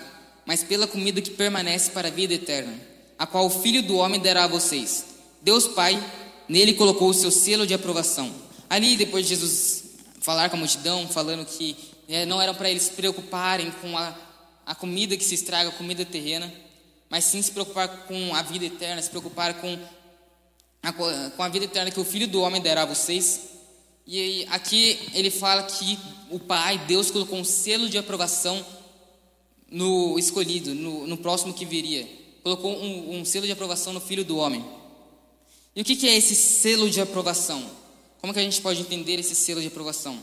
mas 0.46 0.62
pela 0.62 0.87
comida 0.87 1.20
que 1.20 1.30
permanece 1.30 1.90
para 1.90 2.06
a 2.06 2.11
vida 2.12 2.34
eterna, 2.34 2.72
a 3.18 3.26
qual 3.26 3.46
o 3.46 3.50
Filho 3.50 3.82
do 3.82 3.96
Homem 3.96 4.20
dará 4.20 4.44
a 4.44 4.48
vocês. 4.48 5.04
Deus 5.42 5.66
Pai, 5.66 6.00
nele 6.48 6.74
colocou 6.74 7.11
o 7.11 7.14
seu 7.14 7.32
selo 7.32 7.66
de 7.66 7.74
aprovação. 7.74 8.32
Ali, 8.70 8.96
depois 8.96 9.26
de 9.26 9.34
Jesus 9.34 9.88
falar 10.28 10.50
com 10.50 10.56
a 10.56 10.58
multidão, 10.58 11.08
falando 11.08 11.46
que 11.46 11.74
é, 12.06 12.26
não 12.26 12.38
era 12.38 12.52
para 12.52 12.68
eles 12.68 12.82
se 12.82 12.90
preocuparem 12.90 13.70
com 13.80 13.96
a, 13.96 14.14
a 14.66 14.74
comida 14.74 15.16
que 15.16 15.24
se 15.24 15.34
estraga, 15.34 15.70
a 15.70 15.72
comida 15.72 16.04
terrena, 16.04 16.52
mas 17.08 17.24
sim 17.24 17.40
se 17.40 17.50
preocupar 17.50 17.88
com 18.06 18.34
a 18.34 18.42
vida 18.42 18.66
eterna, 18.66 19.00
se 19.00 19.08
preocupar 19.08 19.54
com 19.54 19.78
a, 20.82 20.92
com 21.30 21.42
a 21.42 21.48
vida 21.48 21.64
eterna 21.64 21.90
que 21.90 21.98
o 21.98 22.04
Filho 22.04 22.28
do 22.28 22.42
Homem 22.42 22.60
dará 22.60 22.82
a 22.82 22.84
vocês. 22.84 23.40
E 24.06 24.46
aqui 24.50 25.00
ele 25.14 25.30
fala 25.30 25.62
que 25.62 25.98
o 26.28 26.38
Pai, 26.38 26.76
Deus, 26.86 27.10
colocou 27.10 27.38
um 27.38 27.44
selo 27.44 27.88
de 27.88 27.96
aprovação 27.96 28.62
no 29.70 30.18
escolhido, 30.18 30.74
no, 30.74 31.07
no 31.07 31.16
próximo 31.16 31.55
que 31.55 31.64
viria. 31.64 32.07
Colocou 32.42 32.70
um, 32.70 33.18
um, 33.18 33.24
selo 33.24 33.46
de 33.46 33.53
aprovação 33.53 33.94
no 33.94 34.00
Filho 34.00 34.26
do 34.26 34.36
Homem. 34.36 34.62
E 35.74 35.80
o 35.80 35.84
que, 35.86 35.96
que 35.96 36.07
é 36.07 36.14
esse 36.14 36.34
selo 36.34 36.90
de 36.90 37.00
aprovação? 37.00 37.78
Como 38.20 38.32
que 38.32 38.40
a 38.40 38.42
gente 38.42 38.60
pode 38.60 38.80
entender 38.80 39.18
esse 39.18 39.34
selo 39.34 39.60
de 39.60 39.68
aprovação? 39.68 40.22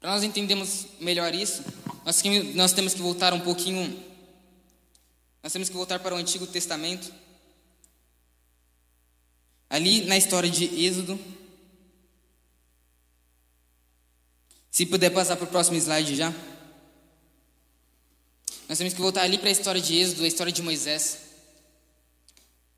Para 0.00 0.12
nós 0.12 0.22
entendermos 0.22 0.86
melhor 1.00 1.34
isso, 1.34 1.62
nós, 2.04 2.22
nós 2.54 2.72
temos 2.72 2.94
que 2.94 3.02
voltar 3.02 3.34
um 3.34 3.40
pouquinho. 3.40 4.02
Nós 5.42 5.52
temos 5.52 5.68
que 5.68 5.74
voltar 5.74 5.98
para 5.98 6.14
o 6.14 6.18
Antigo 6.18 6.46
Testamento. 6.46 7.12
Ali 9.68 10.06
na 10.06 10.16
história 10.16 10.48
de 10.48 10.64
Êxodo. 10.64 11.18
Se 14.70 14.86
puder 14.86 15.10
passar 15.10 15.36
para 15.36 15.44
o 15.44 15.48
próximo 15.48 15.76
slide 15.76 16.16
já. 16.16 16.32
Nós 18.68 18.78
temos 18.78 18.94
que 18.94 19.00
voltar 19.00 19.22
ali 19.22 19.36
para 19.36 19.48
a 19.48 19.52
história 19.52 19.80
de 19.80 19.96
Êxodo, 19.96 20.24
a 20.24 20.28
história 20.28 20.52
de 20.52 20.62
Moisés. 20.62 21.27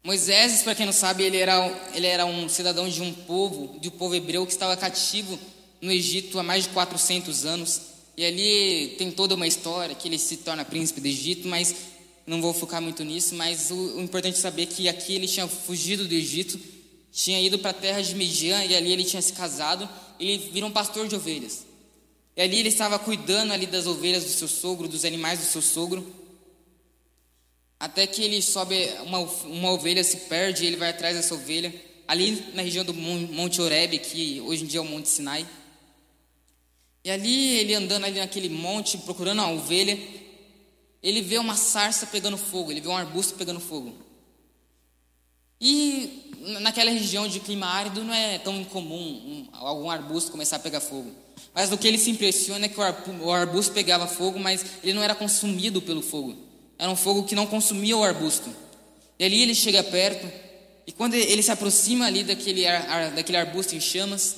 Moisés, 0.02 0.62
para 0.62 0.74
quem 0.74 0.86
não 0.86 0.94
sabe, 0.94 1.24
ele 1.24 1.36
era, 1.36 1.90
ele 1.94 2.06
era 2.06 2.24
um 2.24 2.48
cidadão 2.48 2.88
de 2.88 3.02
um 3.02 3.12
povo, 3.12 3.78
do 3.78 3.90
povo 3.90 4.14
hebreu 4.14 4.46
que 4.46 4.52
estava 4.52 4.74
cativo 4.74 5.38
no 5.80 5.92
Egito 5.92 6.38
há 6.38 6.42
mais 6.42 6.64
de 6.64 6.70
400 6.70 7.44
anos. 7.44 7.82
E 8.16 8.24
ali 8.24 8.94
tem 8.96 9.10
toda 9.10 9.34
uma 9.34 9.46
história 9.46 9.94
que 9.94 10.08
ele 10.08 10.18
se 10.18 10.38
torna 10.38 10.64
príncipe 10.64 11.02
do 11.02 11.06
Egito, 11.06 11.46
mas 11.46 11.74
não 12.26 12.40
vou 12.40 12.54
focar 12.54 12.80
muito 12.80 13.04
nisso. 13.04 13.34
Mas 13.34 13.70
o, 13.70 13.74
o 13.74 14.00
importante 14.00 14.38
é 14.38 14.40
saber 14.40 14.66
que 14.66 14.88
aqui 14.88 15.14
ele 15.14 15.28
tinha 15.28 15.46
fugido 15.46 16.08
do 16.08 16.14
Egito, 16.14 16.58
tinha 17.12 17.40
ido 17.40 17.58
para 17.58 17.70
a 17.70 17.74
terra 17.74 18.00
de 18.00 18.14
Midian 18.14 18.64
e 18.64 18.74
ali 18.74 18.92
ele 18.92 19.04
tinha 19.04 19.20
se 19.20 19.34
casado. 19.34 19.86
Ele 20.18 20.38
virou 20.50 20.70
um 20.70 20.72
pastor 20.72 21.08
de 21.08 21.14
ovelhas. 21.14 21.66
E 22.36 22.40
ali 22.40 22.58
ele 22.58 22.68
estava 22.70 22.98
cuidando 22.98 23.52
ali 23.52 23.66
das 23.66 23.86
ovelhas 23.86 24.24
do 24.24 24.30
seu 24.30 24.48
sogro, 24.48 24.88
dos 24.88 25.04
animais 25.04 25.40
do 25.40 25.44
seu 25.44 25.60
sogro. 25.60 26.06
Até 27.80 28.06
que 28.06 28.22
ele 28.22 28.42
sobe, 28.42 28.76
uma, 29.06 29.20
uma 29.20 29.72
ovelha 29.72 30.04
se 30.04 30.18
perde, 30.18 30.66
ele 30.66 30.76
vai 30.76 30.90
atrás 30.90 31.16
dessa 31.16 31.34
ovelha, 31.34 31.74
ali 32.06 32.44
na 32.52 32.60
região 32.60 32.84
do 32.84 32.92
Monte 32.92 33.62
Oreb, 33.62 33.98
que 33.98 34.38
hoje 34.42 34.64
em 34.64 34.66
dia 34.66 34.80
é 34.80 34.82
o 34.82 34.86
Monte 34.86 35.08
Sinai. 35.08 35.48
E 37.02 37.10
ali, 37.10 37.56
ele 37.56 37.74
andando 37.74 38.04
ali 38.04 38.18
naquele 38.18 38.50
monte, 38.50 38.98
procurando 38.98 39.40
a 39.40 39.50
ovelha, 39.50 39.98
ele 41.02 41.22
vê 41.22 41.38
uma 41.38 41.56
sarça 41.56 42.06
pegando 42.06 42.36
fogo, 42.36 42.70
ele 42.70 42.82
vê 42.82 42.88
um 42.88 42.96
arbusto 42.96 43.32
pegando 43.32 43.58
fogo. 43.58 43.94
E 45.58 46.30
naquela 46.60 46.90
região 46.90 47.26
de 47.26 47.40
clima 47.40 47.66
árido 47.66 48.04
não 48.04 48.12
é 48.12 48.38
tão 48.38 48.60
incomum 48.60 48.98
um, 49.00 49.48
algum 49.52 49.90
arbusto 49.90 50.30
começar 50.30 50.56
a 50.56 50.60
pegar 50.60 50.80
fogo. 50.80 51.10
Mas 51.54 51.72
o 51.72 51.78
que 51.78 51.88
ele 51.88 51.96
se 51.96 52.10
impressiona 52.10 52.66
é 52.66 52.68
que 52.68 52.78
o 52.78 53.32
arbusto 53.32 53.72
pegava 53.72 54.06
fogo, 54.06 54.38
mas 54.38 54.64
ele 54.82 54.92
não 54.92 55.02
era 55.02 55.14
consumido 55.14 55.80
pelo 55.80 56.02
fogo. 56.02 56.49
Era 56.80 56.90
um 56.90 56.96
fogo 56.96 57.24
que 57.24 57.34
não 57.34 57.46
consumia 57.46 57.94
o 57.94 58.02
arbusto. 58.02 58.48
E 59.18 59.24
ali 59.24 59.42
ele 59.42 59.54
chega 59.54 59.82
perto, 59.84 60.26
e 60.86 60.92
quando 60.92 61.12
ele 61.12 61.42
se 61.42 61.50
aproxima 61.50 62.06
ali 62.06 62.24
daquele, 62.24 62.66
ar, 62.66 63.10
daquele 63.10 63.36
arbusto 63.36 63.76
em 63.76 63.80
chamas, 63.80 64.36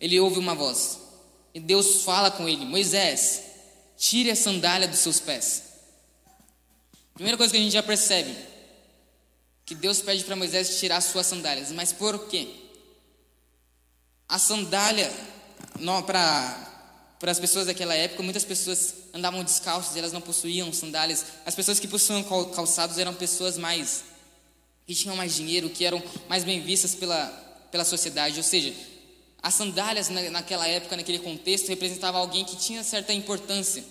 ele 0.00 0.18
ouve 0.18 0.40
uma 0.40 0.56
voz. 0.56 0.98
E 1.54 1.60
Deus 1.60 2.02
fala 2.02 2.32
com 2.32 2.48
ele: 2.48 2.64
Moisés, 2.64 3.42
tire 3.96 4.28
a 4.28 4.34
sandália 4.34 4.88
dos 4.88 4.98
seus 4.98 5.20
pés. 5.20 5.62
Primeira 7.14 7.38
coisa 7.38 7.52
que 7.52 7.58
a 7.60 7.62
gente 7.62 7.72
já 7.72 7.82
percebe: 7.82 8.36
que 9.64 9.76
Deus 9.76 10.02
pede 10.02 10.24
para 10.24 10.34
Moisés 10.34 10.80
tirar 10.80 11.00
suas 11.00 11.28
sandálias. 11.28 11.70
Mas 11.70 11.92
por 11.92 12.26
quê? 12.26 12.48
A 14.28 14.36
sandália, 14.36 15.12
para 16.04 16.73
para 17.24 17.32
as 17.32 17.40
pessoas 17.40 17.64
daquela 17.64 17.94
época, 17.94 18.22
muitas 18.22 18.44
pessoas 18.44 18.96
andavam 19.14 19.42
descalças, 19.42 19.96
elas 19.96 20.12
não 20.12 20.20
possuíam 20.20 20.70
sandálias. 20.74 21.24
As 21.46 21.54
pessoas 21.54 21.80
que 21.80 21.88
possuíam 21.88 22.22
calçados 22.22 22.98
eram 22.98 23.14
pessoas 23.14 23.56
mais 23.56 24.04
que 24.86 24.94
tinham 24.94 25.16
mais 25.16 25.34
dinheiro, 25.34 25.70
que 25.70 25.86
eram 25.86 26.02
mais 26.28 26.44
bem 26.44 26.60
vistas 26.60 26.94
pela, 26.94 27.28
pela 27.72 27.82
sociedade. 27.82 28.36
Ou 28.36 28.42
seja, 28.42 28.74
as 29.42 29.54
sandálias 29.54 30.10
naquela 30.10 30.68
época, 30.68 30.98
naquele 30.98 31.18
contexto, 31.18 31.68
representavam 31.68 32.20
alguém 32.20 32.44
que 32.44 32.56
tinha 32.56 32.84
certa 32.84 33.14
importância 33.14 33.82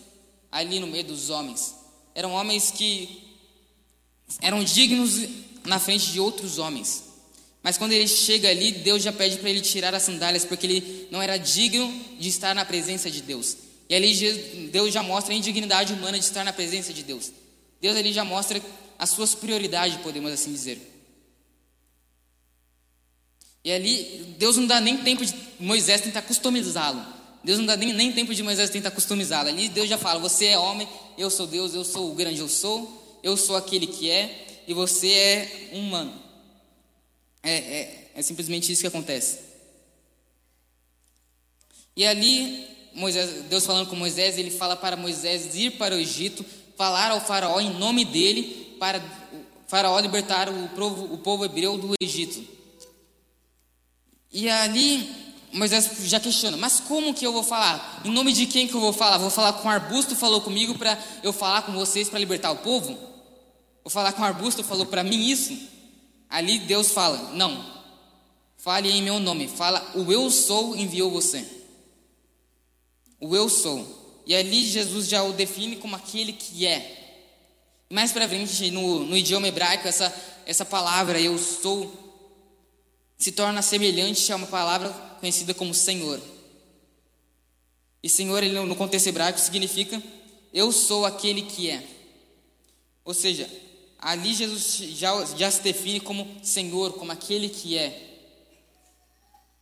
ali 0.52 0.80
no 0.80 0.86
meio 0.86 1.06
dos 1.06 1.32
homens. 1.32 1.74
Eram 2.14 2.34
homens 2.34 2.70
que 2.70 3.34
eram 4.44 4.64
dignos 4.64 5.28
na 5.66 5.80
frente 5.80 6.12
de 6.12 6.20
outros 6.20 6.60
homens. 6.60 7.06
Mas 7.64 7.78
quando 7.78 7.94
ele 7.94 8.08
chega 8.08 8.50
ali, 8.50 8.74
Deus 8.74 9.02
já 9.02 9.14
pede 9.14 9.38
para 9.38 9.50
ele 9.50 9.62
tirar 9.62 9.96
as 9.96 10.04
sandálias, 10.04 10.44
porque 10.44 10.68
ele 10.68 11.08
não 11.10 11.22
era 11.22 11.38
digno 11.38 11.92
de 12.20 12.28
estar 12.28 12.54
na 12.54 12.66
presença 12.66 13.10
de 13.10 13.22
Deus. 13.22 13.56
E 13.90 13.96
ali 13.96 14.70
Deus 14.72 14.94
já 14.94 15.02
mostra 15.02 15.34
a 15.34 15.38
indignidade 15.38 15.94
humana 15.94 16.20
de 16.20 16.26
estar 16.26 16.44
na 16.44 16.52
presença 16.52 16.94
de 16.94 17.04
Deus. 17.04 17.32
Deus 17.82 17.96
ali 17.96 18.12
já 18.12 18.26
mostra 18.26 18.62
as 19.00 19.10
suas 19.10 19.34
prioridades, 19.34 19.98
podemos 19.98 20.32
assim 20.32 20.52
dizer. 20.52 20.90
E 23.64 23.72
ali, 23.72 24.36
Deus 24.38 24.58
não 24.58 24.68
dá 24.68 24.82
nem 24.82 24.98
tempo 24.98 25.26
de 25.26 25.34
Moisés 25.58 26.02
tentar 26.02 26.22
customizá-lo. 26.24 27.02
Deus 27.44 27.60
não 27.60 27.66
dá 27.66 27.78
nem, 27.78 27.94
nem 27.94 28.12
tempo 28.12 28.34
de 28.34 28.44
Moisés 28.44 28.70
tentar 28.70 28.92
customizá-lo. 28.92 29.48
Ali 29.48 29.70
Deus 29.70 29.88
já 29.88 29.98
fala: 29.98 30.20
Você 30.20 30.48
é 30.48 30.60
homem, 30.60 30.88
eu 31.18 31.30
sou 31.30 31.48
Deus, 31.48 31.74
eu 31.74 31.86
sou 31.86 32.12
o 32.12 32.16
grande 32.16 32.40
eu 32.40 32.50
sou, 32.50 33.20
eu 33.24 33.38
sou 33.38 33.56
aquele 33.56 33.88
que 33.88 34.10
é, 34.10 34.64
e 34.68 34.74
você 34.74 35.10
é 35.10 35.70
humano. 35.74 36.23
É, 37.44 37.54
é, 37.54 38.12
é 38.16 38.22
simplesmente 38.22 38.72
isso 38.72 38.82
que 38.82 38.88
acontece. 38.88 39.40
E 41.96 42.06
ali, 42.06 42.68
Moisés, 42.94 43.44
Deus 43.44 43.66
falando 43.66 43.88
com 43.88 43.96
Moisés, 43.96 44.38
ele 44.38 44.50
fala 44.50 44.76
para 44.76 44.96
Moisés 44.96 45.54
ir 45.56 45.72
para 45.72 45.94
o 45.94 46.00
Egito, 46.00 46.44
falar 46.78 47.12
ao 47.12 47.22
faraó 47.22 47.60
em 47.60 47.72
nome 47.74 48.06
dele, 48.06 48.76
para 48.80 49.00
o 49.00 49.70
faraó 49.70 50.00
libertar 50.00 50.50
o 50.50 50.70
povo, 50.70 51.14
o 51.14 51.18
povo 51.18 51.46
hebreu 51.46 51.78
do 51.78 51.94
Egito. 52.02 52.48
E 54.32 54.50
ali, 54.50 55.08
Moisés 55.52 55.92
já 56.06 56.20
questiona, 56.20 56.58
mas 56.58 56.80
como 56.80 57.14
que 57.14 57.28
eu 57.28 57.32
vou 57.32 57.44
falar? 57.44 58.02
Em 58.04 58.10
nome 58.10 58.34
de 58.34 58.48
quem 58.48 58.68
que 58.68 58.74
eu 58.74 58.80
vou 58.80 58.94
falar? 58.94 59.20
Vou 59.20 59.30
falar 59.30 59.54
com 59.54 59.68
o 59.68 59.72
arbusto, 59.72 60.16
falou 60.16 60.42
comigo 60.42 60.76
para 60.78 60.98
eu 61.22 61.32
falar 61.32 61.62
com 61.64 61.74
vocês 61.74 62.10
para 62.10 62.18
libertar 62.18 62.52
o 62.52 62.58
povo? 62.58 62.98
Vou 63.84 63.92
falar 63.92 64.14
com 64.14 64.22
o 64.22 64.26
arbusto, 64.26 64.64
falou 64.64 64.88
para 64.88 65.04
mim 65.04 65.28
isso? 65.28 65.73
Ali 66.34 66.58
Deus 66.58 66.90
fala: 66.90 67.32
Não, 67.34 67.64
fale 68.58 68.90
em 68.90 69.04
meu 69.04 69.20
nome. 69.20 69.48
Fala, 69.48 69.92
o 69.94 70.12
eu 70.12 70.32
sou 70.32 70.76
enviou 70.76 71.12
você. 71.12 71.46
O 73.20 73.36
eu 73.36 73.48
sou. 73.48 74.24
E 74.26 74.34
ali 74.34 74.66
Jesus 74.66 75.08
já 75.08 75.22
o 75.22 75.32
define 75.32 75.76
como 75.76 75.96
aquele 75.96 76.34
que 76.34 76.66
é. 76.66 77.02
Mais 77.88 78.12
para 78.12 78.28
frente, 78.28 78.72
no, 78.72 79.06
no 79.06 79.16
idioma 79.16 79.48
hebraico, 79.48 79.88
essa, 79.88 80.12
essa 80.48 80.66
palavra 80.66 81.22
eu 81.22 81.38
sou 81.38 82.02
se 83.16 83.32
torna 83.32 83.62
semelhante 83.62 84.34
a 84.34 84.36
uma 84.36 84.48
palavra 84.48 84.90
conhecida 85.20 85.54
como 85.54 85.72
Senhor. 85.72 86.20
E 88.02 88.10
Senhor, 88.10 88.42
ele, 88.42 88.60
no 88.60 88.76
contexto 88.76 89.06
hebraico, 89.06 89.40
significa 89.40 90.02
eu 90.52 90.72
sou 90.72 91.06
aquele 91.06 91.44
que 91.44 91.70
é. 91.70 91.84
Ou 93.06 93.14
seja, 93.14 93.48
Ali 94.04 94.34
Jesus 94.34 94.76
já, 94.98 95.24
já 95.38 95.50
se 95.50 95.62
define 95.62 96.02
como 96.02 96.28
Senhor, 96.44 96.92
como 96.94 97.14
aquele 97.14 97.48
que 97.48 97.78
é. 97.78 98.20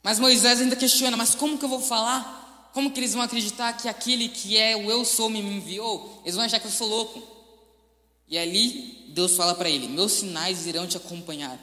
Mas 0.02 0.18
Moisés 0.18 0.60
ainda 0.60 0.76
questiona: 0.76 1.16
mas 1.16 1.36
como 1.36 1.60
que 1.60 1.64
eu 1.64 1.70
vou 1.70 1.80
falar? 1.80 2.72
Como 2.74 2.90
que 2.90 3.00
eles 3.00 3.14
vão 3.14 3.22
acreditar 3.22 3.74
que 3.74 3.88
aquele 3.88 4.30
que 4.30 4.58
é 4.58 4.76
o 4.76 4.90
eu 4.90 5.06
sou 5.06 5.30
me 5.30 5.40
enviou? 5.40 6.22
Eles 6.24 6.36
vão 6.36 6.44
achar 6.44 6.60
que 6.60 6.66
eu 6.66 6.72
sou 6.72 6.88
louco. 6.88 7.22
E 8.28 8.36
ali 8.36 9.06
Deus 9.10 9.36
fala 9.36 9.54
para 9.54 9.70
ele: 9.70 9.88
meus 9.88 10.14
sinais 10.14 10.66
irão 10.66 10.88
te 10.88 10.98
acompanhar. 10.98 11.60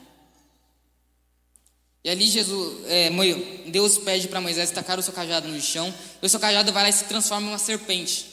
E 2.04 2.08
ali 2.08 2.28
Jesus, 2.28 2.86
é, 2.86 3.10
Deus 3.66 3.98
pede 3.98 4.28
para 4.28 4.40
Moisés 4.40 4.70
tacar 4.70 5.00
o 5.00 5.02
seu 5.02 5.12
cajado 5.12 5.48
no 5.48 5.60
chão, 5.60 5.92
e 6.22 6.26
o 6.26 6.28
seu 6.28 6.38
cajado 6.38 6.72
vai 6.72 6.84
lá 6.84 6.88
e 6.88 6.92
se 6.92 7.06
transforma 7.06 7.48
em 7.48 7.50
uma 7.50 7.58
serpente. 7.58 8.27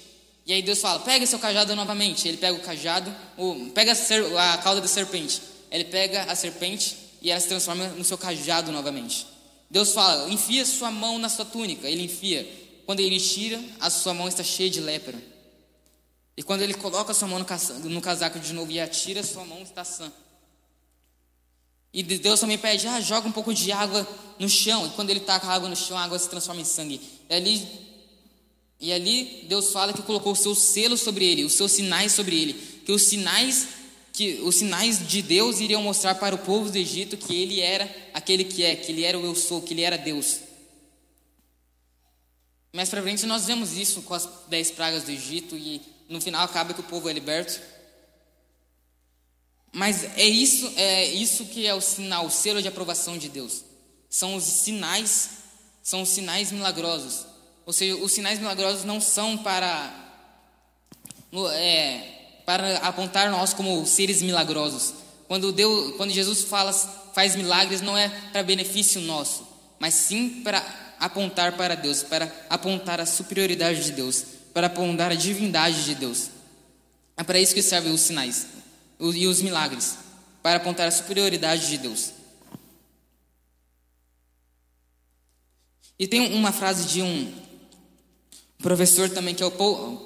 E 0.46 0.54
aí 0.54 0.62
Deus 0.62 0.80
fala: 0.80 1.00
pega 1.00 1.26
seu 1.26 1.40
cajado 1.40 1.76
novamente. 1.76 2.28
Ele 2.28 2.38
pega 2.38 2.58
o 2.58 2.62
cajado, 2.62 3.14
o, 3.38 3.72
pega 3.72 3.94
a, 3.94 4.54
a 4.54 4.58
cauda 4.60 4.82
da 4.82 4.88
serpente. 4.88 5.42
Ele 5.72 5.86
pega 5.86 6.24
a 6.24 6.36
serpente 6.36 6.96
e 7.22 7.32
ela 7.32 7.40
se 7.40 7.48
transforma 7.48 7.88
no 7.88 8.04
seu 8.04 8.18
cajado 8.18 8.72
novamente. 8.72 9.26
Deus 9.70 9.92
fala: 9.94 10.30
enfia 10.30 10.66
sua 10.66 10.92
mão 10.92 11.18
na 11.18 11.30
sua 11.30 11.46
túnica. 11.46 11.90
Ele 11.90 12.04
enfia. 12.04 12.64
Quando 12.86 13.00
ele 13.00 13.20
tira, 13.20 13.60
a 13.80 13.90
sua 13.90 14.14
mão 14.14 14.28
está 14.28 14.44
cheia 14.44 14.70
de 14.70 14.80
lepra. 14.80 15.16
E 16.38 16.44
quando 16.44 16.62
ele 16.62 16.74
coloca 16.74 17.12
a 17.12 17.16
sua 17.16 17.28
mão 17.28 17.40
no 17.40 18.02
casaco 18.02 18.40
de 18.40 18.54
novo 18.54 18.72
e 18.72 18.80
atira, 18.80 19.24
sua 19.24 19.44
mão 19.46 19.64
está 19.64 19.84
sã. 19.84 20.12
E 21.92 22.04
Deus 22.04 22.42
também 22.42 22.58
pede, 22.58 22.86
ah, 22.88 23.00
joga 23.00 23.26
um 23.28 23.32
pouco 23.32 23.54
de 23.54 23.72
água 23.72 24.06
no 24.38 24.50
chão. 24.50 24.86
E 24.86 24.90
quando 24.92 25.10
ele 25.10 25.22
taca 25.22 25.48
a 25.48 25.54
água 25.54 25.70
no 25.70 25.76
chão, 25.78 25.98
a 25.98 26.04
água 26.04 26.20
se 26.20 26.30
transforma 26.30 26.60
em 26.62 26.66
sangue. 26.66 27.02
E 27.30 27.34
ali 27.34 27.85
e 28.80 28.92
ali 28.92 29.46
Deus 29.48 29.72
fala 29.72 29.94
que 29.94 30.02
colocou 30.02 30.34
o 30.34 30.36
seu 30.36 30.54
selo 30.54 30.98
sobre 30.98 31.26
ele, 31.26 31.44
os 31.44 31.54
seus 31.54 31.72
sinais 31.72 32.12
sobre 32.12 32.40
ele, 32.40 32.54
que 32.86 32.92
os 32.92 33.04
sinais 33.04 33.68
que 34.12 34.40
os 34.44 34.56
sinais 34.56 35.06
de 35.06 35.22
Deus 35.22 35.60
iriam 35.60 35.84
mostrar 35.84 36.16
para 36.16 36.34
o 36.34 36.38
povo 36.38 36.72
do 36.72 36.78
Egito 36.78 37.18
que 37.18 37.36
ele 37.36 37.60
era 37.60 37.94
aquele 38.14 38.46
que 38.46 38.64
é, 38.64 38.74
que 38.74 38.90
ele 38.90 39.04
era 39.04 39.20
o 39.20 39.26
eu 39.26 39.36
sou, 39.36 39.62
que 39.62 39.74
ele 39.74 39.82
era 39.82 39.98
Deus. 39.98 40.40
Mais 42.74 42.90
para 42.90 43.02
frente 43.02 43.26
nós 43.26 43.46
vemos 43.46 43.74
isso 43.74 44.02
com 44.04 44.14
as 44.14 44.30
dez 44.48 44.72
pragas 44.72 45.04
do 45.04 45.12
Egito 45.12 45.58
e 45.58 45.82
no 46.08 46.22
final 46.22 46.46
acaba 46.46 46.74
que 46.74 46.80
o 46.80 46.84
povo 46.84 47.10
é 47.10 47.14
liberto. 47.14 47.60
Mas 49.74 50.06
é 50.18 50.24
isso, 50.24 50.72
é 50.78 51.06
isso 51.06 51.48
que 51.48 51.68
é 51.68 51.76
o 51.76 51.82
sinal, 51.82 52.28
o 52.28 52.32
selo 52.32 52.62
de 52.62 52.68
aprovação 52.70 53.18
de 53.18 53.28
Deus. 53.28 53.66
São 54.10 54.36
os 54.36 54.46
sinais, 54.46 55.30
são 55.84 56.02
os 56.04 56.10
sinais 56.10 56.54
milagrosos. 56.54 57.26
Ou 57.66 57.74
seja, 57.74 57.96
os 57.96 58.12
sinais 58.12 58.38
milagrosos 58.38 58.84
não 58.84 59.02
são 59.02 59.38
para, 59.38 59.92
é, 61.54 62.42
para 62.46 62.78
apontar 62.78 63.32
nós 63.32 63.54
como 63.54 63.86
seres 63.86 64.22
milagrosos. 64.22 64.94
Quando, 65.28 65.52
Deus, 65.52 65.96
quando 65.98 66.12
Jesus 66.12 66.44
fala, 66.44 66.72
faz 66.72 67.36
milagres, 67.36 67.82
não 67.82 67.98
é 67.98 68.10
para 68.32 68.44
benefício 68.44 69.02
nosso, 69.02 69.48
mas 69.80 69.96
sim 69.96 70.42
para 70.44 70.64
apontar 71.00 71.58
para 71.58 71.76
Deus, 71.76 72.04
para 72.04 72.32
apontar 72.50 73.02
a 73.02 73.06
superioridade 73.06 73.84
de 73.84 73.92
Deus, 73.94 74.24
para 74.54 74.68
apontar 74.68 75.12
a 75.12 75.16
divindade 75.16 75.84
de 75.86 75.96
Deus. 75.96 76.30
É 77.18 77.24
para 77.24 77.40
isso 77.40 77.56
que 77.56 77.62
servem 77.64 77.92
os 77.92 78.02
sinais 78.02 78.48
e 79.00 79.26
os 79.26 79.42
milagres, 79.42 79.98
para 80.44 80.58
apontar 80.58 80.88
a 80.88 80.92
superioridade 80.92 81.68
de 81.68 81.80
Deus. 81.80 82.12
E 85.98 86.06
tem 86.08 86.34
uma 86.34 86.52
frase 86.52 86.88
de 86.88 87.02
um 87.02 87.45
professor 88.66 89.08
também, 89.12 89.36
que 89.36 89.44
é 89.44 89.46
o 89.46 89.52
Paul, 89.52 90.04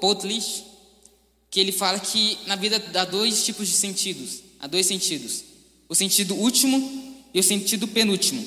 que 1.50 1.58
ele 1.58 1.72
fala 1.72 1.98
que 1.98 2.36
na 2.46 2.56
vida 2.56 2.76
há 2.94 3.04
dois 3.06 3.42
tipos 3.42 3.66
de 3.66 3.72
sentidos. 3.74 4.42
Há 4.60 4.66
dois 4.66 4.84
sentidos. 4.84 5.42
O 5.88 5.94
sentido 5.94 6.34
último 6.34 7.16
e 7.32 7.40
o 7.40 7.42
sentido 7.42 7.88
penúltimo. 7.88 8.46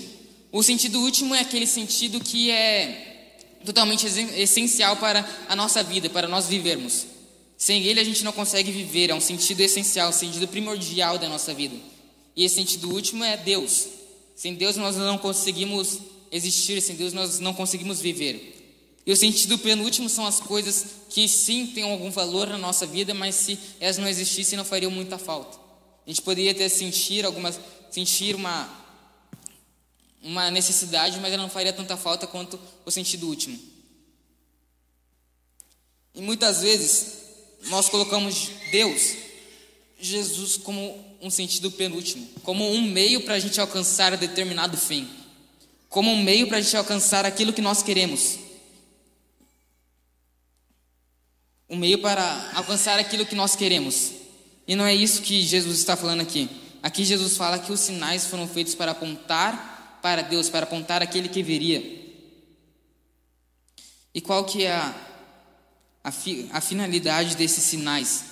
O 0.51 0.61
sentido 0.61 0.99
último 0.99 1.33
é 1.33 1.39
aquele 1.39 1.65
sentido 1.65 2.19
que 2.19 2.51
é 2.51 3.39
totalmente 3.65 4.05
essencial 4.37 4.97
para 4.97 5.27
a 5.49 5.55
nossa 5.55 5.81
vida, 5.81 6.11
para 6.11 6.27
nós 6.27 6.45
vivermos. 6.45 7.07
Sem 7.57 7.83
ele 7.83 7.99
a 7.99 8.03
gente 8.03 8.23
não 8.23 8.31
consegue 8.31 8.71
viver, 8.71 9.09
é 9.09 9.15
um 9.15 9.19
sentido 9.19 9.61
essencial, 9.61 10.09
um 10.09 10.13
sentido 10.13 10.47
primordial 10.47 11.17
da 11.17 11.27
nossa 11.27 11.55
vida. 11.55 11.75
E 12.35 12.43
esse 12.43 12.55
sentido 12.55 12.93
último 12.93 13.23
é 13.23 13.35
Deus. 13.35 13.87
Sem 14.35 14.53
Deus 14.53 14.75
nós 14.75 14.95
não 14.95 15.17
conseguimos 15.17 15.97
existir, 16.31 16.79
sem 16.81 16.95
Deus 16.95 17.13
nós 17.13 17.39
não 17.39 17.53
conseguimos 17.55 17.99
viver. 17.99 18.62
E 19.05 19.11
o 19.11 19.17
sentido 19.17 19.57
penúltimo 19.57 20.07
são 20.07 20.25
as 20.25 20.39
coisas 20.39 20.85
que 21.09 21.27
sim 21.27 21.67
têm 21.67 21.83
algum 21.83 22.09
valor 22.09 22.47
na 22.47 22.57
nossa 22.57 22.85
vida, 22.85 23.13
mas 23.13 23.35
se 23.35 23.59
elas 23.79 23.97
não 23.97 24.07
existissem 24.07 24.57
não 24.57 24.63
fariam 24.63 24.91
muita 24.91 25.17
falta. 25.17 25.57
A 26.05 26.09
gente 26.09 26.21
poderia 26.21 26.51
até 26.51 26.67
sentir 26.69 27.25
algumas 27.25 27.59
sentir 27.91 28.35
uma 28.35 28.81
uma 30.23 30.49
necessidade, 30.49 31.19
mas 31.19 31.33
ela 31.33 31.43
não 31.43 31.49
faria 31.49 31.73
tanta 31.73 31.97
falta 31.97 32.25
quanto 32.25 32.57
o 32.85 32.91
sentido 32.91 33.27
último. 33.27 33.59
E 36.15 36.21
muitas 36.21 36.61
vezes 36.61 37.23
nós 37.63 37.89
colocamos 37.89 38.49
Deus, 38.71 39.15
Jesus 39.99 40.55
como 40.55 41.17
um 41.21 41.29
sentido 41.29 41.69
penúltimo, 41.71 42.25
como 42.43 42.69
um 42.71 42.81
meio 42.81 43.21
para 43.21 43.35
a 43.35 43.39
gente 43.39 43.59
alcançar 43.59 44.15
determinado 44.15 44.77
fim, 44.77 45.09
como 45.89 46.09
um 46.11 46.23
meio 46.23 46.47
para 46.47 46.57
a 46.57 46.61
gente 46.61 46.77
alcançar 46.77 47.25
aquilo 47.25 47.51
que 47.51 47.61
nós 47.61 47.83
queremos. 47.83 48.42
Um 51.73 51.75
meio 51.75 51.97
para 51.97 52.51
alcançar 52.53 52.99
aquilo 52.99 53.25
que 53.25 53.33
nós 53.33 53.55
queremos. 53.55 54.11
E 54.67 54.75
não 54.75 54.85
é 54.85 54.93
isso 54.93 55.23
que 55.23 55.41
Jesus 55.41 55.79
está 55.79 55.97
falando 55.97 56.21
aqui. 56.21 56.47
Aqui 56.83 57.03
Jesus 57.03 57.35
fala 57.35 57.57
que 57.57 57.71
os 57.71 57.79
sinais 57.79 58.27
foram 58.27 58.47
feitos 58.47 58.75
para 58.75 58.91
apontar 58.91 59.99
para 60.03 60.21
Deus, 60.21 60.51
para 60.51 60.65
apontar 60.65 61.01
aquele 61.01 61.27
que 61.27 61.41
viria. 61.41 61.81
E 64.13 64.21
qual 64.21 64.45
que 64.45 64.65
é 64.65 64.71
a, 64.71 64.93
a, 66.03 66.11
fi, 66.11 66.47
a 66.53 66.61
finalidade 66.61 67.35
desses 67.35 67.63
sinais? 67.63 68.25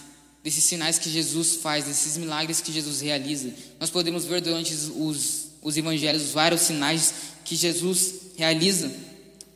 Desses 0.44 0.64
sinais 0.64 1.00
que 1.00 1.10
Jesus 1.10 1.56
faz, 1.56 1.86
desses 1.86 2.18
milagres 2.18 2.62
que 2.62 2.72
Jesus 2.72 3.02
realiza. 3.02 3.52
Nós 3.80 3.90
podemos 3.90 4.24
ver 4.24 4.42
durante 4.42 4.72
os, 4.72 5.48
os 5.64 5.78
evangelhos 5.78 6.30
vários 6.30 6.62
sinais 6.62 7.12
que 7.44 7.56
Jesus 7.56 8.14
realiza, 8.38 8.92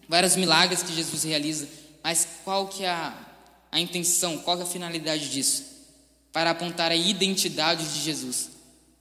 vários 0.10 0.36
milagres 0.36 0.82
que 0.82 0.96
Jesus 0.96 1.24
realiza. 1.24 1.68
Mas 2.04 2.28
qual 2.44 2.68
que 2.68 2.84
é 2.84 2.90
a, 2.90 3.25
a 3.76 3.80
intenção, 3.82 4.38
qual 4.38 4.58
é 4.58 4.64
a 4.64 4.66
finalidade 4.66 5.30
disso? 5.30 5.66
Para 6.32 6.52
apontar 6.52 6.94
a 6.94 6.96
identidade 6.96 7.86
de 7.86 8.00
Jesus, 8.00 8.50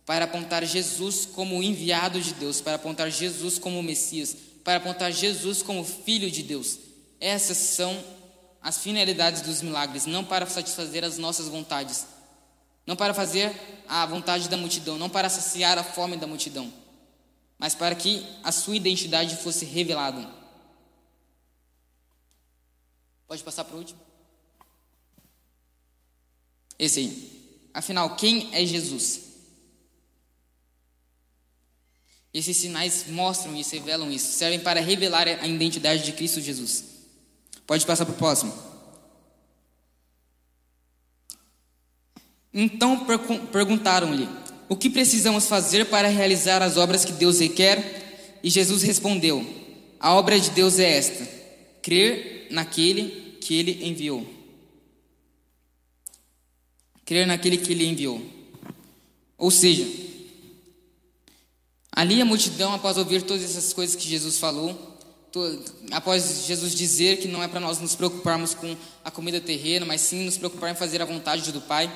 para 0.05 0.25
apontar 0.25 0.65
Jesus 0.65 1.25
como 1.27 1.63
enviado 1.63 2.21
de 2.21 2.35
Deus, 2.35 2.61
para 2.61 2.75
apontar 2.75 3.09
Jesus 3.09 3.57
como 3.57 3.81
Messias, 3.85 4.37
para 4.65 4.79
apontar 4.79 5.13
Jesus 5.13 5.63
como 5.63 5.85
Filho 5.85 6.29
de 6.29 6.43
Deus. 6.43 6.77
Essas 7.21 7.57
são 7.57 8.03
as 8.61 8.79
finalidades 8.79 9.43
dos 9.43 9.63
milagres, 9.63 10.07
não 10.07 10.25
para 10.25 10.45
satisfazer 10.45 11.05
as 11.05 11.19
nossas 11.19 11.47
vontades, 11.47 12.09
não 12.85 12.97
para 12.97 13.15
fazer 13.15 13.53
a 13.89 14.05
vontade 14.07 14.49
da 14.49 14.57
multidão, 14.57 14.99
não 14.99 15.09
para 15.09 15.29
saciar 15.29 15.79
a 15.79 15.85
fome 15.85 16.17
da 16.17 16.27
multidão, 16.27 16.73
mas 17.57 17.77
para 17.77 17.95
que 17.95 18.27
a 18.43 18.51
sua 18.51 18.75
identidade 18.75 19.37
fosse 19.37 19.65
revelada. 19.65 20.29
Pode 23.29 23.41
passar 23.45 23.63
para 23.63 23.77
o 23.77 23.79
último? 23.79 24.04
Esse 26.79 27.01
aí. 27.01 27.35
Afinal, 27.73 28.15
quem 28.17 28.51
é 28.53 28.65
Jesus? 28.65 29.23
Esses 32.33 32.57
sinais 32.57 33.07
mostram 33.09 33.57
isso, 33.57 33.75
revelam 33.75 34.11
isso, 34.11 34.33
servem 34.33 34.59
para 34.59 34.81
revelar 34.81 35.29
a 35.29 35.47
identidade 35.47 36.05
de 36.05 36.13
Cristo 36.13 36.41
Jesus. 36.41 36.85
Pode 37.67 37.87
passar 37.87 38.05
para 38.05 38.15
o 38.15 38.19
próximo. 38.19 38.53
Então 42.53 43.07
perguntaram-lhe: 43.53 44.29
O 44.69 44.77
que 44.77 44.91
precisamos 44.91 45.47
fazer 45.47 45.87
para 45.87 46.09
realizar 46.09 46.61
as 46.63 46.77
obras 46.77 47.05
que 47.05 47.13
Deus 47.13 47.41
requer? 47.41 48.39
E 48.43 48.51
Jesus 48.51 48.83
respondeu: 48.83 49.45
A 49.99 50.15
obra 50.15 50.39
de 50.39 50.51
Deus 50.51 50.79
é 50.79 50.97
esta: 50.97 51.27
crer 51.83 52.49
naquele 52.51 53.39
que 53.41 53.57
ele 53.57 53.87
enviou 53.87 54.44
crer 57.05 57.27
naquele 57.27 57.59
que 57.59 57.73
ele 57.73 57.87
enviou. 57.87 58.21
Ou 59.37 59.51
seja, 59.51 59.87
ali 61.93 62.21
a 62.21 62.25
multidão, 62.25 62.73
após 62.73 62.97
ouvir 62.97 63.23
todas 63.23 63.45
essas 63.45 63.73
coisas 63.73 63.97
que 63.97 64.09
Jesus 64.09 64.39
falou, 64.39 64.95
após 65.91 66.47
Jesus 66.47 66.75
dizer 66.75 67.19
que 67.19 67.29
não 67.29 67.43
é 67.43 67.49
para 67.49 67.61
nós 67.61 67.81
nos 67.81 67.95
preocuparmos 67.95 68.55
com 68.55 68.77
a 69.05 69.11
comida 69.11 69.41
terrena, 69.41 69.85
mas 69.85 70.01
sim 70.01 70.25
nos 70.25 70.39
preocupar 70.39 70.71
em 70.71 70.77
fazer 70.77 71.03
a 71.03 71.05
vontade 71.05 71.51
do 71.51 71.61
Pai. 71.61 71.93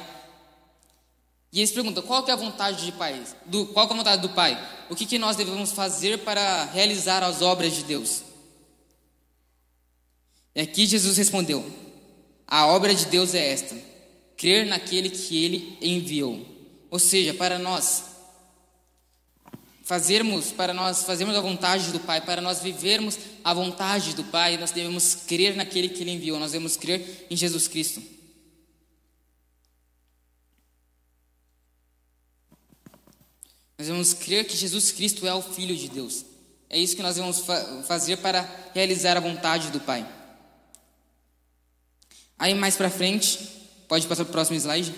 E 1.52 1.60
eles 1.60 1.70
perguntam: 1.70 2.02
qual 2.02 2.26
é 2.26 2.32
a 2.32 2.36
vontade 2.36 2.84
de 2.84 2.92
Pai? 2.92 3.22
Do, 3.46 3.66
qual 3.66 3.88
é 3.88 3.92
a 3.92 3.96
vontade 3.96 4.22
do 4.22 4.30
Pai? 4.30 4.58
O 4.90 4.96
que, 4.96 5.06
que 5.06 5.18
nós 5.18 5.36
devemos 5.36 5.72
fazer 5.72 6.18
para 6.18 6.64
realizar 6.64 7.22
as 7.22 7.40
obras 7.40 7.74
de 7.74 7.84
Deus? 7.84 8.22
E 10.54 10.60
aqui 10.60 10.86
Jesus 10.86 11.16
respondeu: 11.16 11.64
A 12.46 12.66
obra 12.66 12.94
de 12.94 13.06
Deus 13.06 13.34
é 13.34 13.52
esta, 13.52 13.76
crer 14.38 14.64
naquele 14.64 15.10
que 15.10 15.44
ele 15.44 15.76
enviou. 15.82 16.46
Ou 16.90 16.98
seja, 16.98 17.34
para 17.34 17.58
nós 17.58 18.04
fazermos, 19.82 20.52
para 20.52 20.72
nós 20.72 21.02
fazermos 21.02 21.34
a 21.34 21.40
vontade 21.40 21.90
do 21.90 22.00
Pai, 22.00 22.20
para 22.20 22.40
nós 22.40 22.60
vivermos 22.60 23.18
a 23.42 23.52
vontade 23.52 24.14
do 24.14 24.22
Pai, 24.24 24.56
nós 24.56 24.70
devemos 24.70 25.14
crer 25.14 25.56
naquele 25.56 25.88
que 25.88 26.02
ele 26.02 26.12
enviou, 26.12 26.38
nós 26.38 26.52
devemos 26.52 26.76
crer 26.76 27.26
em 27.28 27.36
Jesus 27.36 27.66
Cristo. 27.66 28.00
Nós 33.78 33.86
devemos 33.86 34.12
crer 34.12 34.46
que 34.46 34.56
Jesus 34.56 34.92
Cristo 34.92 35.26
é 35.26 35.34
o 35.34 35.42
Filho 35.42 35.76
de 35.76 35.88
Deus. 35.88 36.24
É 36.70 36.78
isso 36.78 36.94
que 36.94 37.02
nós 37.02 37.16
devemos 37.16 37.40
fa 37.40 37.82
fazer 37.84 38.18
para 38.18 38.42
realizar 38.74 39.16
a 39.16 39.20
vontade 39.20 39.70
do 39.70 39.80
Pai. 39.80 40.06
Aí 42.38 42.54
mais 42.54 42.76
para 42.76 42.90
frente, 42.90 43.58
Pode 43.88 44.06
passar 44.06 44.24
para 44.24 44.30
o 44.30 44.32
próximo 44.32 44.56
slide? 44.58 44.94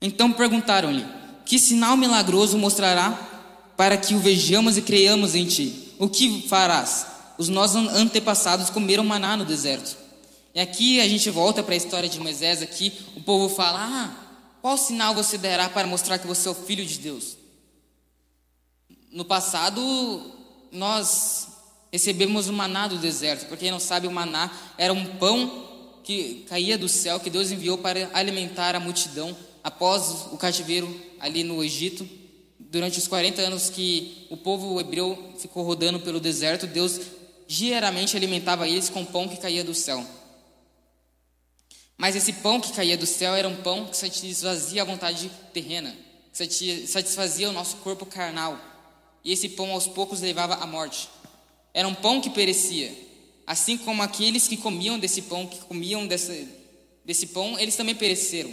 Então 0.00 0.32
perguntaram-lhe: 0.32 1.06
Que 1.44 1.58
sinal 1.58 1.96
milagroso 1.96 2.56
mostrará 2.56 3.12
para 3.76 3.96
que 3.98 4.14
o 4.14 4.18
vejamos 4.18 4.78
e 4.78 4.82
creiamos 4.82 5.34
em 5.34 5.46
ti? 5.46 5.94
O 5.98 6.08
que 6.08 6.48
farás? 6.48 7.06
Os 7.36 7.48
nossos 7.48 7.76
antepassados 7.94 8.70
comeram 8.70 9.04
maná 9.04 9.36
no 9.36 9.44
deserto. 9.44 9.96
E 10.54 10.60
aqui 10.60 11.00
a 11.00 11.08
gente 11.08 11.28
volta 11.30 11.62
para 11.62 11.74
a 11.74 11.76
história 11.76 12.08
de 12.08 12.18
Moisés. 12.18 12.62
Aqui 12.62 12.92
o 13.14 13.20
povo 13.20 13.54
fala: 13.54 13.78
Ah, 13.80 14.10
qual 14.62 14.78
sinal 14.78 15.14
você 15.14 15.36
dará 15.36 15.68
para 15.68 15.86
mostrar 15.86 16.18
que 16.18 16.26
você 16.26 16.48
é 16.48 16.50
o 16.50 16.54
filho 16.54 16.84
de 16.84 16.98
Deus? 16.98 17.36
No 19.10 19.24
passado, 19.24 20.32
nós 20.70 21.48
recebemos 21.92 22.48
o 22.48 22.52
maná 22.52 22.88
do 22.88 22.96
deserto. 22.96 23.46
Para 23.46 23.58
quem 23.58 23.70
não 23.70 23.78
sabe, 23.78 24.06
o 24.06 24.10
maná 24.10 24.50
era 24.78 24.92
um 24.92 25.04
pão 25.18 25.71
que 26.02 26.44
caía 26.48 26.76
do 26.76 26.88
céu, 26.88 27.20
que 27.20 27.30
Deus 27.30 27.50
enviou 27.50 27.78
para 27.78 28.10
alimentar 28.12 28.74
a 28.74 28.80
multidão 28.80 29.36
após 29.62 30.26
o 30.32 30.36
cativeiro 30.36 31.00
ali 31.20 31.44
no 31.44 31.62
Egito. 31.62 32.08
Durante 32.58 32.98
os 32.98 33.06
40 33.06 33.42
anos 33.42 33.70
que 33.70 34.26
o 34.30 34.36
povo 34.36 34.80
hebreu 34.80 35.34
ficou 35.38 35.62
rodando 35.62 36.00
pelo 36.00 36.18
deserto, 36.18 36.66
Deus 36.66 37.00
diariamente 37.46 38.16
alimentava 38.16 38.66
eles 38.66 38.88
com 38.88 39.04
pão 39.04 39.28
que 39.28 39.36
caía 39.36 39.62
do 39.62 39.74
céu. 39.74 40.04
Mas 41.96 42.16
esse 42.16 42.32
pão 42.32 42.60
que 42.60 42.72
caía 42.72 42.96
do 42.96 43.06
céu 43.06 43.34
era 43.34 43.48
um 43.48 43.56
pão 43.56 43.86
que 43.86 43.96
satisfazia 43.96 44.82
a 44.82 44.84
vontade 44.84 45.30
terrena, 45.52 45.94
que 46.32 46.86
satisfazia 46.86 47.48
o 47.48 47.52
nosso 47.52 47.76
corpo 47.76 48.06
carnal. 48.06 48.58
E 49.24 49.32
esse 49.32 49.50
pão 49.50 49.70
aos 49.70 49.86
poucos 49.86 50.20
levava 50.20 50.54
à 50.54 50.66
morte. 50.66 51.08
Era 51.72 51.86
um 51.86 51.94
pão 51.94 52.20
que 52.20 52.30
perecia, 52.30 52.92
assim 53.46 53.76
como 53.76 54.02
aqueles 54.02 54.48
que 54.48 54.56
comiam 54.56 54.98
desse 54.98 55.22
pão, 55.22 55.46
que 55.46 55.58
comiam 55.60 56.06
desse, 56.06 56.48
desse 57.04 57.26
pão, 57.26 57.58
eles 57.58 57.76
também 57.76 57.94
pereceram. 57.94 58.52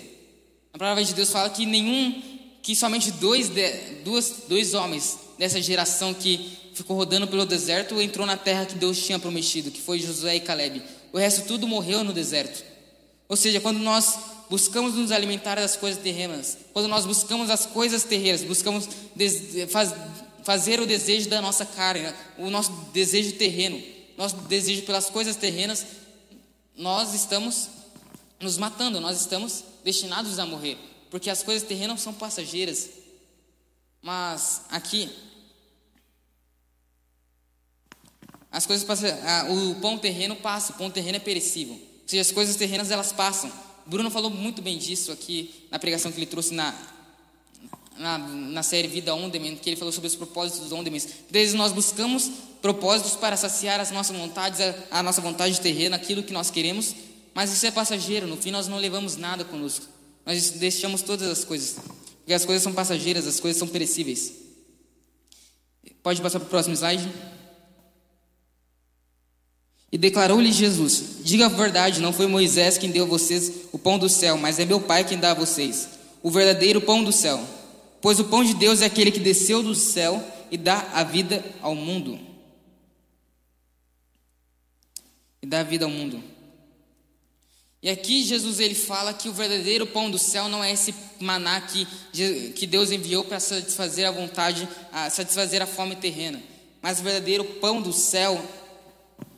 A 0.73 0.77
palavra 0.77 1.03
de 1.03 1.13
Deus 1.13 1.29
fala 1.29 1.49
que 1.49 1.65
nenhum, 1.65 2.21
que 2.61 2.75
somente 2.75 3.11
dois, 3.11 3.49
de, 3.49 3.69
duas, 4.03 4.43
dois 4.47 4.73
homens 4.73 5.17
dessa 5.37 5.61
geração 5.61 6.13
que 6.13 6.57
ficou 6.73 6.95
rodando 6.95 7.27
pelo 7.27 7.45
deserto 7.45 7.99
entrou 8.01 8.25
na 8.25 8.37
terra 8.37 8.65
que 8.65 8.75
Deus 8.75 9.03
tinha 9.03 9.19
prometido, 9.19 9.71
que 9.71 9.81
foi 9.81 9.99
Josué 9.99 10.35
e 10.35 10.39
Caleb. 10.39 10.81
O 11.11 11.17
resto 11.17 11.47
tudo 11.47 11.67
morreu 11.67 12.03
no 12.03 12.13
deserto. 12.13 12.63
Ou 13.27 13.35
seja, 13.35 13.59
quando 13.59 13.79
nós 13.79 14.17
buscamos 14.49 14.95
nos 14.95 15.11
alimentar 15.11 15.55
das 15.55 15.75
coisas 15.75 16.01
terrenas, 16.01 16.57
quando 16.73 16.87
nós 16.87 17.05
buscamos 17.05 17.49
as 17.49 17.65
coisas 17.65 18.03
terrenas, 18.03 18.43
buscamos 18.43 18.87
faz, 19.69 19.93
fazer 20.43 20.79
o 20.79 20.85
desejo 20.85 21.29
da 21.29 21.41
nossa 21.41 21.65
carne, 21.65 22.11
o 22.37 22.49
nosso 22.49 22.71
desejo 22.93 23.33
terreno, 23.33 23.81
nosso 24.19 24.35
desejo 24.35 24.81
pelas 24.81 25.09
coisas 25.09 25.37
terrenas, 25.37 25.85
nós 26.75 27.13
estamos 27.13 27.69
nos 28.37 28.57
matando, 28.57 28.99
nós 28.99 29.21
estamos 29.21 29.63
destinados 29.81 30.37
a 30.39 30.45
morrer, 30.45 30.77
porque 31.09 31.29
as 31.29 31.41
coisas 31.41 31.65
terrenas 31.65 32.01
são 32.01 32.13
passageiras. 32.13 32.89
Mas 34.01 34.63
aqui 34.69 35.09
as 38.51 38.65
coisas 38.65 38.85
passam, 38.85 39.09
o 39.71 39.75
pão 39.75 39.97
terreno 39.97 40.35
passa, 40.35 40.73
o 40.73 40.75
pão 40.75 40.91
terreno 40.91 41.15
é 41.15 41.19
perecível. 41.21 41.75
Ou 41.75 42.03
seja, 42.05 42.21
as 42.21 42.31
coisas 42.31 42.57
terrenas 42.57 42.91
elas 42.91 43.13
passam. 43.13 43.49
Bruno 43.85 44.11
falou 44.11 44.29
muito 44.29 44.61
bem 44.61 44.77
disso 44.77 45.13
aqui 45.13 45.65
na 45.71 45.79
pregação 45.79 46.11
que 46.11 46.17
ele 46.17 46.25
trouxe 46.25 46.53
na 46.53 46.73
na, 47.99 48.17
na 48.17 48.63
série 48.63 48.87
Vida 48.87 49.13
On 49.13 49.29
que 49.29 49.69
ele 49.69 49.75
falou 49.75 49.91
sobre 49.91 50.07
os 50.07 50.15
propósitos 50.15 50.61
dos 50.61 50.71
On 50.71 50.83
Demand. 50.83 51.05
Desde 51.29 51.55
nós 51.55 51.71
buscamos 51.71 52.31
propósitos 52.61 53.15
para 53.15 53.37
saciar 53.37 53.79
as 53.79 53.91
nossas 53.91 54.17
vontades, 54.17 54.59
a, 54.61 54.99
a 54.99 55.03
nossa 55.03 55.21
vontade 55.21 55.59
terrena, 55.61 55.95
aquilo 55.95 56.23
que 56.23 56.33
nós 56.33 56.49
queremos, 56.49 56.95
mas 57.33 57.53
isso 57.53 57.65
é 57.65 57.71
passageiro, 57.71 58.25
no 58.25 58.37
fim 58.37 58.51
nós 58.51 58.67
não 58.67 58.77
levamos 58.77 59.17
nada 59.17 59.45
conosco. 59.45 59.85
Nós 60.25 60.51
deixamos 60.51 61.01
todas 61.01 61.27
as 61.29 61.43
coisas, 61.43 61.75
porque 62.19 62.33
as 62.33 62.45
coisas 62.45 62.63
são 62.63 62.73
passageiras, 62.73 63.27
as 63.27 63.39
coisas 63.39 63.59
são 63.59 63.67
perecíveis. 63.67 64.33
Pode 66.01 66.21
passar 66.21 66.39
para 66.39 66.47
o 66.47 66.49
próximo 66.49 66.75
slide. 66.75 67.07
E 69.91 69.97
declarou-lhe 69.97 70.51
Jesus: 70.51 71.17
Diga 71.23 71.47
a 71.47 71.49
verdade, 71.49 71.99
não 71.99 72.13
foi 72.13 72.27
Moisés 72.27 72.77
quem 72.77 72.91
deu 72.91 73.05
a 73.05 73.07
vocês 73.07 73.51
o 73.71 73.79
pão 73.79 73.97
do 73.97 74.07
céu, 74.07 74.37
mas 74.37 74.59
é 74.59 74.65
meu 74.65 74.79
Pai 74.79 75.03
quem 75.03 75.17
dá 75.17 75.31
a 75.31 75.33
vocês 75.33 75.99
o 76.21 76.29
verdadeiro 76.29 76.81
pão 76.81 77.03
do 77.03 77.11
céu. 77.11 77.41
Pois 78.01 78.19
o 78.19 78.25
pão 78.25 78.43
de 78.43 78.53
Deus 78.53 78.81
é 78.81 78.85
aquele 78.85 79.11
que 79.11 79.19
desceu 79.19 79.61
do 79.61 79.75
céu 79.75 80.23
e 80.49 80.57
dá 80.57 80.89
a 80.93 81.03
vida 81.03 81.43
ao 81.61 81.75
mundo. 81.75 82.19
E 85.41 85.45
dá 85.45 85.59
a 85.59 85.63
vida 85.63 85.85
ao 85.85 85.91
mundo. 85.91 86.23
E 87.81 87.89
aqui 87.89 88.23
Jesus 88.23 88.59
ele 88.59 88.75
fala 88.75 89.13
que 89.13 89.29
o 89.29 89.33
verdadeiro 89.33 89.87
pão 89.87 90.11
do 90.11 90.17
céu 90.17 90.49
não 90.49 90.61
é 90.61 90.71
esse 90.71 90.93
maná 91.19 91.61
que, 91.61 91.87
que 92.51 92.67
Deus 92.67 92.91
enviou 92.91 93.23
para 93.23 93.39
satisfazer 93.39 94.05
a 94.05 94.11
vontade, 94.11 94.67
a 94.91 95.09
satisfazer 95.09 95.61
a 95.61 95.65
fome 95.65 95.95
terrena. 95.95 96.41
Mas 96.81 96.99
o 96.99 97.03
verdadeiro 97.03 97.43
pão 97.43 97.81
do 97.81 97.93
céu 97.93 98.43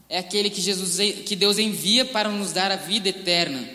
é 0.09 0.17
aquele 0.17 0.49
que 0.49 0.59
Jesus 0.59 0.97
que 1.23 1.35
Deus 1.35 1.59
envia 1.59 2.03
para 2.03 2.29
nos 2.29 2.51
dar 2.51 2.71
a 2.71 2.75
vida 2.75 3.09
eterna. 3.09 3.67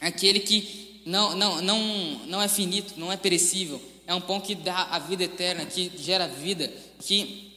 Aquele 0.00 0.40
que 0.40 1.02
não, 1.04 1.36
não, 1.36 1.60
não, 1.60 1.78
não 2.26 2.42
é 2.42 2.48
finito, 2.48 2.94
não 2.96 3.12
é 3.12 3.16
perecível, 3.16 3.80
é 4.10 4.14
um 4.14 4.20
pão 4.20 4.40
que 4.40 4.56
dá 4.56 4.88
a 4.90 4.98
vida 4.98 5.22
eterna, 5.22 5.64
que 5.64 5.92
gera 5.96 6.26
vida, 6.26 6.68
que 6.98 7.54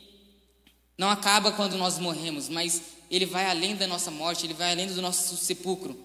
não 0.96 1.10
acaba 1.10 1.52
quando 1.52 1.80
nós 1.80 1.98
morremos, 1.98 2.48
mas 2.48 2.80
ele 3.10 3.26
vai 3.26 3.50
além 3.50 3.76
da 3.76 3.88
nossa 3.88 4.12
morte, 4.12 4.46
ele 4.46 4.54
vai 4.54 4.72
além 4.72 4.86
do 4.86 5.02
nosso 5.02 5.36
sepulcro. 5.36 5.98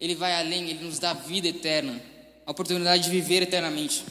Ele 0.00 0.14
vai 0.14 0.34
além, 0.34 0.70
ele 0.70 0.84
nos 0.84 1.00
dá 1.00 1.12
vida 1.12 1.48
eterna, 1.48 2.00
a 2.46 2.52
oportunidade 2.52 3.02
de 3.02 3.10
viver 3.10 3.42
eternamente. 3.42 4.04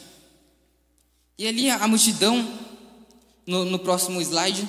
E 1.37 1.47
ali 1.47 1.69
a, 1.69 1.87
multidão, 1.87 2.45
no, 3.45 3.63
no 3.63 3.79
próximo 3.79 4.21
slide, 4.21 4.67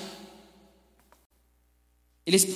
eles, 2.25 2.47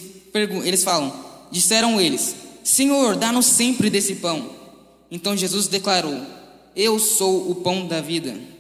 eles 0.65 0.85
falam: 0.85 1.13
Disseram 1.51 2.01
eles, 2.01 2.37
Senhor, 2.63 3.17
dá-nos 3.17 3.47
sempre 3.47 3.91
desse 3.91 4.15
pão. 4.15 4.55
Então 5.11 5.37
Jesus 5.37 5.67
declarou: 5.67 6.25
Eu 6.77 7.01
sou 7.01 7.51
o 7.51 7.57
pão 7.57 7.89
da 7.89 8.01
vida. 8.01 8.52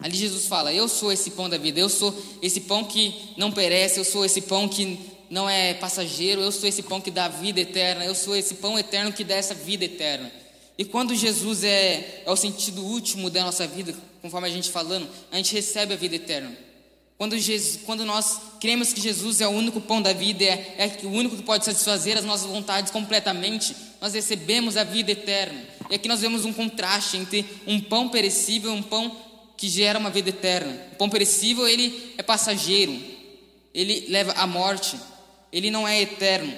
Ali 0.00 0.16
Jesus 0.16 0.46
fala: 0.46 0.72
Eu 0.72 0.88
sou 0.88 1.12
esse 1.12 1.30
pão 1.30 1.48
da 1.48 1.58
vida, 1.58 1.78
eu 1.78 1.88
sou 1.88 2.14
esse 2.40 2.60
pão 2.62 2.84
que 2.84 3.14
não 3.36 3.52
perece, 3.52 3.98
eu 4.00 4.04
sou 4.04 4.24
esse 4.24 4.40
pão 4.40 4.68
que 4.68 4.98
não 5.28 5.48
é 5.48 5.74
passageiro, 5.74 6.40
eu 6.40 6.50
sou 6.50 6.68
esse 6.68 6.82
pão 6.82 7.00
que 7.00 7.10
dá 7.10 7.28
vida 7.28 7.60
eterna, 7.60 8.04
eu 8.04 8.14
sou 8.14 8.34
esse 8.34 8.54
pão 8.54 8.78
eterno 8.78 9.12
que 9.12 9.22
dá 9.22 9.36
essa 9.36 9.54
vida 9.54 9.84
eterna. 9.84 10.30
E 10.76 10.84
quando 10.84 11.14
Jesus 11.14 11.62
é, 11.62 12.22
é 12.24 12.30
o 12.30 12.36
sentido 12.36 12.82
último 12.82 13.28
da 13.28 13.44
nossa 13.44 13.66
vida, 13.66 13.94
conforme 14.22 14.48
a 14.48 14.50
gente 14.50 14.70
falando, 14.70 15.08
a 15.30 15.36
gente 15.36 15.54
recebe 15.54 15.92
a 15.92 15.96
vida 15.96 16.16
eterna. 16.16 16.56
Quando, 17.18 17.38
Jesus, 17.38 17.82
quando 17.84 18.02
nós 18.06 18.40
cremos 18.58 18.94
que 18.94 19.00
Jesus 19.00 19.42
é 19.42 19.46
o 19.46 19.50
único 19.50 19.78
pão 19.78 20.00
da 20.00 20.14
vida, 20.14 20.42
é, 20.42 20.74
é 20.78 21.06
o 21.06 21.10
único 21.10 21.36
que 21.36 21.42
pode 21.42 21.66
satisfazer 21.66 22.16
as 22.16 22.24
nossas 22.24 22.50
vontades 22.50 22.90
completamente, 22.90 23.76
nós 24.00 24.14
recebemos 24.14 24.78
a 24.78 24.84
vida 24.84 25.12
eterna. 25.12 25.62
E 25.90 25.96
aqui 25.96 26.08
nós 26.08 26.22
vemos 26.22 26.46
um 26.46 26.52
contraste 26.52 27.18
entre 27.18 27.44
um 27.66 27.78
pão 27.78 28.08
perecível 28.08 28.74
e 28.74 28.78
um 28.78 28.82
pão 28.82 29.14
que 29.60 29.68
gera 29.68 29.98
uma 29.98 30.08
vida 30.08 30.30
eterna. 30.30 30.74
O 30.92 30.96
pão 30.96 31.10
perecível, 31.10 31.68
ele 31.68 32.14
é 32.16 32.22
passageiro. 32.22 32.98
Ele 33.74 34.06
leva 34.08 34.32
à 34.32 34.46
morte. 34.46 34.98
Ele 35.52 35.70
não 35.70 35.86
é 35.86 36.00
eterno. 36.00 36.50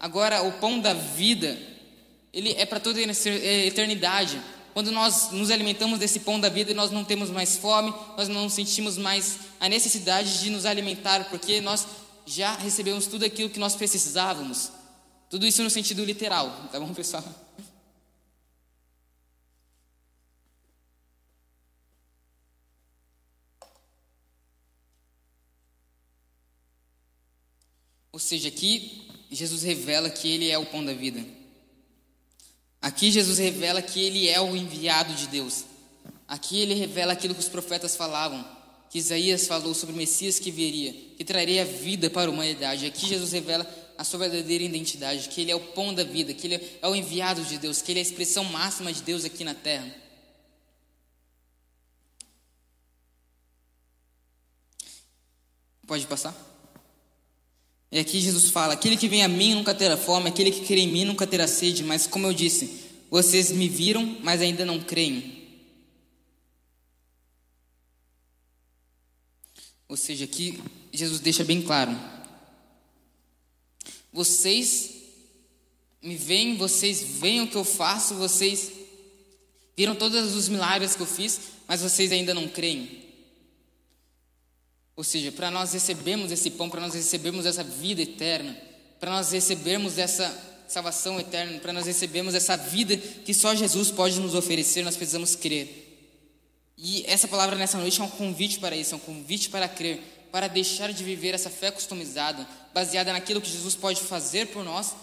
Agora, 0.00 0.42
o 0.42 0.52
pão 0.52 0.80
da 0.80 0.94
vida, 0.94 1.54
ele 2.32 2.54
é 2.54 2.64
para 2.64 2.80
toda 2.80 2.98
a 2.98 3.66
eternidade. 3.66 4.40
Quando 4.72 4.90
nós 4.90 5.32
nos 5.32 5.50
alimentamos 5.50 5.98
desse 5.98 6.20
pão 6.20 6.40
da 6.40 6.48
vida, 6.48 6.72
nós 6.72 6.90
não 6.90 7.04
temos 7.04 7.28
mais 7.28 7.58
fome, 7.58 7.92
nós 8.16 8.26
não 8.26 8.48
sentimos 8.48 8.96
mais 8.96 9.40
a 9.60 9.68
necessidade 9.68 10.40
de 10.40 10.48
nos 10.48 10.64
alimentar, 10.64 11.28
porque 11.28 11.60
nós 11.60 11.86
já 12.24 12.56
recebemos 12.56 13.06
tudo 13.06 13.26
aquilo 13.26 13.50
que 13.50 13.58
nós 13.58 13.74
precisávamos. 13.74 14.72
Tudo 15.28 15.46
isso 15.46 15.62
no 15.62 15.68
sentido 15.68 16.02
literal, 16.02 16.68
tá 16.72 16.80
bom, 16.80 16.94
pessoal? 16.94 17.22
Ou 28.14 28.20
seja, 28.20 28.46
aqui 28.46 29.02
Jesus 29.28 29.64
revela 29.64 30.08
que 30.08 30.28
ele 30.28 30.48
é 30.48 30.56
o 30.56 30.64
pão 30.64 30.84
da 30.84 30.94
vida. 30.94 31.26
Aqui 32.80 33.10
Jesus 33.10 33.38
revela 33.38 33.82
que 33.82 34.00
ele 34.00 34.28
é 34.28 34.40
o 34.40 34.54
enviado 34.54 35.12
de 35.14 35.26
Deus. 35.26 35.64
Aqui 36.28 36.60
ele 36.60 36.74
revela 36.74 37.12
aquilo 37.12 37.34
que 37.34 37.40
os 37.40 37.48
profetas 37.48 37.96
falavam, 37.96 38.46
que 38.88 38.98
Isaías 38.98 39.48
falou 39.48 39.74
sobre 39.74 39.96
o 39.96 39.98
Messias 39.98 40.38
que 40.38 40.52
viria, 40.52 40.92
que 40.92 41.24
traria 41.24 41.64
vida 41.64 42.08
para 42.08 42.30
a 42.30 42.32
humanidade. 42.32 42.86
Aqui 42.86 43.04
Jesus 43.04 43.32
revela 43.32 43.68
a 43.98 44.04
sua 44.04 44.20
verdadeira 44.20 44.62
identidade, 44.62 45.28
que 45.28 45.40
ele 45.40 45.50
é 45.50 45.56
o 45.56 45.72
pão 45.72 45.92
da 45.92 46.04
vida, 46.04 46.32
que 46.32 46.46
ele 46.46 46.54
é 46.80 46.88
o 46.88 46.94
enviado 46.94 47.42
de 47.42 47.58
Deus, 47.58 47.82
que 47.82 47.90
ele 47.90 47.98
é 47.98 48.02
a 48.02 48.06
expressão 48.06 48.44
máxima 48.44 48.92
de 48.92 49.02
Deus 49.02 49.24
aqui 49.24 49.42
na 49.42 49.54
terra. 49.54 49.92
Pode 55.84 56.06
passar? 56.06 56.53
E 57.94 57.98
aqui 58.00 58.20
Jesus 58.20 58.50
fala: 58.50 58.74
Aquele 58.74 58.96
que 58.96 59.06
vem 59.06 59.22
a 59.22 59.28
mim 59.28 59.54
nunca 59.54 59.72
terá 59.72 59.96
fome, 59.96 60.28
aquele 60.28 60.50
que 60.50 60.66
crê 60.66 60.80
em 60.80 60.88
mim 60.88 61.04
nunca 61.04 61.28
terá 61.28 61.46
sede. 61.46 61.84
Mas, 61.84 62.08
como 62.08 62.26
eu 62.26 62.32
disse, 62.32 62.90
vocês 63.08 63.52
me 63.52 63.68
viram, 63.68 64.18
mas 64.20 64.40
ainda 64.40 64.64
não 64.64 64.80
creem. 64.80 65.44
Ou 69.86 69.96
seja, 69.96 70.24
aqui 70.24 70.60
Jesus 70.92 71.20
deixa 71.20 71.44
bem 71.44 71.62
claro: 71.62 71.96
Vocês 74.12 74.90
me 76.02 76.16
veem, 76.16 76.56
vocês 76.56 77.00
veem 77.00 77.42
o 77.42 77.48
que 77.48 77.56
eu 77.56 77.64
faço, 77.64 78.16
vocês 78.16 78.72
viram 79.76 79.94
todos 79.94 80.34
os 80.34 80.48
milagres 80.48 80.96
que 80.96 81.02
eu 81.02 81.06
fiz, 81.06 81.40
mas 81.68 81.80
vocês 81.80 82.10
ainda 82.10 82.34
não 82.34 82.48
creem. 82.48 83.03
Ou 84.96 85.02
seja, 85.02 85.32
para 85.32 85.50
nós 85.50 85.72
recebermos 85.72 86.30
esse 86.30 86.50
pão, 86.50 86.70
para 86.70 86.80
nós 86.80 86.94
recebermos 86.94 87.46
essa 87.46 87.64
vida 87.64 88.02
eterna, 88.02 88.56
para 89.00 89.10
nós 89.10 89.32
recebermos 89.32 89.98
essa 89.98 90.32
salvação 90.68 91.18
eterna, 91.20 91.58
para 91.58 91.72
nós 91.72 91.86
recebermos 91.86 92.34
essa 92.34 92.56
vida 92.56 92.96
que 92.96 93.34
só 93.34 93.54
Jesus 93.54 93.90
pode 93.90 94.20
nos 94.20 94.34
oferecer, 94.34 94.82
nós 94.82 94.96
precisamos 94.96 95.34
crer. 95.34 95.84
E 96.76 97.04
essa 97.06 97.28
palavra 97.28 97.56
nessa 97.56 97.78
noite 97.78 98.00
é 98.00 98.04
um 98.04 98.08
convite 98.08 98.58
para 98.58 98.76
isso, 98.76 98.94
é 98.94 98.96
um 98.96 99.00
convite 99.00 99.48
para 99.48 99.68
crer, 99.68 100.00
para 100.30 100.48
deixar 100.48 100.92
de 100.92 101.04
viver 101.04 101.34
essa 101.34 101.50
fé 101.50 101.70
customizada, 101.70 102.46
baseada 102.72 103.12
naquilo 103.12 103.40
que 103.40 103.50
Jesus 103.50 103.76
pode 103.76 104.00
fazer 104.00 104.48
por 104.48 104.64
nós, 104.64 104.94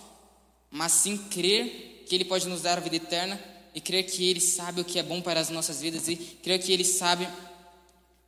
mas 0.69 0.91
sim 0.91 1.17
crer 1.17 2.05
que 2.07 2.15
Ele 2.15 2.25
pode 2.25 2.47
nos 2.47 2.61
dar 2.61 2.77
a 2.77 2.81
vida 2.81 2.95
eterna 2.95 3.39
e 3.73 3.79
crer 3.79 4.03
que 4.03 4.29
Ele 4.29 4.41
sabe 4.41 4.81
o 4.81 4.85
que 4.85 4.99
é 4.99 5.03
bom 5.03 5.21
para 5.21 5.39
as 5.39 5.49
nossas 5.49 5.81
vidas 5.81 6.07
e 6.07 6.15
crer 6.15 6.59
que 6.59 6.71
Ele 6.73 6.83
sabe 6.83 7.27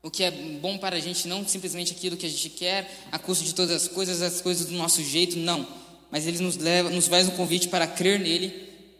o 0.04 0.12
que 0.12 0.22
é 0.22 0.30
bom 0.30 0.78
para 0.78 0.98
a 0.98 1.00
gente, 1.00 1.30
não 1.30 1.48
simplesmente 1.48 1.94
aquilo 1.94 2.18
que 2.18 2.26
a 2.26 2.30
gente 2.30 2.50
quer, 2.50 3.08
a 3.10 3.18
custo 3.18 3.46
de 3.46 3.56
todas 3.56 3.84
as 3.84 3.88
coisas, 3.88 4.22
as 4.22 4.42
coisas 4.42 4.68
do 4.68 4.74
nosso 4.74 5.02
jeito, 5.02 5.38
não. 5.38 5.66
Mas 6.12 6.28
Ele 6.28 6.40
nos 6.40 6.58
leva, 6.58 6.90
nos 6.90 7.08
faz 7.08 7.26
um 7.26 7.32
convite 7.32 7.70
para 7.70 7.88
crer 7.88 8.20
nele, 8.20 8.50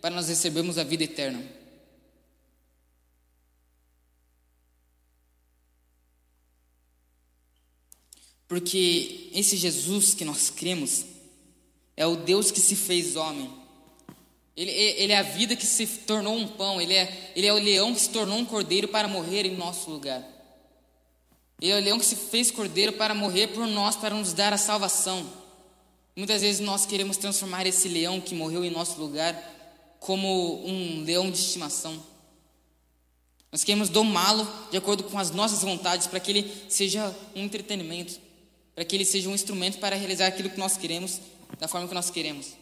para 0.02 0.16
nós 0.16 0.30
recebermos 0.30 0.78
a 0.78 0.84
vida 0.84 1.04
eterna. 1.04 1.44
Porque 8.48 9.30
esse 9.34 9.58
Jesus 9.58 10.14
que 10.14 10.24
nós 10.24 10.50
cremos 10.50 11.06
é 11.98 12.08
o 12.08 12.16
Deus 12.16 12.50
que 12.50 12.62
se 12.62 12.78
fez 12.78 13.18
homem. 13.18 13.52
Ele, 14.56 14.72
ele, 14.72 15.12
é 15.12 15.18
a 15.18 15.24
vida 15.24 15.56
que 15.56 15.66
se 15.66 15.86
tornou 15.86 16.36
um 16.38 16.48
pão. 16.48 16.80
Ele 16.80 16.94
é, 16.94 17.34
ele 17.36 17.48
é 17.48 17.54
o 17.54 17.58
leão 17.58 17.94
que 17.94 18.00
se 18.00 18.10
tornou 18.10 18.38
um 18.38 18.46
cordeiro 18.46 18.88
para 18.88 19.08
morrer 19.08 19.46
em 19.46 19.58
nosso 19.58 19.90
lugar. 19.90 20.33
Ele 21.64 21.72
é 21.72 21.78
o 21.78 21.82
leão 21.82 21.98
que 21.98 22.06
se 22.06 22.18
fez 22.18 22.52
cordeiro 22.52 22.92
para 22.92 23.16
morrer 23.16 23.48
por 23.48 23.66
nós, 23.66 23.96
para 23.96 24.14
nos 24.14 24.34
dar 24.34 24.52
a 24.52 24.58
salvação. 24.58 25.26
Muitas 26.14 26.42
vezes 26.42 26.60
nós 26.60 26.86
queremos 26.86 27.16
transformar 27.16 27.66
esse 27.66 27.88
leão 27.88 28.20
que 28.20 28.36
morreu 28.36 28.66
em 28.66 28.70
nosso 28.70 29.00
lugar 29.00 29.34
como 29.98 30.62
um 30.68 31.06
leão 31.06 31.32
de 31.32 31.38
estimação. 31.38 32.04
Nós 33.50 33.64
queremos 33.64 33.88
domá-lo 33.88 34.46
de 34.72 34.78
acordo 34.78 35.06
com 35.06 35.18
as 35.18 35.32
nossas 35.32 35.62
vontades, 35.62 36.06
para 36.06 36.20
que 36.20 36.32
ele 36.32 36.54
seja 36.68 37.16
um 37.34 37.44
entretenimento, 37.46 38.20
para 38.76 38.84
que 38.84 38.94
ele 38.94 39.06
seja 39.06 39.30
um 39.30 39.34
instrumento 39.34 39.80
para 39.80 39.96
realizar 39.96 40.28
aquilo 40.28 40.50
que 40.50 40.60
nós 40.60 40.76
queremos, 40.76 41.22
da 41.58 41.70
forma 41.70 41.88
que 41.88 41.94
nós 41.94 42.10
queremos. 42.10 42.58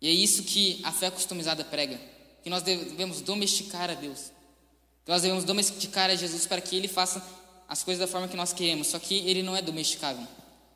E 0.00 0.08
é 0.08 0.12
isso 0.12 0.44
que 0.44 0.80
a 0.82 0.92
fé 0.92 1.10
customizada 1.10 1.62
prega, 1.62 2.00
que 2.42 2.48
nós 2.48 2.62
devemos 2.62 3.20
domesticar 3.20 3.90
a 3.90 3.94
Deus. 3.94 4.32
Que 5.04 5.10
nós 5.12 5.20
devemos 5.20 5.44
domesticar 5.44 6.08
a 6.08 6.14
Jesus 6.14 6.46
para 6.46 6.62
que 6.62 6.74
ele 6.74 6.88
faça 6.88 7.22
as 7.68 7.82
coisas 7.82 8.00
da 8.00 8.06
forma 8.06 8.28
que 8.28 8.36
nós 8.36 8.52
queremos, 8.52 8.88
só 8.88 8.98
que 8.98 9.16
ele 9.28 9.42
não 9.42 9.56
é 9.56 9.62
domesticável. 9.62 10.26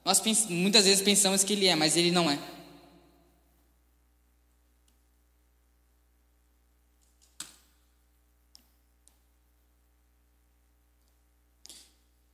Nós 0.04 0.22
muitas 0.48 0.84
vezes 0.84 1.02
pensamos 1.02 1.44
que 1.44 1.52
ele 1.52 1.66
é, 1.66 1.74
mas 1.74 1.96
ele 1.96 2.10
não 2.10 2.30
é. 2.30 2.38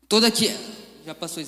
Todo 0.09 0.25
aquele 0.25 0.57
já 1.05 1.15
passou. 1.15 1.43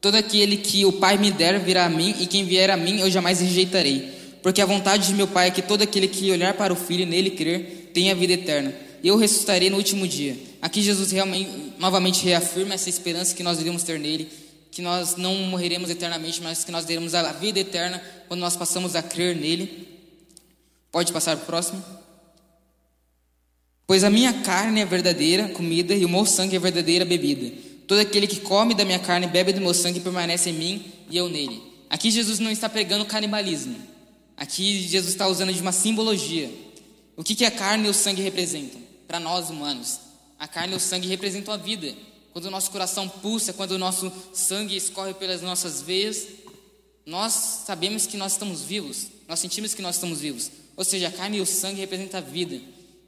Todo 0.00 0.14
aquele 0.14 0.56
que 0.56 0.84
o 0.86 0.92
Pai 0.92 1.18
me 1.18 1.30
der 1.30 1.58
virá 1.58 1.84
a 1.84 1.88
mim, 1.88 2.14
e 2.18 2.26
quem 2.26 2.44
vier 2.44 2.70
a 2.70 2.76
mim 2.76 3.00
eu 3.00 3.10
jamais 3.10 3.40
rejeitarei. 3.40 4.38
Porque 4.42 4.62
a 4.62 4.66
vontade 4.66 5.08
de 5.08 5.14
meu 5.14 5.28
Pai 5.28 5.48
é 5.48 5.50
que 5.50 5.60
todo 5.60 5.82
aquele 5.82 6.08
que 6.08 6.30
olhar 6.30 6.54
para 6.54 6.72
o 6.72 6.76
Filho 6.76 7.02
e 7.02 7.06
nele 7.06 7.32
crer 7.32 7.90
tenha 7.92 8.14
vida 8.14 8.32
eterna. 8.32 8.74
Eu 9.04 9.16
ressuscitarei 9.16 9.68
no 9.68 9.76
último 9.76 10.08
dia. 10.08 10.49
Aqui 10.60 10.82
Jesus 10.82 11.10
novamente 11.78 12.24
reafirma 12.24 12.74
essa 12.74 12.88
esperança 12.88 13.34
que 13.34 13.42
nós 13.42 13.60
iremos 13.60 13.82
ter 13.82 13.98
nele, 13.98 14.30
que 14.70 14.82
nós 14.82 15.16
não 15.16 15.34
morreremos 15.34 15.88
eternamente, 15.88 16.40
mas 16.42 16.64
que 16.64 16.70
nós 16.70 16.84
teremos 16.84 17.14
a 17.14 17.32
vida 17.32 17.58
eterna 17.58 18.02
quando 18.28 18.40
nós 18.40 18.56
passamos 18.56 18.94
a 18.94 19.02
crer 19.02 19.34
nele. 19.34 19.88
Pode 20.92 21.12
passar 21.12 21.36
para 21.36 21.44
o 21.44 21.46
próximo. 21.46 21.82
Pois 23.86 24.04
a 24.04 24.10
minha 24.10 24.32
carne 24.32 24.80
é 24.80 24.84
verdadeira 24.84 25.48
comida 25.48 25.94
e 25.94 26.04
o 26.04 26.08
meu 26.08 26.24
sangue 26.24 26.54
é 26.54 26.58
verdadeira 26.58 27.04
bebida. 27.04 27.56
Todo 27.88 27.98
aquele 27.98 28.26
que 28.26 28.38
come 28.38 28.74
da 28.74 28.84
minha 28.84 29.00
carne 29.00 29.26
e 29.26 29.30
bebe 29.30 29.52
do 29.52 29.60
meu 29.60 29.74
sangue 29.74 29.98
permanece 29.98 30.50
em 30.50 30.52
mim 30.52 30.84
e 31.10 31.16
eu 31.16 31.28
nele. 31.28 31.60
Aqui 31.88 32.10
Jesus 32.10 32.38
não 32.38 32.50
está 32.50 32.68
pregando 32.68 33.04
canibalismo. 33.04 33.74
Aqui 34.36 34.86
Jesus 34.86 35.12
está 35.12 35.26
usando 35.26 35.52
de 35.52 35.60
uma 35.60 35.72
simbologia. 35.72 36.50
O 37.16 37.24
que, 37.24 37.34
que 37.34 37.44
a 37.44 37.50
carne 37.50 37.88
e 37.88 37.90
o 37.90 37.94
sangue 37.94 38.22
representam? 38.22 38.80
Para 39.08 39.18
nós 39.18 39.50
humanos, 39.50 39.98
a 40.40 40.48
carne 40.48 40.72
e 40.72 40.76
o 40.76 40.80
sangue 40.80 41.06
representam 41.06 41.52
a 41.52 41.58
vida. 41.58 41.94
Quando 42.32 42.46
o 42.46 42.50
nosso 42.50 42.70
coração 42.70 43.06
pulsa, 43.06 43.52
quando 43.52 43.72
o 43.72 43.78
nosso 43.78 44.10
sangue 44.32 44.74
escorre 44.74 45.12
pelas 45.12 45.42
nossas 45.42 45.82
veias, 45.82 46.26
nós 47.04 47.32
sabemos 47.66 48.06
que 48.06 48.16
nós 48.16 48.32
estamos 48.32 48.62
vivos, 48.62 49.08
nós 49.28 49.38
sentimos 49.38 49.74
que 49.74 49.82
nós 49.82 49.96
estamos 49.96 50.20
vivos. 50.20 50.50
Ou 50.76 50.82
seja, 50.82 51.08
a 51.08 51.12
carne 51.12 51.36
e 51.36 51.40
o 51.42 51.46
sangue 51.46 51.80
representam 51.80 52.18
a 52.18 52.22
vida. 52.22 52.58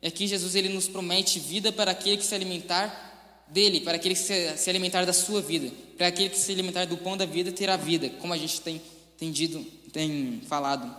E 0.02 0.06
aqui 0.06 0.26
Jesus 0.26 0.54
ele 0.54 0.68
nos 0.68 0.88
promete 0.88 1.40
vida 1.40 1.72
para 1.72 1.92
aquele 1.92 2.18
que 2.18 2.26
se 2.26 2.34
alimentar 2.34 3.46
dele, 3.48 3.80
para 3.80 3.96
aquele 3.96 4.14
que 4.14 4.20
se, 4.20 4.68
alimentar 4.68 5.06
da 5.06 5.12
sua 5.14 5.40
vida, 5.40 5.72
para 5.96 6.08
aquele 6.08 6.28
que 6.28 6.38
se 6.38 6.52
alimentar 6.52 6.84
do 6.84 6.98
pão 6.98 7.16
da 7.16 7.24
vida 7.24 7.50
terá 7.50 7.76
vida, 7.78 8.10
como 8.20 8.34
a 8.34 8.36
gente 8.36 8.60
tem, 8.60 8.82
dito, 9.30 9.64
tem 9.90 10.42
falado. 10.46 10.94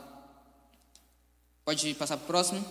Pode 1.64 1.94
passar 1.94 2.18
para 2.18 2.24
o 2.24 2.28
próximo? 2.28 2.66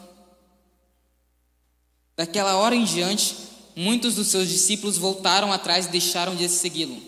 Daquela 2.16 2.56
hora 2.56 2.74
em 2.74 2.84
diante, 2.84 3.51
muitos 3.77 4.14
dos 4.14 4.29
seus 4.29 4.49
discípulos 4.49 4.97
voltaram 4.97 5.53
atrás 5.53 5.87
e 5.87 5.91
deixaram 5.91 6.37
de 6.37 6.49
segui-lo. 6.49 7.03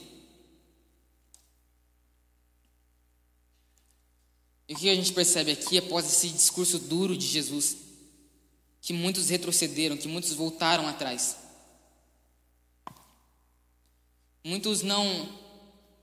E 4.69 4.75
o 4.75 4.77
que 4.77 4.89
a 4.89 4.95
gente 4.95 5.13
percebe 5.13 5.53
aqui 5.53 5.79
após 5.79 6.07
esse 6.07 6.29
discurso 6.29 6.79
duro 6.79 7.17
de 7.17 7.27
Jesus? 7.27 7.77
Que 8.81 8.93
muitos 8.93 9.29
retrocederam, 9.29 9.97
que 9.97 10.09
muitos 10.09 10.33
voltaram 10.33 10.89
atrás. 10.89 11.37
Muitos 14.43 14.83
não 14.83 15.43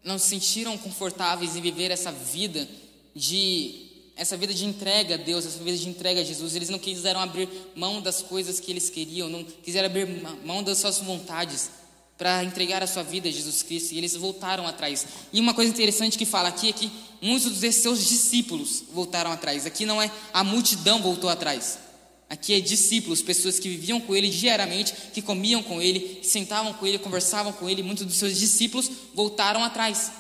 não 0.04 0.18
se 0.18 0.30
sentiram 0.30 0.76
confortáveis 0.80 1.56
em 1.56 1.62
viver 1.62 1.92
essa 1.92 2.12
vida 2.12 2.68
de 3.16 3.91
essa 4.22 4.38
vida 4.38 4.54
de 4.54 4.66
entrega 4.66 5.16
a 5.16 5.18
Deus, 5.18 5.48
essa 5.48 5.58
vida 5.64 5.76
de 5.76 5.90
entrega 5.90 6.22
a 6.22 6.24
Jesus, 6.24 6.56
eles 6.56 6.70
não 6.70 6.78
quiseram 6.78 7.20
abrir 7.20 7.50
mão 7.76 8.00
das 8.00 8.22
coisas 8.22 8.60
que 8.60 8.70
eles 8.70 8.88
queriam, 8.88 9.28
não 9.28 9.44
quiseram 9.44 9.88
abrir 9.88 10.08
mão 10.46 10.62
das 10.62 10.78
suas 10.78 11.00
vontades 11.00 11.72
para 12.20 12.44
entregar 12.44 12.84
a 12.84 12.88
sua 12.88 13.02
vida 13.02 13.28
a 13.28 13.32
Jesus 13.32 13.64
Cristo, 13.64 13.94
e 13.94 13.98
eles 13.98 14.16
voltaram 14.16 14.68
atrás. 14.68 15.08
E 15.34 15.40
uma 15.40 15.56
coisa 15.56 15.72
interessante 15.72 16.20
que 16.20 16.26
fala 16.26 16.50
aqui 16.50 16.70
é 16.70 16.72
que 16.72 16.92
muitos 17.20 17.60
dos 17.60 17.76
seus 17.76 18.08
discípulos 18.08 18.84
voltaram 18.94 19.32
atrás. 19.32 19.66
Aqui 19.66 19.88
não 19.88 20.00
é 20.00 20.12
a 20.32 20.44
multidão 20.44 21.02
voltou 21.02 21.28
atrás. 21.28 21.80
Aqui 22.30 22.54
é 22.54 22.60
discípulos, 22.60 23.24
pessoas 23.24 23.58
que 23.58 23.70
viviam 23.70 24.00
com 24.00 24.16
ele 24.16 24.30
diariamente, 24.30 24.94
que 25.12 25.24
comiam 25.24 25.64
com 25.64 25.82
ele, 25.82 26.20
que 26.22 26.28
sentavam 26.28 26.74
com 26.74 26.86
ele, 26.86 27.00
conversavam 27.00 27.52
com 27.54 27.68
ele. 27.68 27.82
Muitos 27.82 28.06
dos 28.06 28.18
seus 28.18 28.38
discípulos 28.38 28.88
voltaram 29.16 29.64
atrás. 29.64 30.12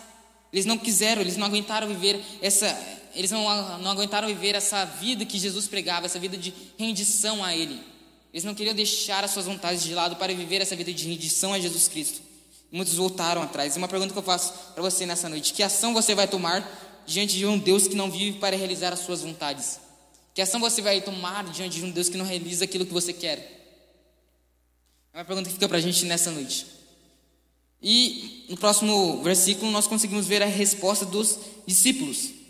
Eles 0.51 0.65
não 0.65 0.77
quiseram, 0.77 1.21
eles 1.21 1.37
não 1.37 1.45
aguentaram 1.45 1.87
viver 1.87 2.19
essa, 2.41 2.67
eles 3.15 3.31
não, 3.31 3.79
não 3.79 3.91
aguentaram 3.91 4.27
viver 4.27 4.55
essa 4.55 4.85
vida 4.85 5.25
que 5.25 5.39
Jesus 5.39 5.67
pregava, 5.67 6.05
essa 6.05 6.19
vida 6.19 6.37
de 6.37 6.53
rendição 6.77 7.43
a 7.43 7.55
Ele. 7.55 7.79
Eles 8.33 8.43
não 8.43 8.55
queriam 8.55 8.73
deixar 8.73 9.23
as 9.23 9.31
suas 9.31 9.45
vontades 9.45 9.83
de 9.83 9.93
lado 9.93 10.15
para 10.15 10.33
viver 10.33 10.61
essa 10.61 10.75
vida 10.75 10.93
de 10.93 11.07
rendição 11.07 11.53
a 11.53 11.59
Jesus 11.59 11.87
Cristo. 11.87 12.21
Muitos 12.71 12.93
voltaram 12.95 13.41
atrás. 13.41 13.75
E 13.75 13.77
uma 13.77 13.87
pergunta 13.87 14.13
que 14.13 14.19
eu 14.19 14.23
faço 14.23 14.53
para 14.73 14.81
você 14.81 15.05
nessa 15.05 15.27
noite: 15.27 15.53
que 15.53 15.61
ação 15.61 15.93
você 15.93 16.15
vai 16.15 16.27
tomar 16.27 17.03
diante 17.05 17.37
de 17.37 17.45
um 17.45 17.57
Deus 17.57 17.87
que 17.87 17.95
não 17.95 18.09
vive 18.09 18.39
para 18.39 18.55
realizar 18.55 18.93
as 18.93 18.99
suas 18.99 19.21
vontades? 19.21 19.79
Que 20.33 20.41
ação 20.41 20.61
você 20.61 20.81
vai 20.81 21.01
tomar 21.01 21.43
diante 21.51 21.79
de 21.79 21.85
um 21.85 21.91
Deus 21.91 22.07
que 22.07 22.17
não 22.17 22.25
realiza 22.25 22.63
aquilo 22.63 22.85
que 22.85 22.93
você 22.93 23.11
quer? 23.11 23.59
É 25.13 25.19
uma 25.19 25.25
pergunta 25.25 25.49
que 25.49 25.55
fica 25.55 25.67
para 25.67 25.77
a 25.77 25.81
gente 25.81 26.05
nessa 26.05 26.31
noite. 26.31 26.65
E 27.81 28.45
no 28.47 28.55
próximo 28.55 29.21
versículo 29.23 29.69
nós 29.71 29.87
conseguimos 29.87 30.25
ver 30.27 30.41
a 30.41 30.45
resposta 30.45 31.05
dos 31.05 31.37
discípulos. 31.67 32.40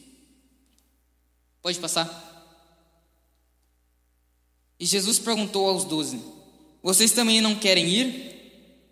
Pode 1.61 1.79
passar. 1.79 2.29
E 4.79 4.85
Jesus 4.85 5.19
perguntou 5.19 5.69
aos 5.69 5.85
doze: 5.85 6.19
Vocês 6.81 7.11
também 7.11 7.39
não 7.39 7.55
querem 7.55 7.87
ir? 7.87 8.31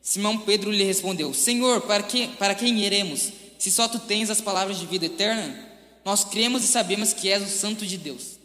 Simão 0.02 0.38
Pedro 0.40 0.72
lhe 0.72 0.84
respondeu: 0.84 1.34
Senhor, 1.34 1.82
para, 1.82 2.04
que, 2.04 2.28
para 2.28 2.54
quem 2.54 2.80
iremos? 2.80 3.32
Se 3.58 3.72
só 3.72 3.88
tu 3.88 4.00
tens 4.00 4.30
as 4.30 4.40
palavras 4.40 4.80
de 4.80 4.86
vida 4.86 5.08
eterna, 5.08 5.68
nós 6.06 6.24
cremos 6.24 6.64
e 6.64 6.68
sabemos 6.68 7.14
que 7.14 7.30
és 7.30 7.44
o 7.44 7.48
Santo 7.48 7.86
de 7.86 7.98
Deus. 7.98 8.40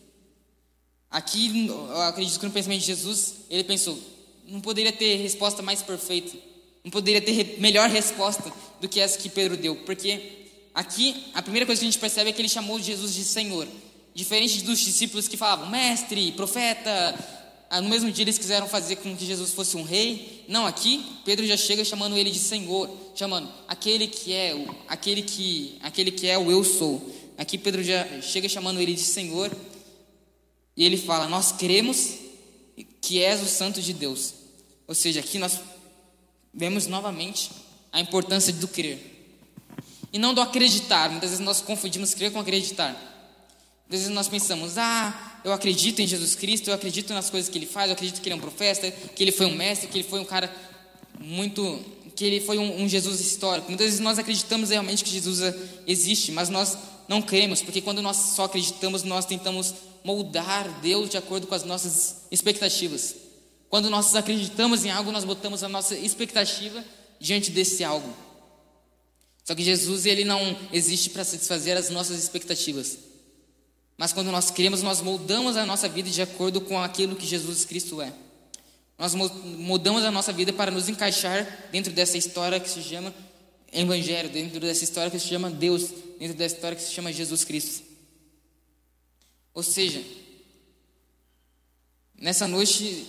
Aqui, 1.11 1.69
eu 1.69 2.03
acredito 2.03 2.41
que 2.41 2.47
no 2.47 2.53
pensamento 2.53 2.81
de 2.81 2.87
Jesus, 2.87 3.35
ele 3.49 3.63
pensou: 3.63 3.99
não 4.49 4.61
poderia 4.61 4.93
ter 4.93 5.17
resposta 5.17 5.63
mais 5.63 5.83
perfeita, 5.83 6.37
não 6.83 6.91
poderia 6.91 7.21
ter 7.21 7.61
melhor 7.61 7.89
resposta 7.89 8.53
do 8.81 8.89
que 8.89 9.01
essa 9.01 9.19
que 9.19 9.29
Pedro 9.29 9.57
deu, 9.57 9.77
porque 9.85 10.49
aqui 10.75 11.27
a 11.35 11.43
primeira 11.43 11.67
coisa 11.67 11.81
que 11.81 11.87
a 11.87 11.91
gente 11.91 12.01
percebe 12.01 12.31
é 12.31 12.33
que 12.33 12.41
ele 12.41 12.49
chamou 12.49 12.81
Jesus 12.81 13.15
de 13.15 13.25
Senhor. 13.25 13.69
Diferente 14.15 14.63
dos 14.63 14.79
discípulos 14.79 15.27
que 15.27 15.37
falavam, 15.37 15.69
mestre, 15.69 16.33
profeta, 16.33 17.15
ah, 17.69 17.81
no 17.81 17.89
mesmo 17.89 18.13
dia 18.13 18.23
eles 18.23 18.39
quiseram 18.39 18.69
fazer 18.69 18.95
com 18.97 19.17
que 19.17 19.27
Jesus 19.27 19.53
fosse 19.53 19.77
um 19.77 19.83
rei. 19.83 20.45
Não, 20.47 20.65
aqui 20.65 21.05
Pedro 21.25 21.45
já 21.45 21.57
chega 21.57 21.85
chamando 21.85 22.17
ele 22.17 22.31
de 22.31 22.39
Senhor, 22.39 22.89
chamando 23.17 23.51
aquele 23.67 24.07
que 24.07 24.33
é 24.33 24.55
o, 24.55 24.73
aquele 24.87 25.23
que, 25.23 25.77
aquele 25.83 26.13
que 26.13 26.29
é 26.29 26.39
o 26.39 26.53
eu 26.53 26.63
sou. 26.63 27.13
Aqui 27.37 27.59
Pedro 27.59 27.83
já 27.83 28.07
chega 28.23 28.49
chamando 28.49 28.81
ele 28.81 28.95
de 28.95 29.01
Senhor. 29.01 29.51
E 30.77 30.85
ele 30.85 30.97
fala: 30.97 31.27
"Nós 31.27 31.51
cremos 31.51 32.15
que 33.01 33.21
és 33.21 33.43
o 33.43 33.47
santo 33.47 33.83
de 33.83 33.93
Deus". 33.93 34.35
Ou 34.87 34.95
seja, 34.95 35.19
aqui 35.19 35.37
nós 35.37 35.59
vemos 36.53 36.87
novamente 36.87 37.51
a 37.91 37.99
importância 37.99 38.53
do 38.53 38.69
crer. 38.69 39.01
E 40.13 40.19
não 40.19 40.33
do 40.33 40.41
acreditar. 40.41 41.11
Muitas 41.11 41.31
vezes 41.31 41.45
nós 41.45 41.61
confundimos 41.61 42.15
crer 42.15 42.31
com 42.31 42.39
acreditar. 42.39 43.14
Às 43.87 43.91
vezes 43.91 44.09
nós 44.09 44.29
pensamos, 44.29 44.79
ah, 44.79 45.41
eu 45.45 45.53
acredito 45.53 46.01
em 46.01 46.07
Jesus 46.07 46.35
Cristo, 46.35 46.71
eu 46.71 46.75
acredito 46.75 47.13
nas 47.13 47.29
coisas 47.29 47.51
que 47.51 47.59
ele 47.59 47.67
faz, 47.67 47.89
eu 47.89 47.95
acredito 47.95 48.21
que 48.21 48.29
ele 48.29 48.35
é 48.35 48.37
um 48.37 48.41
profeta, 48.41 48.91
que 48.91 49.23
ele 49.23 49.33
foi 49.33 49.47
um 49.47 49.55
mestre, 49.55 49.89
que 49.89 49.99
ele 49.99 50.09
foi 50.09 50.21
um 50.21 50.25
cara 50.25 50.55
muito. 51.21 51.85
que 52.17 52.25
ele 52.25 52.41
foi 52.41 52.59
um, 52.59 52.83
um 52.83 52.89
Jesus 52.89 53.21
histórico. 53.21 53.69
Muitas 53.69 53.87
vezes 53.87 54.01
nós 54.01 54.19
acreditamos 54.19 54.71
realmente 54.71 55.05
que 55.05 55.11
Jesus 55.11 55.41
existe, 55.87 56.33
mas 56.33 56.49
nós 56.49 56.79
não 57.09 57.21
cremos, 57.21 57.61
porque 57.61 57.81
quando 57.81 58.01
nós 58.01 58.17
só 58.17 58.45
acreditamos, 58.45 59.03
nós 59.03 59.27
tentamos 59.27 59.75
moldar 60.03 60.69
Deus 60.81 61.11
de 61.11 61.17
acordo 61.17 61.47
com 61.47 61.55
as 61.55 61.65
nossas 61.65 62.23
expectativas. 62.31 63.17
Quando 63.69 63.91
nós 63.91 64.15
acreditamos 64.15 64.85
em 64.85 64.91
algo, 64.91 65.11
nós 65.11 65.25
botamos 65.25 65.63
a 65.63 65.69
nossa 65.69 65.97
expectativa 65.97 66.85
diante 67.19 67.51
desse 67.51 67.83
algo. 67.83 68.15
Só 69.45 69.55
que 69.55 69.63
Jesus 69.63 70.07
ele 70.07 70.25
não 70.25 70.57
existe 70.73 71.11
para 71.11 71.25
satisfazer 71.25 71.77
as 71.77 71.91
nossas 71.91 72.23
expectativas. 72.23 72.99
Mas 73.97 74.13
quando 74.13 74.31
nós 74.31 74.51
cremos, 74.51 74.83
nós 74.83 75.01
moldamos 75.01 75.57
a 75.57 75.65
nossa 75.65 75.89
vida 75.89 76.11
de 76.11 76.21
acordo 76.21 76.61
com 76.61 76.81
aquilo 76.81 77.15
que 77.15 77.27
Jesus 77.27 77.65
Cristo 77.65 78.03
é. 78.03 78.13
Nós 78.99 79.15
mudamos 79.15 80.05
a 80.05 80.11
nossa 80.11 80.33
vida 80.33 80.53
para 80.53 80.71
nos 80.71 80.89
encaixar 80.89 81.69
dentro 81.71 81.93
dessa 81.93 82.17
história 82.17 82.61
que 82.61 82.69
se 82.69 82.83
chama 82.83 83.15
Evangelho, 83.73 84.29
dentro 84.29 84.61
dessa 84.61 84.85
história 84.85 85.11
que 85.11 85.19
se 85.19 85.27
chama 85.27 85.51
Deus, 85.51 85.91
dentro 86.19 86.37
dessa 86.37 86.55
história 86.55 86.77
que 86.77 86.83
se 86.83 86.93
chama 86.93 87.13
Jesus 87.13 87.45
Cristo. 87.45 87.83
Ou 89.53 89.63
seja, 89.63 90.03
nessa 92.17 92.47
noite, 92.47 93.07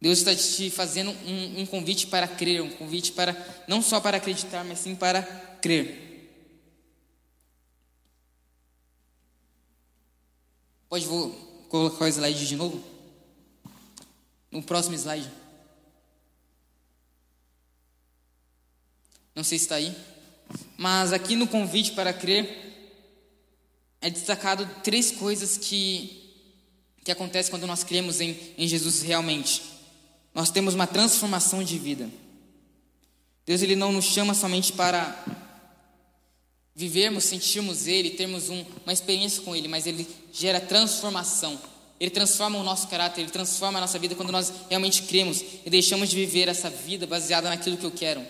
Deus 0.00 0.18
está 0.18 0.34
te 0.34 0.70
fazendo 0.70 1.10
um, 1.10 1.60
um, 1.62 1.66
convite 1.66 2.06
para 2.06 2.28
crer, 2.28 2.62
um 2.62 2.70
convite 2.70 3.12
para 3.12 3.36
não 3.66 3.82
só 3.82 4.00
para 4.00 4.16
acreditar, 4.16 4.64
mas 4.64 4.78
sim 4.78 4.94
para 4.94 5.22
crer. 5.60 6.07
Pode 10.88 11.04
vou 11.04 11.30
colocar 11.68 12.04
o 12.04 12.08
slide 12.08 12.46
de 12.46 12.56
novo? 12.56 12.82
No 14.50 14.62
próximo 14.62 14.94
slide. 14.94 15.30
Não 19.34 19.44
sei 19.44 19.58
se 19.58 19.64
está 19.64 19.76
aí. 19.76 19.94
Mas 20.76 21.12
aqui 21.12 21.36
no 21.36 21.46
convite 21.46 21.92
para 21.92 22.12
crer 22.12 22.68
é 24.00 24.08
destacado 24.08 24.68
três 24.82 25.10
coisas 25.10 25.58
que, 25.58 26.34
que 27.04 27.10
acontecem 27.10 27.50
quando 27.50 27.66
nós 27.66 27.84
cremos 27.84 28.20
em, 28.20 28.36
em 28.56 28.66
Jesus 28.66 29.02
realmente. 29.02 29.62
Nós 30.34 30.50
temos 30.50 30.74
uma 30.74 30.86
transformação 30.86 31.62
de 31.62 31.78
vida. 31.78 32.08
Deus 33.44 33.60
ele 33.60 33.76
não 33.76 33.92
nos 33.92 34.06
chama 34.06 34.34
somente 34.34 34.72
para 34.72 35.24
vivermos, 36.78 37.24
sentirmos 37.24 37.88
Ele, 37.88 38.10
termos 38.10 38.48
um, 38.48 38.64
uma 38.86 38.92
experiência 38.92 39.42
com 39.42 39.56
Ele, 39.56 39.66
mas 39.66 39.84
Ele 39.84 40.06
gera 40.32 40.60
transformação. 40.60 41.58
Ele 41.98 42.08
transforma 42.08 42.56
o 42.56 42.62
nosso 42.62 42.86
caráter, 42.86 43.22
Ele 43.22 43.32
transforma 43.32 43.78
a 43.78 43.80
nossa 43.80 43.98
vida 43.98 44.14
quando 44.14 44.30
nós 44.30 44.52
realmente 44.70 45.02
cremos 45.02 45.42
e 45.66 45.68
deixamos 45.68 46.08
de 46.08 46.14
viver 46.14 46.46
essa 46.46 46.70
vida 46.70 47.04
baseada 47.04 47.48
naquilo 47.48 47.76
que 47.76 47.84
eu 47.84 47.90
quero. 47.90 48.24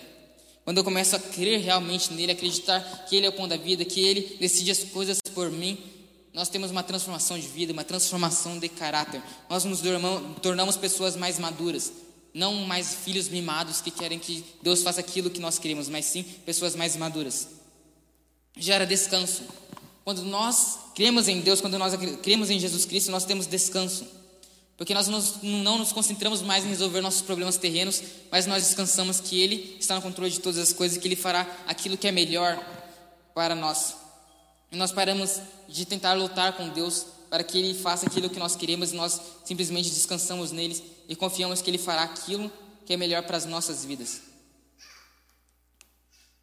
Quando 0.64 0.78
eu 0.78 0.84
começo 0.84 1.14
a 1.14 1.18
crer 1.18 1.61
realmente 1.61 2.11
nele, 2.14 2.32
acreditar 2.32 2.80
que 3.07 3.16
Ele 3.16 3.26
é 3.26 3.28
o 3.28 3.34
pão 3.34 3.46
da 3.46 3.59
vida, 3.59 3.84
que 3.84 4.01
Ele 4.01 4.38
decide 4.40 4.70
as 4.70 4.82
coisas 4.82 5.20
por 5.34 5.51
mim, 5.51 5.76
nós 6.32 6.49
temos 6.49 6.70
uma 6.70 6.82
transformação 6.82 7.38
de 7.38 7.46
vida, 7.46 7.74
uma 7.74 7.84
transformação 7.84 8.59
de 8.59 8.70
caráter. 8.70 9.20
Nós 9.51 9.66
nos 9.66 9.82
tornamos 10.40 10.74
pessoas 10.78 11.16
mais 11.16 11.38
maduras, 11.38 11.92
não 12.32 12.55
mais 12.55 12.94
filhos 12.94 13.28
mimados 13.28 13.82
que 13.82 13.90
querem 13.90 14.18
que 14.18 14.42
Deus 14.62 14.82
faça 14.82 15.01
aquilo 15.01 15.28
que 15.28 15.38
nós 15.38 15.59
queremos, 15.59 15.86
mas 15.90 16.07
sim 16.07 16.22
pessoas 16.46 16.74
mais 16.74 16.96
maduras 16.96 17.57
gera 18.59 18.86
descanso. 18.86 19.42
Quando 20.04 20.22
nós 20.22 20.78
cremos 20.94 21.28
em 21.28 21.40
Deus, 21.40 21.61
quando 21.61 21.78
nós 21.78 21.94
cremos 22.22 22.50
em 22.50 22.59
Jesus 22.59 22.84
Cristo, 22.84 23.11
nós 23.11 23.24
temos 23.24 23.46
descanso. 23.46 24.06
Porque 24.76 24.94
nós 24.94 25.09
não 25.42 25.78
nos 25.78 25.92
concentramos 25.92 26.40
mais 26.40 26.64
em 26.64 26.68
resolver 26.68 27.00
nossos 27.00 27.22
problemas 27.22 27.56
terrenos, 27.56 28.00
mas 28.30 28.46
nós 28.46 28.62
descansamos 28.62 29.20
que 29.20 29.40
Ele 29.40 29.76
está 29.78 29.96
no 29.96 30.02
controle 30.02 30.30
de 30.30 30.40
todas 30.40 30.59
as 30.59 30.72
coisas 30.72 30.96
e 30.96 31.00
que 31.00 31.09
Ele 31.09 31.16
fará 31.16 31.46
aquilo 31.66 31.96
que 31.96 32.06
é 32.06 32.12
melhor 32.12 32.56
para 33.34 33.54
nós. 33.54 33.96
E 34.70 34.76
nós 34.76 34.92
paramos 34.92 35.40
de 35.68 35.84
tentar 35.84 36.14
lutar 36.14 36.56
com 36.56 36.68
Deus 36.68 37.06
para 37.28 37.42
que 37.42 37.59
Ele 37.59 37.74
faça 37.74 38.06
aquilo 38.06 38.30
que 38.30 38.38
nós 38.38 38.54
queremos 38.54 38.92
e 38.92 38.96
nós 38.96 39.20
simplesmente 39.44 39.90
descansamos 39.90 40.52
nele 40.52 40.80
e 41.09 41.16
confiamos 41.16 41.61
que 41.61 41.70
Ele 41.70 41.78
fará 41.78 42.04
aquilo 42.04 42.50
que 42.86 42.92
é 42.92 42.96
melhor 42.96 43.24
para 43.24 43.36
as 43.36 43.44
nossas 43.44 43.84
vidas. 43.84 44.22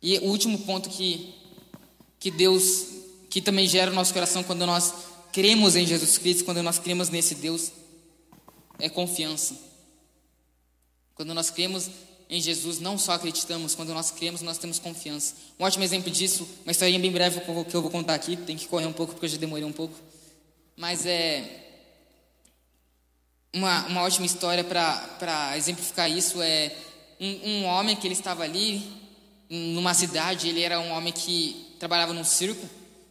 E 0.01 0.17
o 0.19 0.25
último 0.25 0.59
ponto 0.59 0.89
que 0.89 1.33
que 2.25 2.31
Deus, 2.31 2.87
que 3.29 3.39
também 3.39 3.67
gera 3.67 3.91
no 3.91 3.97
nosso 3.97 4.11
coração 4.11 4.41
quando 4.41 4.65
nós 4.65 4.91
cremos 5.31 5.75
em 5.75 5.85
Jesus 5.85 6.17
Cristo, 6.17 6.43
quando 6.43 6.63
nós 6.63 6.79
cremos 6.79 7.07
nesse 7.09 7.35
Deus, 7.35 7.71
é 8.79 8.89
confiança. 8.89 9.55
Quando 11.13 11.35
nós 11.35 11.51
cremos 11.51 11.87
em 12.27 12.41
Jesus, 12.41 12.79
não 12.79 12.97
só 12.97 13.11
acreditamos, 13.11 13.75
quando 13.75 13.93
nós 13.93 14.09
cremos, 14.09 14.41
nós 14.41 14.57
temos 14.57 14.79
confiança. 14.79 15.35
Um 15.59 15.65
ótimo 15.65 15.83
exemplo 15.83 16.09
disso, 16.09 16.49
uma 16.63 16.71
historinha 16.71 16.97
bem 16.97 17.11
breve 17.11 17.41
que 17.41 17.75
eu 17.75 17.81
vou 17.83 17.91
contar 17.91 18.15
aqui, 18.15 18.35
tem 18.35 18.57
que 18.57 18.67
correr 18.67 18.87
um 18.87 18.93
pouco 18.93 19.13
porque 19.13 19.27
eu 19.27 19.29
já 19.29 19.37
demorei 19.37 19.65
um 19.65 19.71
pouco. 19.71 19.93
Mas 20.75 21.05
é. 21.05 21.63
Uma, 23.53 23.85
uma 23.85 24.01
ótima 24.01 24.25
história 24.25 24.63
para 24.63 25.55
exemplificar 25.55 26.09
isso 26.09 26.41
é 26.41 26.75
um, 27.21 27.49
um 27.49 27.65
homem 27.65 27.95
que 27.95 28.07
ele 28.07 28.15
estava 28.15 28.41
ali 28.41 28.83
numa 29.47 29.93
cidade, 29.93 30.49
ele 30.49 30.63
era 30.63 30.79
um 30.79 30.89
homem 30.89 31.13
que 31.13 31.64
trabalhava 31.79 32.13
num 32.13 32.23
circo 32.23 32.67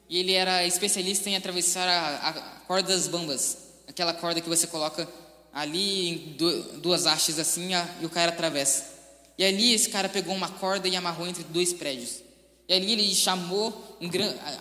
e 0.08 0.18
ele 0.18 0.32
era 0.32 0.66
especialista 0.66 1.28
em 1.28 1.36
atravessar 1.36 1.88
a, 1.88 2.28
a 2.28 2.32
corda 2.66 2.88
das 2.94 3.08
bambas, 3.08 3.58
aquela 3.86 4.12
corda 4.12 4.40
que 4.40 4.48
você 4.48 4.66
coloca 4.66 5.08
ali 5.52 6.08
em 6.08 6.36
duas 6.80 7.06
hastes 7.06 7.38
assim 7.38 7.70
e 8.00 8.06
o 8.06 8.10
cara 8.10 8.32
atravessa. 8.32 8.92
E 9.38 9.44
ali 9.44 9.72
esse 9.72 9.88
cara 9.88 10.08
pegou 10.08 10.34
uma 10.34 10.48
corda 10.48 10.88
e 10.88 10.96
amarrou 10.96 11.26
entre 11.26 11.44
dois 11.44 11.72
prédios. 11.72 12.22
E 12.68 12.72
ali 12.72 12.92
ele 12.92 13.14
chamou 13.14 13.98
um, 14.00 14.08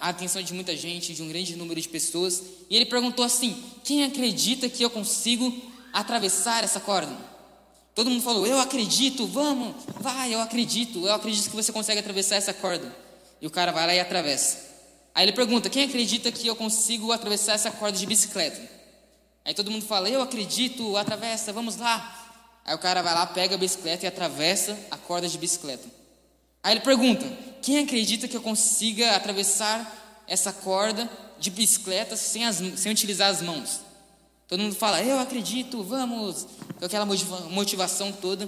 a 0.01 0.09
atenção 0.09 0.41
de 0.41 0.53
muita 0.53 0.75
gente, 0.75 1.13
de 1.13 1.21
um 1.21 1.29
grande 1.29 1.55
número 1.55 1.79
de 1.79 1.87
pessoas, 1.87 2.43
e 2.69 2.75
ele 2.75 2.85
perguntou 2.85 3.23
assim: 3.23 3.63
Quem 3.83 4.03
acredita 4.03 4.67
que 4.67 4.83
eu 4.83 4.89
consigo 4.89 5.53
atravessar 5.93 6.63
essa 6.63 6.79
corda? 6.79 7.15
Todo 7.95 8.09
mundo 8.09 8.21
falou: 8.21 8.45
Eu 8.45 8.59
acredito, 8.59 9.25
vamos, 9.25 9.75
vai, 10.01 10.33
eu 10.33 10.41
acredito, 10.41 11.05
eu 11.05 11.13
acredito 11.13 11.49
que 11.49 11.55
você 11.55 11.71
consegue 11.71 11.99
atravessar 11.99 12.35
essa 12.35 12.53
corda. 12.53 13.02
E 13.43 13.45
o 13.45 13.49
cara 13.49 13.73
vai 13.73 13.85
lá 13.85 13.93
e 13.93 13.99
atravessa. 13.99 14.57
Aí 15.13 15.25
ele 15.25 15.33
pergunta: 15.33 15.69
Quem 15.69 15.83
acredita 15.83 16.31
que 16.31 16.47
eu 16.47 16.55
consigo 16.55 17.11
atravessar 17.11 17.55
essa 17.55 17.69
corda 17.69 17.97
de 17.97 18.05
bicicleta? 18.05 18.61
Aí 19.43 19.53
todo 19.53 19.69
mundo 19.69 19.85
fala: 19.85 20.09
Eu 20.09 20.21
acredito, 20.21 20.95
atravessa, 20.95 21.51
vamos 21.51 21.75
lá. 21.75 22.61
Aí 22.63 22.73
o 22.73 22.79
cara 22.79 23.01
vai 23.01 23.13
lá, 23.13 23.25
pega 23.25 23.55
a 23.55 23.57
bicicleta 23.57 24.05
e 24.05 24.07
atravessa 24.07 24.79
a 24.89 24.95
corda 24.95 25.27
de 25.27 25.37
bicicleta. 25.37 25.85
Aí 26.63 26.71
ele 26.71 26.79
pergunta: 26.79 27.25
Quem 27.61 27.79
acredita 27.79 28.29
que 28.29 28.37
eu 28.37 28.41
consiga 28.41 29.13
atravessar 29.13 30.23
essa 30.25 30.53
corda 30.53 31.09
de 31.37 31.51
bicicleta 31.51 32.15
sem, 32.15 32.45
as, 32.45 32.61
sem 32.77 32.93
utilizar 32.93 33.29
as 33.29 33.41
mãos? 33.41 33.81
Todo 34.47 34.61
mundo 34.61 34.75
fala: 34.75 35.03
Eu 35.03 35.19
acredito, 35.19 35.83
vamos. 35.83 36.47
Com 36.79 36.85
aquela 36.85 37.05
motivação 37.49 38.09
toda. 38.13 38.47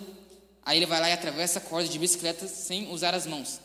Aí 0.66 0.78
ele 0.78 0.86
vai 0.86 1.02
lá 1.02 1.10
e 1.10 1.14
atravessa 1.14 1.60
a 1.60 1.62
corda 1.62 1.90
de 1.90 2.00
bicicleta 2.00 2.48
sem 2.48 2.90
usar 2.94 3.14
as 3.14 3.28
mãos. 3.28 3.65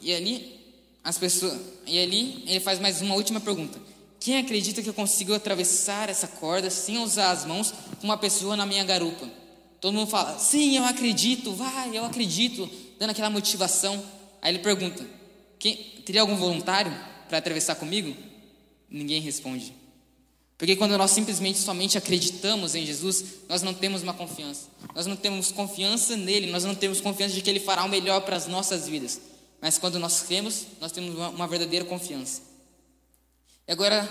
E 0.00 0.14
ali, 0.14 0.60
as 1.02 1.18
pessoas, 1.18 1.58
e 1.86 1.98
ali 1.98 2.42
ele 2.46 2.60
faz 2.60 2.78
mais 2.78 3.00
uma 3.00 3.14
última 3.14 3.40
pergunta. 3.40 3.78
Quem 4.18 4.38
acredita 4.38 4.82
que 4.82 4.88
eu 4.88 4.94
consigo 4.94 5.32
atravessar 5.32 6.08
essa 6.08 6.28
corda 6.28 6.68
sem 6.68 6.98
usar 6.98 7.30
as 7.30 7.44
mãos 7.44 7.72
com 8.00 8.04
uma 8.04 8.18
pessoa 8.18 8.56
na 8.56 8.66
minha 8.66 8.84
garupa? 8.84 9.28
Todo 9.80 9.94
mundo 9.94 10.10
fala, 10.10 10.38
sim, 10.38 10.76
eu 10.76 10.84
acredito, 10.84 11.52
vai, 11.54 11.96
eu 11.96 12.04
acredito, 12.04 12.68
dando 12.98 13.10
aquela 13.10 13.30
motivação. 13.30 14.02
Aí 14.42 14.52
ele 14.52 14.58
pergunta, 14.58 15.06
teria 16.04 16.20
algum 16.20 16.36
voluntário 16.36 16.92
para 17.28 17.38
atravessar 17.38 17.76
comigo? 17.76 18.14
Ninguém 18.90 19.22
responde. 19.22 19.72
Porque 20.58 20.76
quando 20.76 20.98
nós 20.98 21.12
simplesmente 21.12 21.58
somente 21.58 21.96
acreditamos 21.96 22.74
em 22.74 22.84
Jesus, 22.84 23.24
nós 23.48 23.62
não 23.62 23.72
temos 23.72 24.02
uma 24.02 24.12
confiança. 24.12 24.68
Nós 24.94 25.06
não 25.06 25.16
temos 25.16 25.50
confiança 25.50 26.14
nele, 26.18 26.50
nós 26.50 26.64
não 26.64 26.74
temos 26.74 27.00
confiança 27.00 27.34
de 27.34 27.40
que 27.40 27.48
ele 27.48 27.60
fará 27.60 27.82
o 27.84 27.88
melhor 27.88 28.20
para 28.20 28.36
as 28.36 28.46
nossas 28.46 28.86
vidas. 28.86 29.18
Mas 29.60 29.78
quando 29.78 29.98
nós 29.98 30.22
cremos, 30.22 30.66
nós 30.80 30.92
temos 30.92 31.14
uma, 31.14 31.28
uma 31.28 31.48
verdadeira 31.48 31.84
confiança. 31.84 32.42
E 33.68 33.72
agora, 33.72 34.04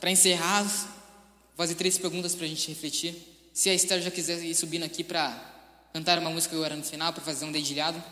para 0.00 0.10
encerrar, 0.10 0.62
vou 0.62 1.58
fazer 1.58 1.74
três 1.74 1.98
perguntas 1.98 2.34
para 2.34 2.46
a 2.46 2.48
gente 2.48 2.68
refletir. 2.68 3.14
Se 3.52 3.68
a 3.68 3.74
Esther 3.74 4.00
já 4.00 4.10
quiser 4.10 4.42
ir 4.42 4.54
subindo 4.54 4.84
aqui 4.84 5.04
para 5.04 5.30
cantar 5.92 6.18
uma 6.18 6.30
música 6.30 6.54
agora 6.56 6.76
no 6.76 6.84
final, 6.84 7.12
para 7.12 7.22
fazer 7.22 7.44
um 7.44 7.52
dedilhado. 7.52 8.02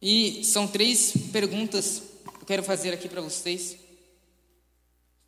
E 0.00 0.44
são 0.44 0.68
três 0.68 1.12
perguntas 1.32 2.02
que 2.24 2.42
eu 2.42 2.46
quero 2.46 2.62
fazer 2.62 2.92
aqui 2.92 3.08
para 3.08 3.20
vocês. 3.20 3.76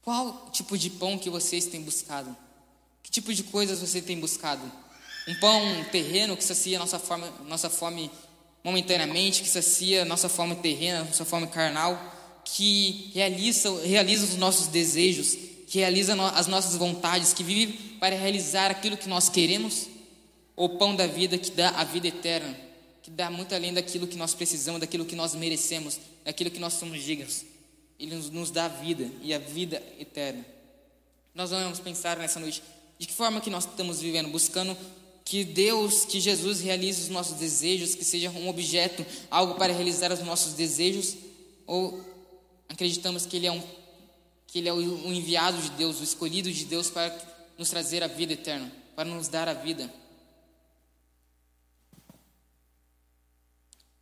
Qual 0.02 0.50
tipo 0.50 0.78
de 0.78 0.90
pão 0.90 1.18
que 1.18 1.28
vocês 1.28 1.66
têm 1.66 1.82
buscado? 1.82 2.36
Que 3.02 3.10
tipo 3.10 3.34
de 3.34 3.42
coisas 3.42 3.80
você 3.80 4.00
tem 4.00 4.18
buscado? 4.18 4.62
Um 5.28 5.34
pão 5.40 5.84
terreno 5.90 6.36
que 6.36 6.44
sacia 6.44 6.78
nossa, 6.78 7.00
nossa 7.46 7.68
fome 7.68 8.10
momentaneamente, 8.62 9.42
que 9.42 9.48
sacia 9.48 10.04
nossa 10.04 10.28
fome 10.28 10.54
terrena, 10.56 11.04
nossa 11.04 11.24
fome 11.24 11.46
carnal, 11.46 12.42
que 12.44 13.10
realiza, 13.14 13.70
realiza 13.82 14.24
os 14.24 14.36
nossos 14.36 14.66
desejos, 14.66 15.36
que 15.66 15.78
realiza 15.78 16.14
as 16.32 16.46
nossas 16.46 16.76
vontades, 16.76 17.32
que 17.32 17.44
vive 17.44 17.72
para 17.98 18.16
realizar 18.16 18.70
aquilo 18.70 18.96
que 18.96 19.08
nós 19.08 19.28
queremos, 19.28 19.88
o 20.56 20.68
pão 20.68 20.94
da 20.94 21.06
vida 21.06 21.38
que 21.38 21.50
dá 21.50 21.70
a 21.70 21.84
vida 21.84 22.08
eterna, 22.08 22.56
que 23.02 23.10
dá 23.10 23.30
muito 23.30 23.54
além 23.54 23.72
daquilo 23.72 24.06
que 24.06 24.16
nós 24.16 24.34
precisamos, 24.34 24.80
daquilo 24.80 25.04
que 25.04 25.16
nós 25.16 25.34
merecemos, 25.34 25.98
daquilo 26.24 26.50
que 26.50 26.58
nós 26.58 26.74
somos 26.74 27.02
dignos. 27.02 27.44
Ele 27.98 28.14
nos, 28.14 28.30
nos 28.30 28.50
dá 28.50 28.64
a 28.64 28.68
vida 28.68 29.10
e 29.22 29.32
a 29.32 29.38
vida 29.38 29.82
eterna. 29.98 30.44
Nós 31.34 31.50
vamos 31.50 31.78
pensar 31.78 32.16
nessa 32.18 32.40
noite 32.40 32.62
de 32.98 33.06
que 33.06 33.14
forma 33.14 33.40
que 33.40 33.48
nós 33.48 33.64
estamos 33.64 34.00
vivendo, 34.00 34.28
buscando 34.28 34.76
que 35.24 35.44
Deus, 35.44 36.04
que 36.04 36.20
Jesus 36.20 36.60
realize 36.60 37.02
os 37.02 37.08
nossos 37.08 37.36
desejos, 37.36 37.94
que 37.94 38.04
seja 38.04 38.30
um 38.30 38.48
objeto, 38.48 39.04
algo 39.30 39.54
para 39.54 39.72
realizar 39.72 40.12
os 40.12 40.20
nossos 40.20 40.54
desejos, 40.54 41.16
ou 41.66 42.00
acreditamos 42.68 43.26
que 43.26 43.36
Ele 43.36 43.46
é 43.46 43.52
um 43.52 43.62
que 44.46 44.58
Ele 44.58 44.68
é 44.68 44.72
o 44.72 45.12
enviado 45.12 45.62
de 45.62 45.70
Deus, 45.70 46.00
o 46.00 46.02
escolhido 46.02 46.52
de 46.52 46.64
Deus 46.64 46.90
para 46.90 47.16
nos 47.56 47.70
trazer 47.70 48.02
a 48.02 48.08
vida 48.08 48.32
eterna, 48.32 48.72
para 48.96 49.08
nos 49.08 49.28
dar 49.28 49.48
a 49.48 49.54
vida. 49.54 49.88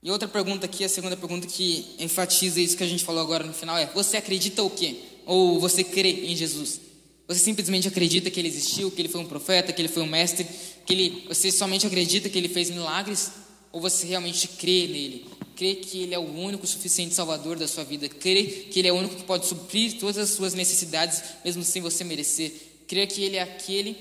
E 0.03 0.11
outra 0.11 0.27
pergunta 0.27 0.65
aqui, 0.65 0.85
a 0.85 0.89
segunda 0.89 1.17
pergunta 1.17 1.47
que 1.47 1.95
enfatiza 1.99 2.61
isso 2.61 2.77
que 2.77 2.85
a 2.85 2.87
gente 2.87 3.05
falou 3.05 3.21
agora 3.21 3.45
no 3.45 3.53
final 3.53 3.77
é: 3.77 3.87
você 3.87 4.17
acredita 4.17 4.63
o 4.63 4.71
quê? 4.71 4.97
Ou 5.27 5.61
você 5.61 5.85
crê 5.85 6.31
em 6.31 6.37
Jesus? 6.37 6.81
Você 7.27 7.41
simplesmente 7.41 7.87
acredita 7.87 8.31
que 8.31 8.41
ele 8.41 8.49
existiu, 8.49 8.91
que 8.91 9.03
ele 9.03 9.09
foi 9.09 9.21
um 9.21 9.27
profeta, 9.27 9.71
que 9.71 9.83
ele 9.83 9.89
foi 9.89 10.03
um 10.03 10.07
mestre, 10.07 10.47
que 10.89 10.95
ele, 10.95 11.25
você 11.29 11.53
somente 11.53 11.87
acredita 11.87 12.31
que 12.31 12.39
ele 12.39 12.49
fez 12.49 12.71
milagres? 12.71 13.31
Ou 13.71 13.79
você 13.79 14.07
realmente 14.07 14.49
crê 14.49 14.87
nele? 14.87 15.27
Crê 15.55 15.75
que 15.75 16.05
ele 16.05 16.15
é 16.15 16.19
o 16.19 16.23
único 16.23 16.67
suficiente 16.67 17.15
salvador 17.15 17.59
da 17.59 17.69
sua 17.69 17.85
vida? 17.85 18.09
Crê 18.09 18.45
que 18.45 18.79
ele 18.79 18.89
é 18.89 18.93
o 18.93 18.97
único 18.97 19.15
que 19.15 19.25
pode 19.25 19.47
suprir 19.47 19.99
todas 19.99 20.17
as 20.17 20.31
suas 20.31 20.55
necessidades, 20.55 21.23
mesmo 21.45 21.63
sem 21.63 21.83
você 21.83 22.03
merecer? 22.05 22.55
Crê 22.87 23.07
que 23.07 23.23
ele 23.23 23.37
é 23.37 23.43
aquele 23.43 23.99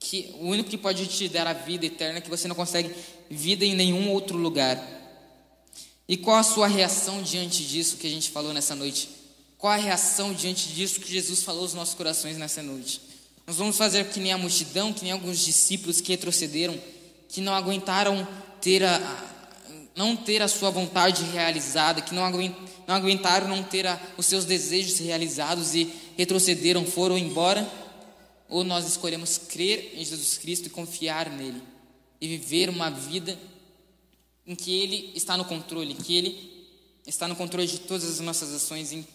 que 0.00 0.34
o 0.40 0.48
único 0.48 0.68
que 0.68 0.76
pode 0.76 1.06
te 1.06 1.28
dar 1.28 1.46
a 1.46 1.52
vida 1.52 1.86
eterna, 1.86 2.20
que 2.20 2.28
você 2.28 2.48
não 2.48 2.56
consegue 2.56 2.90
vida 3.30 3.64
em 3.64 3.76
nenhum 3.76 4.10
outro 4.10 4.36
lugar. 4.36 4.76
E 6.08 6.16
qual 6.16 6.38
a 6.38 6.42
sua 6.42 6.66
reação 6.66 7.22
diante 7.22 7.62
disso 7.62 7.98
que 7.98 8.08
a 8.08 8.10
gente 8.10 8.32
falou 8.32 8.52
nessa 8.52 8.74
noite? 8.74 9.08
Qual 9.56 9.72
a 9.72 9.76
reação 9.76 10.34
diante 10.34 10.70
disso 10.70 10.98
que 10.98 11.12
Jesus 11.12 11.44
falou 11.44 11.62
aos 11.62 11.72
nossos 11.72 11.94
corações 11.94 12.36
nessa 12.36 12.64
noite? 12.64 13.13
Nós 13.46 13.56
vamos 13.56 13.76
fazer 13.76 14.08
que 14.10 14.20
nem 14.20 14.32
a 14.32 14.38
multidão, 14.38 14.92
que 14.92 15.02
nem 15.02 15.12
alguns 15.12 15.44
discípulos 15.44 16.00
que 16.00 16.12
retrocederam, 16.12 16.78
que 17.28 17.40
não 17.40 17.54
aguentaram 17.54 18.26
ter 18.60 18.82
a, 18.82 18.98
não 19.94 20.16
ter 20.16 20.40
a 20.42 20.48
sua 20.48 20.70
vontade 20.70 21.22
realizada, 21.24 22.00
que 22.00 22.14
não, 22.14 22.24
aguentaram 22.88 23.48
não 23.48 23.62
ter 23.62 23.86
a, 23.86 24.00
os 24.16 24.26
seus 24.26 24.44
desejos 24.44 24.98
realizados 24.98 25.74
e 25.74 25.92
retrocederam, 26.16 26.84
foram 26.86 27.18
embora? 27.18 27.70
Ou 28.48 28.64
nós 28.64 28.86
escolhemos 28.86 29.36
crer 29.36 29.92
em 29.94 30.04
Jesus 30.04 30.38
Cristo 30.38 30.66
e 30.66 30.70
confiar 30.70 31.30
nele 31.30 31.62
e 32.20 32.28
viver 32.28 32.70
uma 32.70 32.90
vida 32.90 33.38
em 34.46 34.54
que 34.54 34.72
Ele 34.72 35.12
está 35.14 35.36
no 35.36 35.44
controle, 35.44 35.94
que 35.94 36.16
Ele 36.16 36.70
está 37.06 37.28
no 37.28 37.36
controle 37.36 37.66
de 37.66 37.80
todas 37.80 38.08
as 38.08 38.20
nossas 38.20 38.52
ações, 38.54 38.92
em 38.92 39.06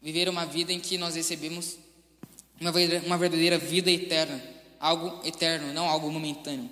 viver 0.00 0.28
uma 0.28 0.44
vida 0.44 0.72
em 0.72 0.78
que 0.78 0.96
nós 0.96 1.14
recebemos 1.14 1.76
uma 2.60 3.18
verdadeira 3.18 3.58
vida 3.58 3.90
eterna, 3.90 4.42
algo 4.78 5.26
eterno, 5.26 5.72
não 5.72 5.88
algo 5.88 6.10
momentâneo. 6.10 6.70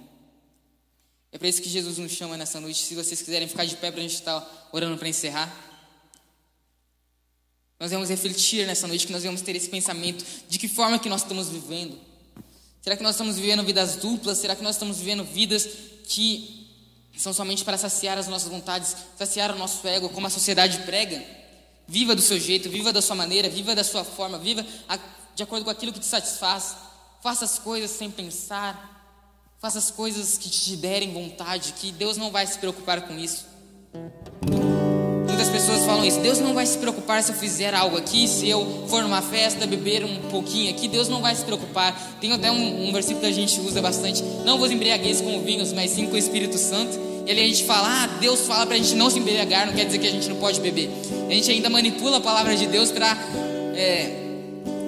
É 1.33 1.39
para 1.39 1.49
isso 1.49 1.63
que 1.63 1.69
Jesus 1.69 1.97
nos 1.97 2.13
chama 2.13 2.37
nessa 2.37 2.61
noite. 2.61 2.83
Se 2.83 2.95
vocês 2.95 3.23
quiserem 3.23 3.49
ficar 3.49 3.65
de 3.65 3.77
pé 3.77 3.91
para 3.91 4.01
a 4.01 4.03
gente 4.03 4.15
estar 4.15 4.39
tá 4.39 4.69
orando 4.71 4.99
para 4.99 5.09
encerrar. 5.09 5.51
Nós 7.81 7.91
vamos 7.91 8.11
refletir 8.11 8.67
nessa 8.67 8.87
noite 8.87 9.07
que 9.07 9.13
nós 9.13 9.25
vamos 9.25 9.41
ter 9.41 9.57
esse 9.57 9.69
pensamento 9.69 10.25
de 10.49 10.59
que 10.59 10.69
forma 10.69 10.99
que 10.99 11.09
nós 11.09 11.23
estamos 11.23 11.49
vivendo. 11.49 11.99
Será 12.83 12.97
que 12.97 13.03
nós 13.03 13.15
estamos 13.15 13.37
vivendo 13.37 13.65
vidas 13.65 13.97
duplas? 13.97 14.39
Será 14.39 14.55
que 14.55 14.63
nós 14.63 14.77
estamos 14.77 14.99
vivendo 14.99 15.25
vidas 15.25 15.67
que 16.05 16.69
são 17.17 17.33
somente 17.33 17.65
para 17.65 17.79
saciar 17.79 18.19
as 18.19 18.29
nossas 18.29 18.51
vontades, 18.51 18.95
saciar 19.19 19.55
o 19.55 19.59
nosso 19.59 19.87
ego, 19.89 20.11
como 20.11 20.27
a 20.27 20.31
sociedade 20.31 20.79
prega? 20.81 21.25
Viva 21.89 22.15
do 22.15 22.23
seu 22.23 22.39
jeito, 22.39 22.69
viva 22.69 22.93
da 22.93 23.03
sua 23.03 23.17
maneira, 23.17 23.49
viva 23.49 23.75
da 23.75 23.83
sua 23.83 24.05
forma, 24.05 24.39
viva 24.39 24.65
de 25.35 25.43
acordo 25.43 25.65
com 25.65 25.71
aquilo 25.71 25.93
que 25.93 26.01
te 26.01 26.07
satisfaz. 26.07 26.77
Faça 27.23 27.45
as 27.45 27.59
coisas 27.59 27.91
sem 27.91 28.11
pensar. 28.11 28.91
Faça 29.61 29.79
as 29.79 29.93
coisas 29.93 30.37
que 30.37 30.51
te 30.51 30.77
derem 30.77 31.13
vontade, 31.13 31.75
que 31.79 31.93
Deus 31.93 32.17
não 32.17 32.33
vai 32.33 32.45
se 32.47 32.59
preocupar 32.59 33.03
com 33.03 33.17
isso. 33.17 33.47
Muitas 35.25 35.49
pessoas 35.49 35.85
falam 35.87 36.05
isso. 36.05 36.19
Deus 36.21 36.41
não 36.41 36.53
vai 36.53 36.67
se 36.67 36.77
preocupar 36.79 37.23
se 37.23 37.31
eu 37.31 37.37
fizer 37.37 37.73
algo 37.73 37.97
aqui, 37.97 38.27
se 38.27 38.49
eu 38.49 38.87
for 38.89 39.03
numa 39.05 39.23
festa, 39.23 39.65
beber 39.65 40.05
um 40.05 40.31
pouquinho 40.31 40.71
aqui. 40.71 40.89
Deus 40.89 41.09
não 41.09 41.23
vai 41.23 41.37
se 41.37 41.45
preocupar. 41.45 41.97
Tem 42.21 42.33
até 42.33 42.51
um, 42.51 42.89
um 42.89 42.93
versículo 42.93 43.21
que 43.21 43.29
a 43.29 43.33
gente 43.33 43.61
usa 43.61 43.81
bastante. 43.81 44.21
Não 44.45 44.59
vos 44.59 44.73
embriagueis 44.73 45.21
com 45.21 45.41
vinhos, 45.43 45.73
mas 45.73 45.93
sim 45.93 46.07
com 46.07 46.15
o 46.15 46.19
Espírito 46.19 46.59
Santo. 46.59 46.99
E 47.25 47.31
ali 47.31 47.41
a 47.41 47.47
gente 47.47 47.65
fala, 47.65 47.87
ah, 47.89 48.07
Deus 48.19 48.41
fala 48.41 48.67
para 48.67 48.75
a 48.75 48.79
gente 48.79 48.97
não 48.97 49.09
se 49.09 49.21
embriagar, 49.21 49.67
não 49.67 49.75
quer 49.75 49.85
dizer 49.85 49.99
que 49.99 50.09
a 50.09 50.11
gente 50.11 50.29
não 50.29 50.37
pode 50.37 50.61
beber. 50.61 50.91
A 51.29 51.33
gente 51.33 51.51
ainda 51.53 51.71
manipula 51.71 52.17
a 52.17 52.21
palavra 52.21 52.57
de 52.57 52.67
Deus 52.67 52.91
para. 52.91 53.17
É, 53.77 54.22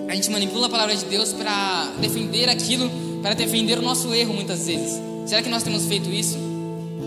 a 0.09 0.15
gente 0.15 0.31
manipula 0.31 0.67
a 0.67 0.71
palavra 0.71 0.95
de 0.95 1.05
Deus 1.07 1.33
para 1.33 1.93
defender 2.01 2.49
aquilo, 2.49 2.91
para 3.23 3.35
defender 3.35 3.79
o 3.79 3.83
nosso 3.83 4.13
erro 4.15 4.35
muitas 4.35 4.67
vezes. 4.67 5.01
Será 5.27 5.43
que 5.43 5.49
nós 5.49 5.63
temos 5.63 5.87
feito 5.87 6.11
isso? 6.11 6.39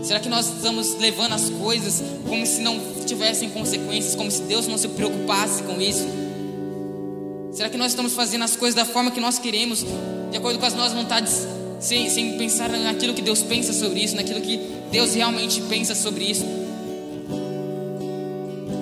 Será 0.02 0.20
que 0.20 0.28
nós 0.28 0.48
estamos 0.48 0.96
levando 0.98 1.32
as 1.32 1.48
coisas 1.50 2.02
como 2.28 2.46
se 2.46 2.60
não 2.60 2.78
tivessem 3.06 3.50
consequências, 3.50 4.14
como 4.14 4.30
se 4.30 4.42
Deus 4.42 4.66
não 4.66 4.78
se 4.78 4.88
preocupasse 4.88 5.62
com 5.62 5.80
isso? 5.80 6.06
Será 7.52 7.68
que 7.68 7.76
nós 7.76 7.92
estamos 7.92 8.12
fazendo 8.14 8.44
as 8.44 8.56
coisas 8.56 8.74
da 8.74 8.84
forma 8.84 9.10
que 9.10 9.20
nós 9.20 9.38
queremos, 9.38 9.84
de 10.30 10.36
acordo 10.36 10.58
com 10.58 10.66
as 10.66 10.74
nossas 10.74 10.92
vontades, 10.92 11.46
sem, 11.80 12.08
sem 12.10 12.36
pensar 12.36 12.68
naquilo 12.70 13.14
que 13.14 13.22
Deus 13.22 13.42
pensa 13.42 13.72
sobre 13.72 14.00
isso, 14.00 14.14
naquilo 14.14 14.40
que 14.40 14.60
Deus 14.90 15.14
realmente 15.14 15.60
pensa 15.62 15.94
sobre 15.94 16.24
isso? 16.24 16.44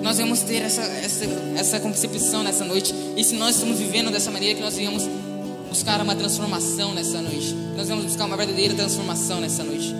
Nós 0.07 0.19
vamos 0.19 0.39
ter 0.39 0.61
essa, 0.61 0.83
essa, 0.83 1.25
essa 1.57 1.79
concepção 1.81 2.41
nessa 2.41 2.63
noite, 2.63 2.95
e 3.17 3.21
se 3.25 3.35
nós 3.35 3.55
estamos 3.55 3.77
vivendo 3.77 4.09
dessa 4.09 4.31
maneira, 4.31 4.55
que 4.55 4.61
nós 4.61 4.77
vamos 4.77 5.03
buscar 5.67 5.99
uma 5.99 6.15
transformação 6.15 6.93
nessa 6.93 7.21
noite, 7.21 7.53
nós 7.75 7.89
vamos 7.89 8.05
buscar 8.05 8.23
uma 8.23 8.37
verdadeira 8.37 8.73
transformação 8.73 9.41
nessa 9.41 9.65
noite. 9.65 9.93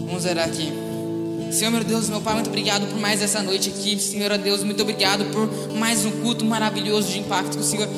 Vamos 0.00 0.24
orar 0.24 0.48
aqui. 0.48 0.72
Senhor, 1.52 1.70
meu 1.70 1.84
Deus, 1.84 2.08
meu 2.08 2.20
Pai, 2.20 2.34
muito 2.34 2.48
obrigado 2.48 2.84
por 2.88 2.98
mais 2.98 3.22
essa 3.22 3.40
noite 3.44 3.68
aqui. 3.68 3.96
Senhor, 3.96 4.36
Deus, 4.38 4.64
muito 4.64 4.82
obrigado 4.82 5.24
por 5.26 5.72
mais 5.76 6.04
um 6.04 6.10
culto 6.22 6.44
maravilhoso 6.44 7.06
de 7.06 7.20
impacto 7.20 7.58
que 7.58 7.62
o 7.62 7.64
Senhor 7.64 7.88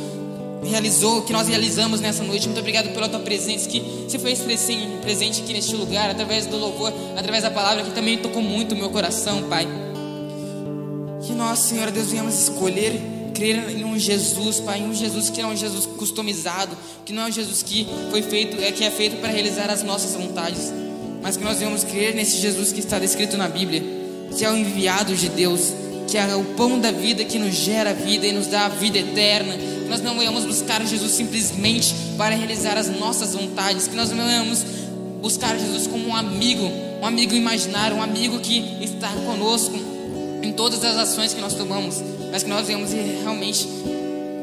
realizou, 0.63 1.23
que 1.23 1.33
nós 1.33 1.49
realizamos 1.49 2.01
nessa 2.01 2.23
noite. 2.23 2.49
Muito 2.49 2.61
obrigado 2.61 2.93
pela 2.93 3.09
tua 3.09 3.21
presença 3.21 3.67
que 3.67 3.83
se 4.07 4.19
fez 4.19 4.41
presente 5.01 5.41
aqui 5.41 5.55
neste 5.55 5.75
lugar, 5.75 6.11
através 6.11 6.45
do 6.45 6.59
louvor, 6.59 6.93
através 7.17 7.45
da 7.45 7.51
palavra 7.51 7.83
que 7.83 7.93
também 7.93 8.19
tocou 8.19 8.43
muito 8.43 8.75
o 8.75 8.77
meu 8.77 8.91
coração, 8.91 9.45
Pai. 9.45 9.88
Que 11.29 11.35
nós, 11.35 11.59
Senhor 11.59 11.91
Deus, 11.91 12.11
venhamos 12.11 12.41
escolher 12.41 12.99
crer 13.35 13.69
em 13.69 13.85
um 13.85 13.99
Jesus, 13.99 14.61
Pai, 14.61 14.79
em 14.79 14.89
um 14.89 14.95
Jesus 14.95 15.29
que 15.29 15.43
é 15.43 15.47
um 15.47 15.55
Jesus 15.55 15.85
customizado, 15.85 16.75
que 17.05 17.13
não 17.13 17.25
é 17.25 17.27
um 17.27 17.31
Jesus 17.31 17.63
que 17.63 17.87
foi 18.11 18.23
feito, 18.23 18.59
é 18.63 18.73
que 18.73 18.83
é 18.83 18.91
feito 18.91 19.21
para 19.21 19.29
realizar 19.29 19.69
as 19.69 19.83
nossas 19.83 20.15
vontades, 20.15 20.73
mas 21.23 21.37
que 21.37 21.45
nós 21.45 21.59
venhamos 21.59 21.85
crer 21.85 22.15
nesse 22.15 22.39
Jesus 22.39 22.73
que 22.73 22.81
está 22.81 22.99
descrito 22.99 23.37
na 23.37 23.47
Bíblia, 23.47 23.83
que 24.35 24.43
é 24.43 24.51
o 24.51 24.57
enviado 24.57 25.15
de 25.15 25.29
Deus, 25.29 25.75
que 26.07 26.17
é 26.17 26.35
o 26.35 26.43
pão 26.57 26.81
da 26.81 26.91
vida 26.91 27.23
que 27.27 27.39
nos 27.39 27.55
gera 27.55 27.93
vida 27.93 28.27
e 28.27 28.33
nos 28.33 28.47
dá 28.47 28.65
a 28.65 28.71
vida 28.71 28.97
eterna. 28.97 29.53
Que 29.53 29.91
nós 29.91 30.01
não 30.01 30.17
venhamos 30.19 30.47
buscar 30.47 30.83
Jesus 30.87 31.13
simplesmente 31.13 31.95
para 32.17 32.35
realizar 32.35 32.79
as 32.79 32.89
nossas 32.89 33.35
vontades, 33.35 33.87
que 33.87 33.95
nós 33.95 34.11
não 34.11 34.25
venhamos 34.25 34.65
buscar 35.21 35.59
Jesus 35.59 35.87
como 35.87 36.09
um 36.09 36.17
amigo, 36.17 36.65
um 37.03 37.07
amigo 37.07 37.35
imaginário, 37.35 37.99
um 37.99 38.03
amigo 38.03 38.39
que 38.39 38.79
está 38.81 39.11
conosco 39.11 39.88
em 40.49 40.53
todas 40.53 40.83
as 40.83 40.97
ações 40.97 41.35
que 41.35 41.41
nós 41.41 41.55
tomamos, 41.55 42.03
mas 42.33 42.43
que 42.43 42.49
nós 42.49 42.67
venhamos 42.67 42.91
realmente 42.91 43.69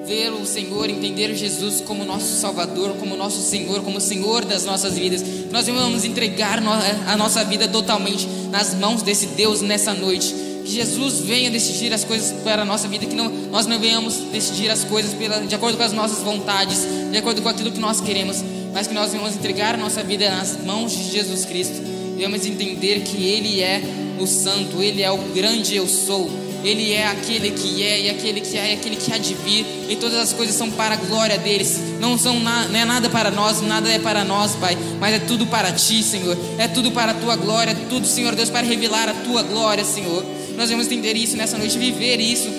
ver 0.06 0.32
o 0.32 0.46
Senhor, 0.46 0.88
entender 0.88 1.34
Jesus 1.36 1.82
como 1.82 2.06
nosso 2.06 2.40
Salvador, 2.40 2.96
como 3.00 3.18
nosso 3.18 3.42
Senhor, 3.42 3.82
como 3.82 4.00
Senhor 4.00 4.46
das 4.46 4.64
nossas 4.66 4.94
vidas. 4.94 5.24
Nós 5.52 5.66
venhamos 5.66 6.06
entregar 6.06 6.62
a 7.08 7.18
nossa 7.18 7.44
vida 7.44 7.68
totalmente 7.68 8.28
nas 8.52 8.76
mãos 8.76 9.02
desse 9.02 9.28
Deus 9.28 9.62
nessa 9.62 9.96
noite. 9.96 10.34
Que 10.64 10.72
Jesus 10.72 11.22
venha 11.22 11.50
decidir 11.50 11.92
as 11.92 12.04
coisas 12.04 12.32
para 12.44 12.62
a 12.62 12.66
nossa 12.66 12.88
vida, 12.88 13.08
que 13.08 13.16
não, 13.16 13.30
nós 13.30 13.66
não 13.66 13.80
venhamos 13.80 14.16
decidir 14.32 14.70
as 14.70 14.84
coisas 14.84 15.14
pela, 15.14 15.40
de 15.40 15.56
acordo 15.56 15.76
com 15.76 15.84
as 15.84 15.92
nossas 15.92 16.20
vontades, 16.20 16.86
de 17.12 17.18
acordo 17.18 17.42
com 17.42 17.50
aquilo 17.50 17.72
que 17.72 17.80
nós 17.80 18.00
queremos, 18.00 18.44
mas 18.74 18.86
que 18.88 18.94
nós 18.94 19.12
venhamos 19.12 19.36
entregar 19.36 19.74
a 19.74 19.78
nossa 19.78 20.04
vida 20.04 20.30
nas 20.30 20.64
mãos 20.64 20.92
de 20.92 21.12
Jesus 21.12 21.46
Cristo. 21.46 21.82
Venhamos 22.16 22.46
entender 22.46 23.02
que 23.02 23.24
Ele 23.26 23.62
é 23.62 24.05
o 24.20 24.28
Santo, 24.28 24.82
Ele 24.82 25.02
é 25.02 25.12
o 25.12 25.18
grande 25.18 25.76
eu 25.76 25.88
sou. 25.88 26.30
Ele 26.64 26.94
é 26.94 27.06
aquele 27.06 27.52
que 27.52 27.84
é 27.84 28.02
e 28.02 28.10
aquele 28.10 28.42
que 28.42 28.58
é 28.58 28.72
e 28.72 28.74
aquele 28.74 28.96
que 28.96 29.14
há 29.14 29.20
de 29.20 29.36
vir, 29.36 29.66
e 29.88 29.96
todas 29.96 30.18
as 30.18 30.34
coisas 30.34 30.56
são 30.56 30.72
para 30.72 30.96
a 30.96 30.98
glória 30.98 31.38
deles. 31.38 31.80
Não 32.00 32.18
são 32.18 32.40
na, 32.40 32.68
não 32.68 32.80
é 32.80 32.86
nada 32.86 33.08
para 33.08 33.30
nós, 33.30 33.62
nada 33.62 33.88
é 33.88 34.00
para 34.00 34.24
nós, 34.24 34.56
Pai, 34.56 34.76
mas 35.00 35.14
é 35.14 35.20
tudo 35.20 35.46
para 35.46 35.72
ti, 35.72 36.02
Senhor. 36.02 36.36
É 36.58 36.68
tudo 36.68 36.92
para 36.92 37.12
a 37.12 37.14
tua 37.14 37.36
glória, 37.36 37.72
é 37.72 37.76
tudo, 37.88 38.08
Senhor 38.08 38.36
Deus, 38.36 38.50
para 38.50 38.66
revelar 38.66 39.08
a 39.08 39.14
tua 39.14 39.44
glória, 39.44 39.86
Senhor. 39.86 40.26
Nós 40.58 40.70
vamos 40.70 40.88
entender 40.88 41.16
isso 41.16 41.38
nessa 41.38 41.58
noite, 41.58 41.78
viver 41.78 42.20
isso 42.20 42.50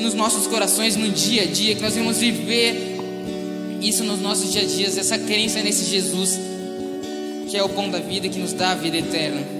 nos 0.00 0.14
nossos 0.14 0.46
corações 0.46 0.96
no 0.96 1.10
dia 1.10 1.42
a 1.42 1.46
dia, 1.46 1.74
que 1.74 1.82
nós 1.82 1.94
vamos 1.94 2.18
viver 2.18 2.96
isso 3.80 4.04
nos 4.04 4.20
nossos 4.20 4.50
dia 4.52 4.62
a 4.62 4.64
dias, 4.64 4.96
essa 4.96 5.18
crença 5.18 5.60
nesse 5.60 5.84
Jesus, 5.84 6.38
que 7.48 7.56
é 7.56 7.62
o 7.62 7.68
pão 7.68 7.90
da 7.90 7.98
vida, 7.98 8.28
que 8.28 8.38
nos 8.38 8.52
dá 8.52 8.70
a 8.70 8.74
vida 8.74 8.96
eterna. 8.96 9.57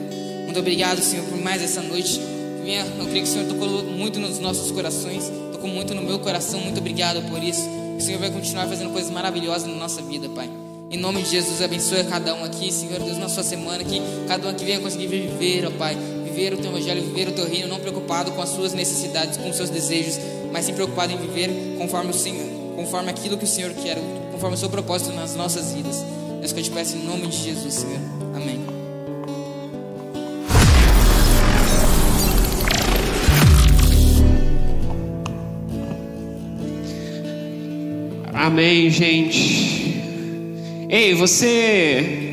Muito 0.49 0.61
obrigado, 0.61 1.03
Senhor, 1.03 1.27
por 1.27 1.39
mais 1.39 1.61
essa 1.61 1.83
noite. 1.83 2.19
Eu 2.99 3.05
creio 3.05 3.23
que 3.23 3.31
o 3.31 3.33
Senhor 3.33 3.47
tocou 3.49 3.69
muito 3.85 4.19
nos 4.19 4.39
nossos 4.39 4.71
corações, 4.71 5.31
tocou 5.53 5.69
muito 5.69 5.95
no 5.95 6.01
meu 6.01 6.19
coração. 6.21 6.59
Muito 6.59 6.79
obrigado 6.79 7.21
por 7.29 7.43
isso. 7.43 7.69
O 7.99 8.01
Senhor 8.01 8.19
vai 8.19 8.31
continuar 8.31 8.67
fazendo 8.67 8.91
coisas 8.91 9.11
maravilhosas 9.11 9.69
na 9.69 9.75
nossa 9.75 10.01
vida, 10.01 10.27
Pai. 10.31 10.49
Em 10.91 10.97
nome 10.97 11.23
de 11.23 11.33
Jesus, 11.33 11.61
abençoe 11.61 12.03
cada 12.05 12.35
um 12.35 12.45
aqui, 12.45 12.73
Senhor 12.73 12.99
Deus, 12.99 13.19
na 13.19 13.29
sua 13.29 13.43
semana, 13.43 13.85
que 13.85 14.01
cada 14.27 14.47
um 14.47 14.51
aqui 14.51 14.65
venha 14.65 14.81
conseguir 14.81 15.07
viver, 15.07 15.67
ó 15.67 15.71
Pai, 15.71 15.95
viver 16.25 16.55
o 16.55 16.57
teu 16.57 16.71
evangelho, 16.71 17.03
viver 17.03 17.29
o 17.29 17.33
teu 17.33 17.47
reino, 17.47 17.69
não 17.69 17.79
preocupado 17.79 18.33
com 18.33 18.41
as 18.41 18.49
suas 18.49 18.73
necessidades, 18.73 19.37
com 19.37 19.51
os 19.51 19.57
seus 19.57 19.69
desejos, 19.69 20.19
mas 20.51 20.65
sim 20.65 20.73
preocupado 20.73 21.13
em 21.13 21.19
viver 21.19 21.77
conforme 21.77 22.11
o 22.11 22.15
Senhor, 22.15 22.75
conforme 22.75 23.11
aquilo 23.11 23.37
que 23.37 23.45
o 23.45 23.47
Senhor 23.47 23.75
quer, 23.75 23.99
conforme 24.33 24.57
o 24.57 24.59
seu 24.59 24.71
propósito 24.71 25.13
nas 25.13 25.35
nossas 25.35 25.75
vidas. 25.75 26.03
Isso 26.43 26.55
que 26.55 26.61
eu 26.61 26.65
te 26.65 26.71
peço 26.71 26.97
em 26.97 27.05
nome 27.05 27.27
de 27.27 27.37
Jesus, 27.37 27.75
Senhor. 27.75 28.01
Amém. 28.35 28.78
Amém, 38.41 38.89
gente. 38.89 40.01
Ei, 40.89 41.13
você. 41.13 42.28